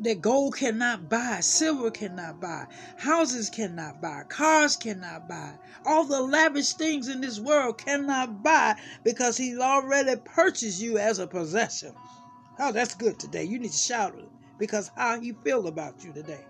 that 0.00 0.20
gold 0.20 0.56
cannot 0.56 1.08
buy, 1.08 1.40
silver 1.40 1.90
cannot 1.90 2.40
buy, 2.40 2.66
houses 2.96 3.48
cannot 3.48 4.00
buy, 4.00 4.24
cars 4.28 4.76
cannot 4.76 5.28
buy. 5.28 5.54
All 5.86 6.04
the 6.04 6.20
lavish 6.20 6.72
things 6.72 7.08
in 7.08 7.20
this 7.20 7.38
world 7.38 7.78
cannot 7.78 8.42
buy 8.42 8.76
because 9.04 9.36
he's 9.36 9.58
already 9.58 10.16
purchased 10.24 10.80
you 10.80 10.98
as 10.98 11.18
a 11.18 11.26
possession. 11.26 11.94
Oh, 12.58 12.72
that's 12.72 12.94
good 12.94 13.18
today. 13.18 13.44
You 13.44 13.58
need 13.58 13.72
to 13.72 13.76
shout 13.76 14.18
it 14.18 14.28
because 14.58 14.90
how 14.96 15.20
he 15.20 15.32
feel 15.32 15.68
about 15.68 16.04
you 16.04 16.12
today. 16.12 16.44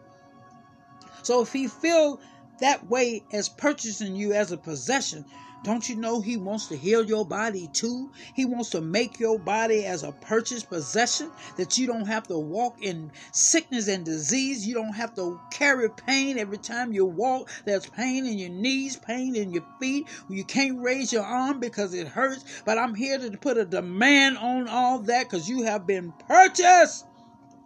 So 1.23 1.43
if 1.43 1.53
he 1.53 1.69
feel 1.69 2.21
that 2.61 2.89
way 2.89 3.25
as 3.33 3.49
purchasing 3.49 4.15
you 4.15 4.33
as 4.33 4.53
a 4.53 4.57
possession, 4.57 5.25
don't 5.65 5.89
you 5.89 5.95
know 5.95 6.21
He 6.21 6.37
wants 6.37 6.67
to 6.69 6.77
heal 6.77 7.05
your 7.05 7.25
body 7.25 7.69
too? 7.73 8.11
He 8.35 8.45
wants 8.45 8.71
to 8.71 8.81
make 8.81 9.21
your 9.21 9.39
body 9.39 9.85
as 9.85 10.03
a 10.03 10.11
purchased 10.11 10.69
possession 10.69 11.31
that 11.57 11.79
you 11.79 11.87
don't 11.87 12.07
have 12.07 12.25
to 12.25 12.39
walk 12.39 12.83
in 12.83 13.13
sickness 13.31 13.87
and 13.87 14.05
disease. 14.05 14.67
You 14.67 14.75
don't 14.75 14.95
have 14.95 15.15
to 15.15 15.41
carry 15.53 15.89
pain 15.89 16.37
every 16.37 16.59
time 16.59 16.93
you 16.93 17.05
walk. 17.05 17.49
There's 17.65 17.87
pain 17.87 18.27
in 18.27 18.39
your 18.39 18.51
knees, 18.51 18.97
pain 18.97 19.37
in 19.37 19.53
your 19.53 19.65
feet. 19.79 20.09
You 20.29 20.43
can't 20.45 20.81
raise 20.81 21.13
your 21.13 21.25
arm 21.25 21.61
because 21.61 21.95
it 21.95 22.09
hurts. 22.09 22.45
But 22.65 22.79
I'm 22.79 22.97
here 22.97 23.19
to 23.19 23.31
put 23.39 23.57
a 23.57 23.65
demand 23.65 24.39
on 24.39 24.67
all 24.67 24.99
that 25.01 25.31
because 25.31 25.49
you 25.49 25.63
have 25.63 25.87
been 25.87 26.13
purchased 26.27 27.07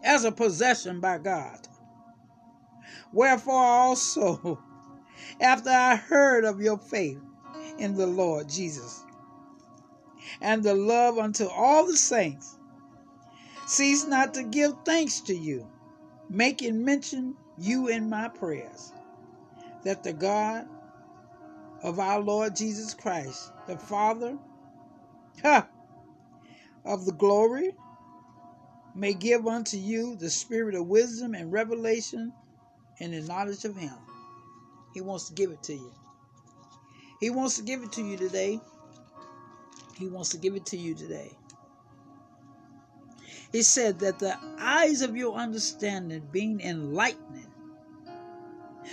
as 0.03 0.25
a 0.25 0.33
possession 0.33 1.01
by 1.01 1.17
God. 1.17 1.67
Wherefore 3.17 3.65
also, 3.65 4.63
after 5.41 5.71
I 5.71 5.97
heard 5.97 6.45
of 6.45 6.61
your 6.61 6.77
faith, 6.77 7.19
in 7.79 7.95
the 7.95 8.07
Lord 8.07 8.47
Jesus. 8.47 9.05
And 10.43 10.63
the 10.63 10.75
love 10.75 11.17
unto 11.17 11.47
all 11.47 11.87
the 11.87 11.97
saints. 11.97 12.59
Cease 13.67 14.07
not 14.07 14.35
to 14.35 14.43
give 14.43 14.75
thanks 14.85 15.23
to 15.23 15.35
you, 15.35 15.67
making 16.29 16.85
mention 16.85 17.35
you 17.57 17.89
in 17.89 18.11
my 18.11 18.29
prayers, 18.29 18.93
that 19.83 20.03
the 20.03 20.13
God 20.13 20.67
of 21.83 21.99
our 21.99 22.21
Lord 22.21 22.55
Jesus 22.55 22.93
Christ, 22.93 23.51
the 23.67 23.79
Father 23.79 24.37
ha, 25.43 25.67
of 26.85 27.07
the 27.07 27.13
glory, 27.13 27.73
may 28.95 29.15
give 29.15 29.47
unto 29.47 29.79
you 29.79 30.17
the 30.17 30.29
spirit 30.29 30.75
of 30.75 30.87
wisdom 30.87 31.35
and 31.35 31.51
revelation 31.51 32.31
and 33.01 33.13
the 33.13 33.21
knowledge 33.23 33.65
of 33.65 33.77
Him. 33.77 33.95
He 34.95 35.01
wants 35.01 35.29
to 35.29 35.35
give 35.35 35.51
it 35.51 35.63
to 35.65 35.75
you. 35.75 35.93
He 37.21 37.31
wants 37.31 37.57
to 37.57 37.63
give 37.63 37.83
it 37.83 37.93
to 37.93 38.03
you 38.03 38.17
today. 38.17 38.61
He 39.97 40.07
wants 40.07 40.31
to 40.31 40.39
give 40.39 40.55
it 40.55 40.67
to 40.67 40.77
you 40.77 40.95
today. 40.95 41.37
He 43.53 43.63
said 43.63 43.99
that 44.01 44.19
the 44.19 44.37
eyes 44.59 45.03
of 45.03 45.17
your 45.17 45.35
understanding 45.35 46.29
being 46.31 46.61
enlightened, 46.61 47.47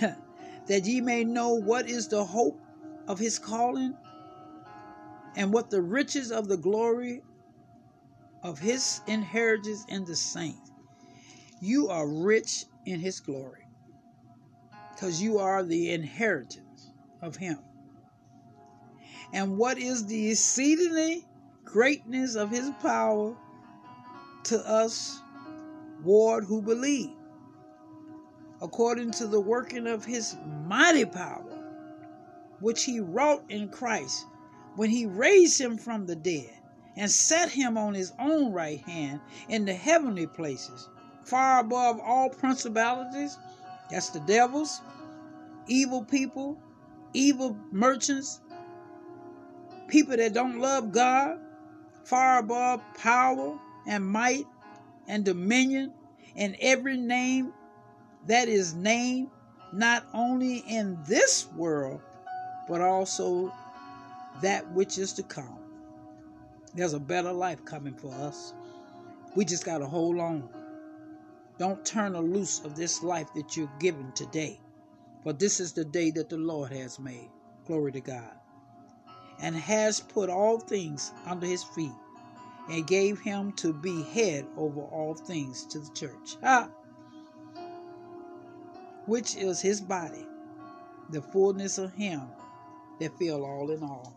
that 0.00 0.84
ye 0.84 1.00
may 1.00 1.24
know 1.24 1.54
what 1.54 1.88
is 1.88 2.08
the 2.08 2.24
hope 2.24 2.58
of 3.06 3.18
his 3.18 3.38
calling 3.38 3.94
and 5.36 5.52
what 5.52 5.70
the 5.70 5.82
riches 5.82 6.30
of 6.30 6.48
the 6.48 6.56
glory 6.56 7.22
of 8.42 8.58
his 8.58 9.00
inheritance 9.06 9.84
in 9.88 10.04
the 10.04 10.16
saints. 10.16 10.70
You 11.60 11.88
are 11.88 12.06
rich 12.06 12.66
in 12.86 13.00
his 13.00 13.20
glory 13.20 13.63
because 15.04 15.20
you 15.20 15.38
are 15.38 15.62
the 15.62 15.90
inheritance 15.90 16.88
of 17.20 17.36
him. 17.36 17.58
And 19.34 19.58
what 19.58 19.76
is 19.76 20.06
the 20.06 20.30
exceedingly 20.30 21.26
greatness 21.62 22.36
of 22.36 22.50
his 22.50 22.70
power 22.80 23.36
to 24.44 24.66
us, 24.66 25.20
Ward, 26.02 26.44
who 26.44 26.62
believe, 26.62 27.10
according 28.62 29.10
to 29.10 29.26
the 29.26 29.38
working 29.38 29.86
of 29.86 30.06
his 30.06 30.36
mighty 30.66 31.04
power, 31.04 31.52
which 32.60 32.84
he 32.84 32.98
wrought 32.98 33.44
in 33.50 33.68
Christ 33.68 34.24
when 34.76 34.88
he 34.88 35.04
raised 35.04 35.60
him 35.60 35.76
from 35.76 36.06
the 36.06 36.16
dead 36.16 36.50
and 36.96 37.10
set 37.10 37.50
him 37.50 37.76
on 37.76 37.92
his 37.92 38.14
own 38.18 38.54
right 38.54 38.80
hand 38.80 39.20
in 39.50 39.66
the 39.66 39.74
heavenly 39.74 40.26
places, 40.26 40.88
far 41.24 41.60
above 41.60 42.00
all 42.00 42.30
principalities, 42.30 43.36
that's 43.90 44.08
the 44.08 44.20
devils, 44.20 44.80
evil 45.66 46.04
people, 46.04 46.58
evil 47.12 47.56
merchants, 47.72 48.40
people 49.88 50.16
that 50.16 50.34
don't 50.34 50.58
love 50.58 50.92
God, 50.92 51.38
far 52.04 52.38
above 52.38 52.80
power 52.98 53.58
and 53.86 54.06
might 54.06 54.46
and 55.06 55.24
dominion 55.24 55.92
and 56.36 56.56
every 56.60 56.96
name 56.96 57.52
that 58.26 58.48
is 58.48 58.74
named, 58.74 59.28
not 59.72 60.06
only 60.14 60.58
in 60.68 60.98
this 61.06 61.48
world, 61.56 62.00
but 62.68 62.80
also 62.80 63.52
that 64.40 64.70
which 64.72 64.98
is 64.98 65.12
to 65.14 65.22
come. 65.22 65.58
There's 66.74 66.94
a 66.94 67.00
better 67.00 67.32
life 67.32 67.64
coming 67.64 67.94
for 67.94 68.12
us. 68.14 68.52
We 69.36 69.44
just 69.44 69.64
got 69.64 69.78
to 69.78 69.86
hold 69.86 70.18
on. 70.18 70.48
Don't 71.58 71.84
turn 71.84 72.14
a 72.14 72.20
loose 72.20 72.64
of 72.64 72.74
this 72.74 73.02
life 73.02 73.28
that 73.36 73.56
you're 73.56 73.70
given 73.78 74.10
today. 74.12 74.58
For 75.24 75.32
this 75.32 75.58
is 75.58 75.72
the 75.72 75.86
day 75.86 76.10
that 76.12 76.28
the 76.28 76.36
Lord 76.36 76.70
has 76.72 76.98
made. 76.98 77.30
Glory 77.66 77.92
to 77.92 78.00
God. 78.02 78.30
And 79.40 79.56
has 79.56 80.00
put 80.00 80.28
all 80.28 80.60
things 80.60 81.12
under 81.26 81.46
his 81.46 81.64
feet 81.64 81.90
and 82.68 82.86
gave 82.86 83.20
him 83.20 83.52
to 83.52 83.72
be 83.72 84.02
head 84.02 84.46
over 84.56 84.82
all 84.82 85.14
things 85.14 85.64
to 85.66 85.78
the 85.78 85.90
church. 85.94 86.36
Ah! 86.42 86.68
Which 89.06 89.34
is 89.34 89.62
his 89.62 89.80
body, 89.80 90.26
the 91.10 91.22
fullness 91.22 91.78
of 91.78 91.94
him 91.94 92.22
that 93.00 93.18
fill 93.18 93.44
all 93.44 93.70
in 93.70 93.82
all. 93.82 94.14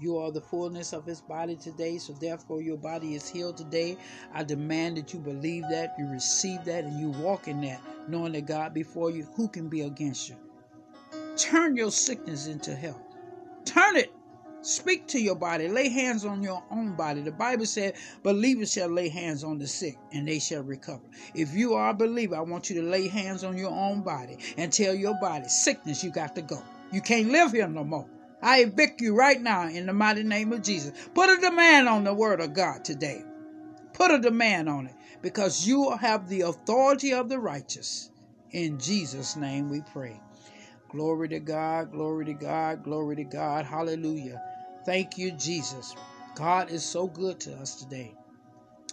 You 0.00 0.18
are 0.18 0.30
the 0.30 0.40
fullness 0.40 0.92
of 0.92 1.04
his 1.04 1.20
body 1.20 1.56
today, 1.56 1.98
so 1.98 2.12
therefore 2.12 2.62
your 2.62 2.76
body 2.76 3.16
is 3.16 3.28
healed 3.28 3.56
today. 3.56 3.96
I 4.32 4.44
demand 4.44 4.96
that 4.96 5.12
you 5.12 5.18
believe 5.18 5.64
that, 5.70 5.96
you 5.98 6.06
receive 6.06 6.64
that, 6.66 6.84
and 6.84 7.00
you 7.00 7.10
walk 7.10 7.48
in 7.48 7.60
that, 7.62 7.80
knowing 8.08 8.32
that 8.32 8.46
God 8.46 8.72
before 8.74 9.10
you, 9.10 9.26
who 9.34 9.48
can 9.48 9.68
be 9.68 9.80
against 9.80 10.28
you? 10.28 10.36
Turn 11.36 11.76
your 11.76 11.90
sickness 11.90 12.46
into 12.46 12.76
health. 12.76 13.02
Turn 13.64 13.96
it. 13.96 14.12
Speak 14.60 15.06
to 15.08 15.20
your 15.20 15.36
body. 15.36 15.68
Lay 15.68 15.88
hands 15.88 16.24
on 16.24 16.42
your 16.42 16.62
own 16.70 16.94
body. 16.94 17.22
The 17.22 17.32
Bible 17.32 17.66
said, 17.66 17.94
Believers 18.22 18.72
shall 18.72 18.88
lay 18.88 19.08
hands 19.08 19.44
on 19.44 19.58
the 19.58 19.66
sick 19.66 19.96
and 20.12 20.26
they 20.26 20.38
shall 20.40 20.62
recover. 20.62 21.04
If 21.34 21.54
you 21.54 21.74
are 21.74 21.90
a 21.90 21.94
believer, 21.94 22.36
I 22.36 22.40
want 22.40 22.68
you 22.68 22.80
to 22.80 22.88
lay 22.88 23.08
hands 23.08 23.44
on 23.44 23.56
your 23.56 23.70
own 23.70 24.02
body 24.02 24.38
and 24.56 24.72
tell 24.72 24.94
your 24.94 25.14
body, 25.20 25.48
Sickness, 25.48 26.02
you 26.02 26.10
got 26.10 26.34
to 26.34 26.42
go. 26.42 26.62
You 26.92 27.00
can't 27.00 27.30
live 27.30 27.52
here 27.52 27.68
no 27.68 27.84
more. 27.84 28.08
I 28.42 28.60
evict 28.60 29.00
you 29.00 29.14
right 29.14 29.40
now 29.40 29.68
in 29.68 29.86
the 29.86 29.92
mighty 29.92 30.22
name 30.22 30.52
of 30.52 30.62
Jesus. 30.62 30.92
Put 31.14 31.30
a 31.30 31.40
demand 31.40 31.88
on 31.88 32.04
the 32.04 32.14
word 32.14 32.40
of 32.40 32.54
God 32.54 32.84
today. 32.84 33.24
Put 33.92 34.10
a 34.12 34.18
demand 34.18 34.68
on 34.68 34.86
it 34.86 34.94
because 35.22 35.66
you 35.66 35.90
have 35.96 36.28
the 36.28 36.42
authority 36.42 37.12
of 37.12 37.28
the 37.28 37.38
righteous. 37.38 38.10
In 38.52 38.78
Jesus' 38.78 39.36
name 39.36 39.68
we 39.68 39.82
pray. 39.92 40.20
Glory 40.88 41.28
to 41.30 41.40
God, 41.40 41.90
glory 41.92 42.24
to 42.26 42.32
God, 42.32 42.84
glory 42.84 43.16
to 43.16 43.24
God. 43.24 43.66
Hallelujah. 43.66 44.40
Thank 44.86 45.18
you, 45.18 45.32
Jesus. 45.32 45.94
God 46.34 46.70
is 46.70 46.84
so 46.84 47.08
good 47.08 47.40
to 47.40 47.54
us 47.56 47.74
today. 47.74 48.14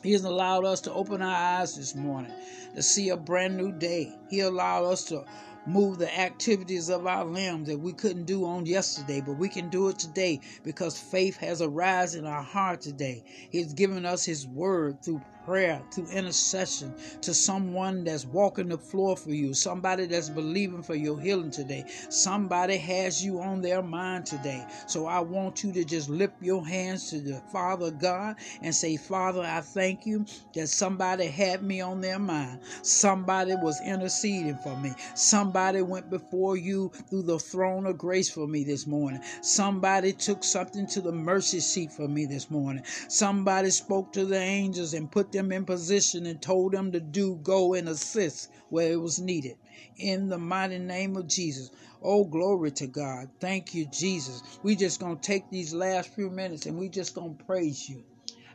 He 0.04 0.12
has 0.12 0.24
allowed 0.24 0.66
us 0.66 0.82
to 0.82 0.94
open 0.94 1.22
our 1.22 1.60
eyes 1.60 1.76
this 1.76 1.96
morning 1.96 2.32
to 2.76 2.84
see 2.84 3.10
a 3.10 3.18
brand 3.18 3.56
new 3.56 3.72
day. 3.72 4.14
He 4.30 4.42
allowed 4.42 4.86
us 4.86 5.06
to 5.06 5.24
move 5.68 5.98
the 5.98 6.20
activities 6.20 6.90
of 6.90 7.08
our 7.08 7.26
limbs 7.26 7.68
that 7.68 7.80
we 7.80 7.94
couldn't 7.94 8.26
do 8.26 8.46
on 8.46 8.66
yesterday, 8.66 9.22
but 9.22 9.34
we 9.38 9.50
can 9.50 9.70
do 9.70 9.90
it 9.90 10.00
today 10.00 10.40
because 10.64 11.00
faith 11.00 11.38
has 11.38 11.62
arisen 11.62 12.22
in 12.22 12.26
our 12.32 12.44
heart 12.44 12.82
today. 12.82 13.24
He's 13.50 13.74
given 13.74 14.06
us 14.06 14.26
His 14.26 14.48
word 14.48 15.04
through 15.04 15.22
prayer, 15.46 15.82
through 15.92 16.08
intercession 16.08 16.94
to 17.22 17.34
someone 17.34 18.04
that's 18.04 18.26
walking 18.26 18.70
the 18.70 18.78
floor 18.78 19.16
for 19.16 19.32
you, 19.32 19.54
somebody 19.54 20.06
that's 20.06 20.30
believing 20.30 20.84
for 20.84 20.96
your 20.96 21.20
healing 21.20 21.52
today. 21.52 21.86
Somebody 22.10 22.78
has 22.78 23.24
you 23.24 23.40
on 23.40 23.62
their 23.62 23.82
mind 23.82 24.26
today. 24.26 24.66
So 24.88 25.06
I 25.06 25.20
want 25.20 25.64
you 25.64 25.72
to 25.74 25.86
just 25.86 26.10
lift 26.10 26.42
your 26.42 26.66
hands 26.66 27.10
to 27.12 27.20
the 27.20 27.42
Father 27.52 27.92
God 27.92 28.38
and 28.62 28.74
say, 28.74 28.98
Father, 28.98 29.42
I 29.42 29.62
thank 29.62 30.06
you 30.06 30.26
that 30.54 30.68
somebody 30.68 31.28
had 31.28 31.64
me 31.64 31.82
on 31.82 32.02
their 32.02 32.20
mind. 32.20 32.60
Somebody 32.82 33.56
was 33.56 33.80
interceding 33.82 34.58
for 34.58 34.76
me. 34.78 34.94
Somebody 35.16 35.82
went 35.82 36.10
before 36.10 36.58
you 36.58 36.92
through 37.10 37.24
the 37.24 37.40
throne 37.40 37.86
of 37.86 37.98
grace 37.98 38.30
for 38.30 38.48
me 38.48 38.64
this 38.64 38.88
morning. 38.88 39.22
Somebody 39.42 40.14
took 40.14 40.44
something 40.44 40.88
to 40.88 41.02
the 41.02 41.12
mercy 41.12 41.60
seat 41.60 41.92
for 41.92 42.08
me 42.08 42.26
this 42.26 42.50
morning. 42.50 42.84
Somebody 43.10 43.70
spoke 43.70 44.12
to 44.14 44.26
the 44.26 44.40
angels 44.40 44.94
and 44.94 45.12
put 45.12 45.32
them 45.36 45.52
in 45.52 45.66
position 45.66 46.26
and 46.26 46.42
told 46.42 46.72
them 46.72 46.92
to 46.92 47.00
do, 47.00 47.36
go 47.44 47.76
and 47.76 47.88
assist 47.88 48.50
where 48.70 48.92
it 48.92 49.00
was 49.00 49.20
needed. 49.20 49.58
In 49.98 50.30
the 50.30 50.38
mighty 50.38 50.80
name 50.80 51.16
of 51.16 51.28
Jesus. 51.28 51.70
Oh, 52.02 52.24
glory 52.24 52.72
to 52.72 52.88
God. 52.88 53.30
Thank 53.40 53.76
you, 53.76 53.86
Jesus. 53.86 54.42
We 54.64 54.76
just 54.76 55.00
going 55.00 55.18
to 55.18 55.22
take 55.22 55.50
these 55.50 55.74
last 55.74 56.14
few 56.14 56.30
minutes 56.30 56.66
and 56.66 56.78
we 56.78 56.90
just 56.90 57.14
going 57.14 57.38
to 57.38 57.44
praise 57.44 57.88
you. 57.88 58.04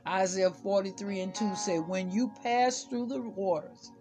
Isaiah 0.07 0.51
43 0.51 1.21
and 1.21 1.35
2 1.35 1.55
said, 1.55 1.87
When 1.87 2.11
you 2.11 2.33
pass 2.43 2.85
through 2.85 3.07
the 3.07 3.21
waters, 3.21 3.93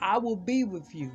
I 0.00 0.18
will 0.18 0.36
be 0.36 0.64
with 0.64 0.94
you, 0.94 1.10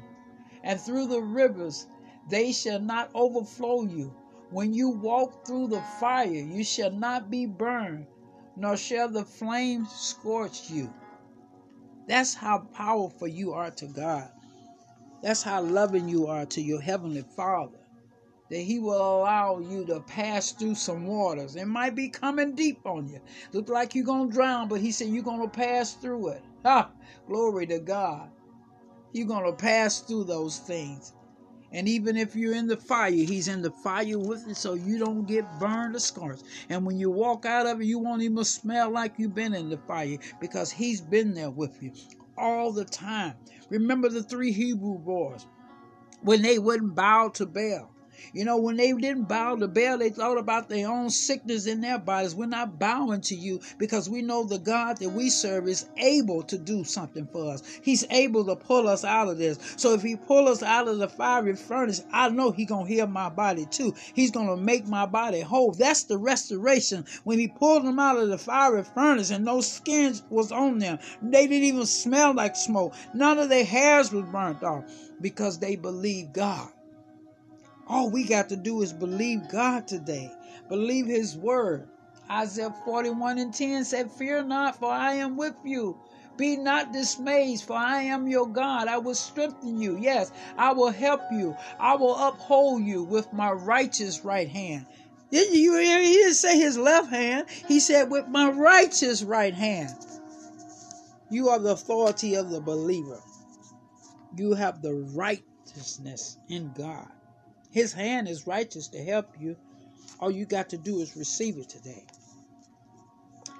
and 0.63 0.79
through 0.79 1.07
the 1.07 1.21
rivers, 1.21 1.87
they 2.29 2.51
shall 2.51 2.79
not 2.79 3.09
overflow 3.15 3.83
you. 3.83 4.13
When 4.51 4.73
you 4.73 4.89
walk 4.89 5.45
through 5.45 5.69
the 5.69 5.81
fire, 5.99 6.27
you 6.27 6.63
shall 6.63 6.91
not 6.91 7.31
be 7.31 7.45
burned, 7.45 8.07
nor 8.55 8.77
shall 8.77 9.09
the 9.09 9.25
flame 9.25 9.87
scorch 9.87 10.69
you. 10.69 10.93
That's 12.07 12.35
how 12.35 12.59
powerful 12.73 13.27
you 13.27 13.53
are 13.53 13.71
to 13.71 13.87
God. 13.87 14.29
That's 15.23 15.41
how 15.41 15.61
loving 15.61 16.07
you 16.07 16.27
are 16.27 16.45
to 16.45 16.61
your 16.61 16.79
Heavenly 16.79 17.23
Father. 17.35 17.79
That 18.51 18.59
He 18.59 18.77
will 18.77 19.21
allow 19.21 19.57
you 19.57 19.85
to 19.87 20.01
pass 20.01 20.51
through 20.51 20.75
some 20.75 21.07
waters. 21.07 21.55
It 21.55 21.65
might 21.65 21.95
be 21.95 22.09
coming 22.09 22.53
deep 22.53 22.85
on 22.85 23.09
you. 23.09 23.19
Look 23.53 23.69
like 23.69 23.95
you're 23.95 24.05
going 24.05 24.29
to 24.29 24.33
drown, 24.33 24.67
but 24.67 24.81
He 24.81 24.91
said 24.91 25.07
you're 25.07 25.23
going 25.23 25.41
to 25.41 25.47
pass 25.47 25.93
through 25.93 26.29
it. 26.29 26.43
Ha! 26.63 26.91
Glory 27.27 27.65
to 27.67 27.79
God. 27.79 28.29
You're 29.13 29.27
going 29.27 29.45
to 29.45 29.57
pass 29.57 30.01
through 30.01 30.25
those 30.25 30.59
things. 30.59 31.13
And 31.75 31.89
even 31.89 32.15
if 32.15 32.37
you're 32.37 32.55
in 32.55 32.67
the 32.67 32.77
fire, 32.77 33.11
he's 33.11 33.49
in 33.49 33.61
the 33.61 33.69
fire 33.69 34.17
with 34.17 34.47
you 34.47 34.53
so 34.53 34.75
you 34.75 34.97
don't 34.97 35.25
get 35.25 35.59
burned 35.59 35.93
or 35.93 35.99
scorched. 35.99 36.45
And 36.69 36.85
when 36.85 36.97
you 36.97 37.11
walk 37.11 37.45
out 37.45 37.67
of 37.67 37.81
it, 37.81 37.85
you 37.85 37.99
won't 37.99 38.21
even 38.21 38.45
smell 38.45 38.91
like 38.91 39.15
you've 39.17 39.35
been 39.35 39.53
in 39.53 39.69
the 39.69 39.77
fire 39.79 40.17
because 40.39 40.71
he's 40.71 41.01
been 41.01 41.33
there 41.33 41.49
with 41.49 41.83
you 41.83 41.91
all 42.37 42.71
the 42.71 42.85
time. 42.85 43.33
Remember 43.69 44.07
the 44.07 44.23
three 44.23 44.53
Hebrew 44.53 44.97
boys 44.97 45.47
when 46.21 46.41
they 46.41 46.59
wouldn't 46.59 46.95
bow 46.95 47.27
to 47.33 47.45
Baal. 47.45 47.91
You 48.33 48.45
know, 48.45 48.57
when 48.57 48.77
they 48.77 48.91
didn't 48.93 49.27
bow 49.27 49.55
to 49.55 49.67
Baal, 49.67 49.97
they 49.97 50.09
thought 50.09 50.37
about 50.37 50.69
their 50.69 50.89
own 50.89 51.09
sickness 51.09 51.67
in 51.67 51.81
their 51.81 51.99
bodies. 51.99 52.35
We're 52.35 52.45
not 52.47 52.79
bowing 52.79 53.21
to 53.21 53.35
you 53.35 53.61
because 53.77 54.09
we 54.09 54.21
know 54.21 54.43
the 54.43 54.59
God 54.59 54.97
that 54.97 55.09
we 55.09 55.29
serve 55.29 55.67
is 55.67 55.87
able 55.97 56.43
to 56.43 56.57
do 56.57 56.83
something 56.83 57.27
for 57.27 57.53
us. 57.53 57.63
He's 57.81 58.05
able 58.09 58.45
to 58.45 58.55
pull 58.55 58.87
us 58.87 59.03
out 59.03 59.27
of 59.27 59.37
this. 59.37 59.59
So 59.77 59.93
if 59.93 60.01
he 60.01 60.15
pull 60.15 60.47
us 60.47 60.63
out 60.63 60.87
of 60.87 60.97
the 60.97 61.07
fiery 61.07 61.55
furnace, 61.55 62.03
I 62.11 62.29
know 62.29 62.51
he 62.51 62.65
gonna 62.65 62.87
heal 62.87 63.07
my 63.07 63.29
body 63.29 63.65
too. 63.65 63.93
He's 64.13 64.31
gonna 64.31 64.57
make 64.57 64.87
my 64.87 65.05
body 65.05 65.41
whole. 65.41 65.71
That's 65.71 66.03
the 66.03 66.17
restoration. 66.17 67.05
When 67.23 67.39
he 67.39 67.47
pulled 67.47 67.85
them 67.85 67.99
out 67.99 68.17
of 68.17 68.29
the 68.29 68.37
fiery 68.37 68.83
furnace 68.83 69.31
and 69.31 69.45
no 69.45 69.61
skins 69.61 70.23
was 70.29 70.51
on 70.51 70.79
them, 70.79 70.99
they 71.21 71.47
didn't 71.47 71.67
even 71.67 71.85
smell 71.85 72.33
like 72.33 72.55
smoke. 72.55 72.93
None 73.13 73.39
of 73.39 73.49
their 73.49 73.65
hairs 73.65 74.11
was 74.11 74.25
burnt 74.25 74.63
off 74.63 74.83
because 75.21 75.59
they 75.59 75.75
believed 75.75 76.33
God. 76.33 76.69
All 77.87 78.09
we 78.09 78.23
got 78.23 78.49
to 78.49 78.55
do 78.55 78.81
is 78.81 78.93
believe 78.93 79.47
God 79.49 79.87
today, 79.87 80.31
believe 80.69 81.05
His 81.05 81.37
word. 81.37 81.87
Isaiah 82.29 82.73
41 82.83 83.37
and 83.37 83.53
10 83.53 83.85
said, 83.85 84.11
Fear 84.11 84.45
not, 84.45 84.79
for 84.79 84.91
I 84.91 85.13
am 85.13 85.37
with 85.37 85.55
you. 85.63 85.97
Be 86.37 86.57
not 86.57 86.91
dismayed, 86.91 87.61
for 87.61 87.77
I 87.77 88.01
am 88.03 88.27
your 88.27 88.47
God. 88.47 88.87
I 88.87 88.97
will 88.97 89.15
strengthen 89.15 89.79
you. 89.79 89.97
Yes, 89.97 90.31
I 90.57 90.73
will 90.73 90.91
help 90.91 91.21
you. 91.31 91.55
I 91.79 91.95
will 91.95 92.15
uphold 92.15 92.83
you 92.83 93.03
with 93.03 93.31
my 93.31 93.51
righteous 93.51 94.25
right 94.25 94.49
hand. 94.49 94.85
Didn't 95.31 95.55
you 95.55 95.77
hear? 95.77 96.01
He 96.01 96.13
didn't 96.13 96.33
say 96.33 96.57
his 96.57 96.77
left 96.77 97.09
hand. 97.09 97.47
He 97.67 97.79
said, 97.79 98.09
with 98.09 98.27
my 98.27 98.49
righteous 98.49 99.23
right 99.23 99.53
hand. 99.53 99.93
You 101.29 101.49
are 101.49 101.59
the 101.59 101.71
authority 101.71 102.35
of 102.35 102.49
the 102.49 102.59
believer. 102.59 103.19
You 104.35 104.53
have 104.53 104.81
the 104.81 104.93
righteousness 104.93 106.37
in 106.49 106.71
God. 106.77 107.07
His 107.75 107.91
hand 107.91 108.29
is 108.29 108.47
righteous 108.47 108.87
to 108.87 109.03
help 109.03 109.35
you. 109.37 109.57
All 110.21 110.31
you 110.31 110.45
got 110.45 110.69
to 110.69 110.77
do 110.77 111.01
is 111.01 111.17
receive 111.17 111.57
it 111.57 111.67
today. 111.67 112.05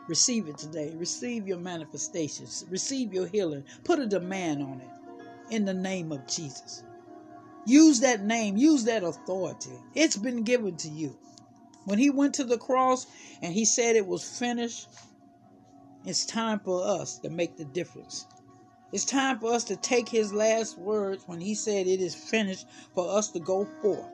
Receive 0.08 0.48
it 0.48 0.58
today. 0.58 0.94
Receive 0.96 1.46
your 1.46 1.58
manifestations. 1.58 2.64
Receive 2.70 3.14
your 3.14 3.28
healing. 3.28 3.66
Put 3.84 4.00
a 4.00 4.06
demand 4.06 4.64
on 4.64 4.80
it 4.80 5.54
in 5.54 5.66
the 5.66 5.74
name 5.74 6.14
of 6.14 6.26
Jesus. 6.28 6.82
Use 7.66 8.00
that 8.00 8.24
name, 8.24 8.56
use 8.56 8.86
that 8.86 9.04
authority. 9.04 9.78
It's 9.96 10.16
been 10.16 10.44
given 10.44 10.78
to 10.78 10.88
you. 10.88 11.18
When 11.84 12.00
he 12.00 12.10
went 12.10 12.36
to 12.36 12.46
the 12.46 12.58
cross 12.58 13.08
and 13.42 13.54
he 13.54 13.66
said 13.66 13.98
it 13.98 14.08
was 14.08 14.24
finished, 14.24 14.88
it's 16.06 16.26
time 16.26 16.62
for 16.62 16.88
us 16.88 17.20
to 17.20 17.30
make 17.30 17.58
the 17.58 17.66
difference. 17.66 18.28
It's 18.96 19.04
time 19.04 19.40
for 19.40 19.52
us 19.52 19.66
to 19.66 19.76
take 19.76 20.08
his 20.08 20.32
last 20.32 20.78
words 20.78 21.28
when 21.28 21.42
he 21.42 21.54
said 21.54 21.86
it 21.86 22.00
is 22.00 22.16
finished 22.16 22.66
for 22.94 23.10
us 23.18 23.30
to 23.32 23.42
go 23.42 23.66
forth 23.82 24.08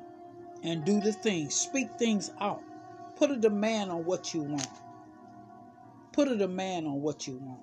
and 0.63 0.83
do 0.83 0.99
the 0.99 1.13
things, 1.13 1.53
speak 1.53 1.91
things 1.99 2.31
out. 2.41 2.63
Put 3.15 3.29
a 3.29 3.35
demand 3.35 3.91
on 3.91 4.05
what 4.05 4.33
you 4.33 4.41
want. 4.41 4.67
Put 6.13 6.29
a 6.29 6.35
demand 6.35 6.87
on 6.87 6.99
what 6.99 7.27
you 7.27 7.37
want. 7.37 7.61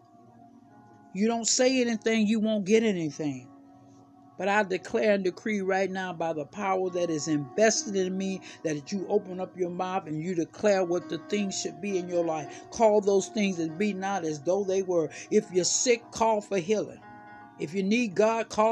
You 1.13 1.27
don't 1.27 1.49
say 1.49 1.81
anything, 1.81 2.29
you 2.29 2.39
won't 2.39 2.67
get 2.67 2.85
anything. 2.85 3.49
But 4.39 4.49
I 4.49 4.63
declare 4.63 5.15
and 5.15 5.25
decree 5.25 5.61
right 5.61 5.91
now 5.91 6.13
by 6.13 6.33
the 6.33 6.45
power 6.45 6.89
that 6.91 7.11
is 7.11 7.27
invested 7.27 7.97
in 7.97 8.17
me 8.17 8.43
that 8.63 8.93
you 8.93 9.05
open 9.09 9.41
up 9.41 9.59
your 9.59 9.71
mouth 9.71 10.07
and 10.07 10.23
you 10.23 10.37
declare 10.37 10.85
what 10.85 11.09
the 11.09 11.19
things 11.29 11.61
should 11.61 11.81
be 11.81 11.99
in 11.99 12.09
your 12.09 12.25
life. 12.25 12.71
Call 12.71 13.01
those 13.01 13.27
things 13.27 13.57
that 13.57 13.77
be 13.77 13.93
not 13.93 14.25
as 14.25 14.41
though 14.43 14.63
they 14.63 14.83
were. 14.83 15.11
If 15.33 15.51
you're 15.51 15.65
sick, 15.65 16.09
call 16.13 16.41
for 16.41 16.59
healing. 16.59 17.01
If 17.59 17.75
you 17.75 17.83
need 17.83 18.15
God, 18.15 18.49
call 18.49 18.67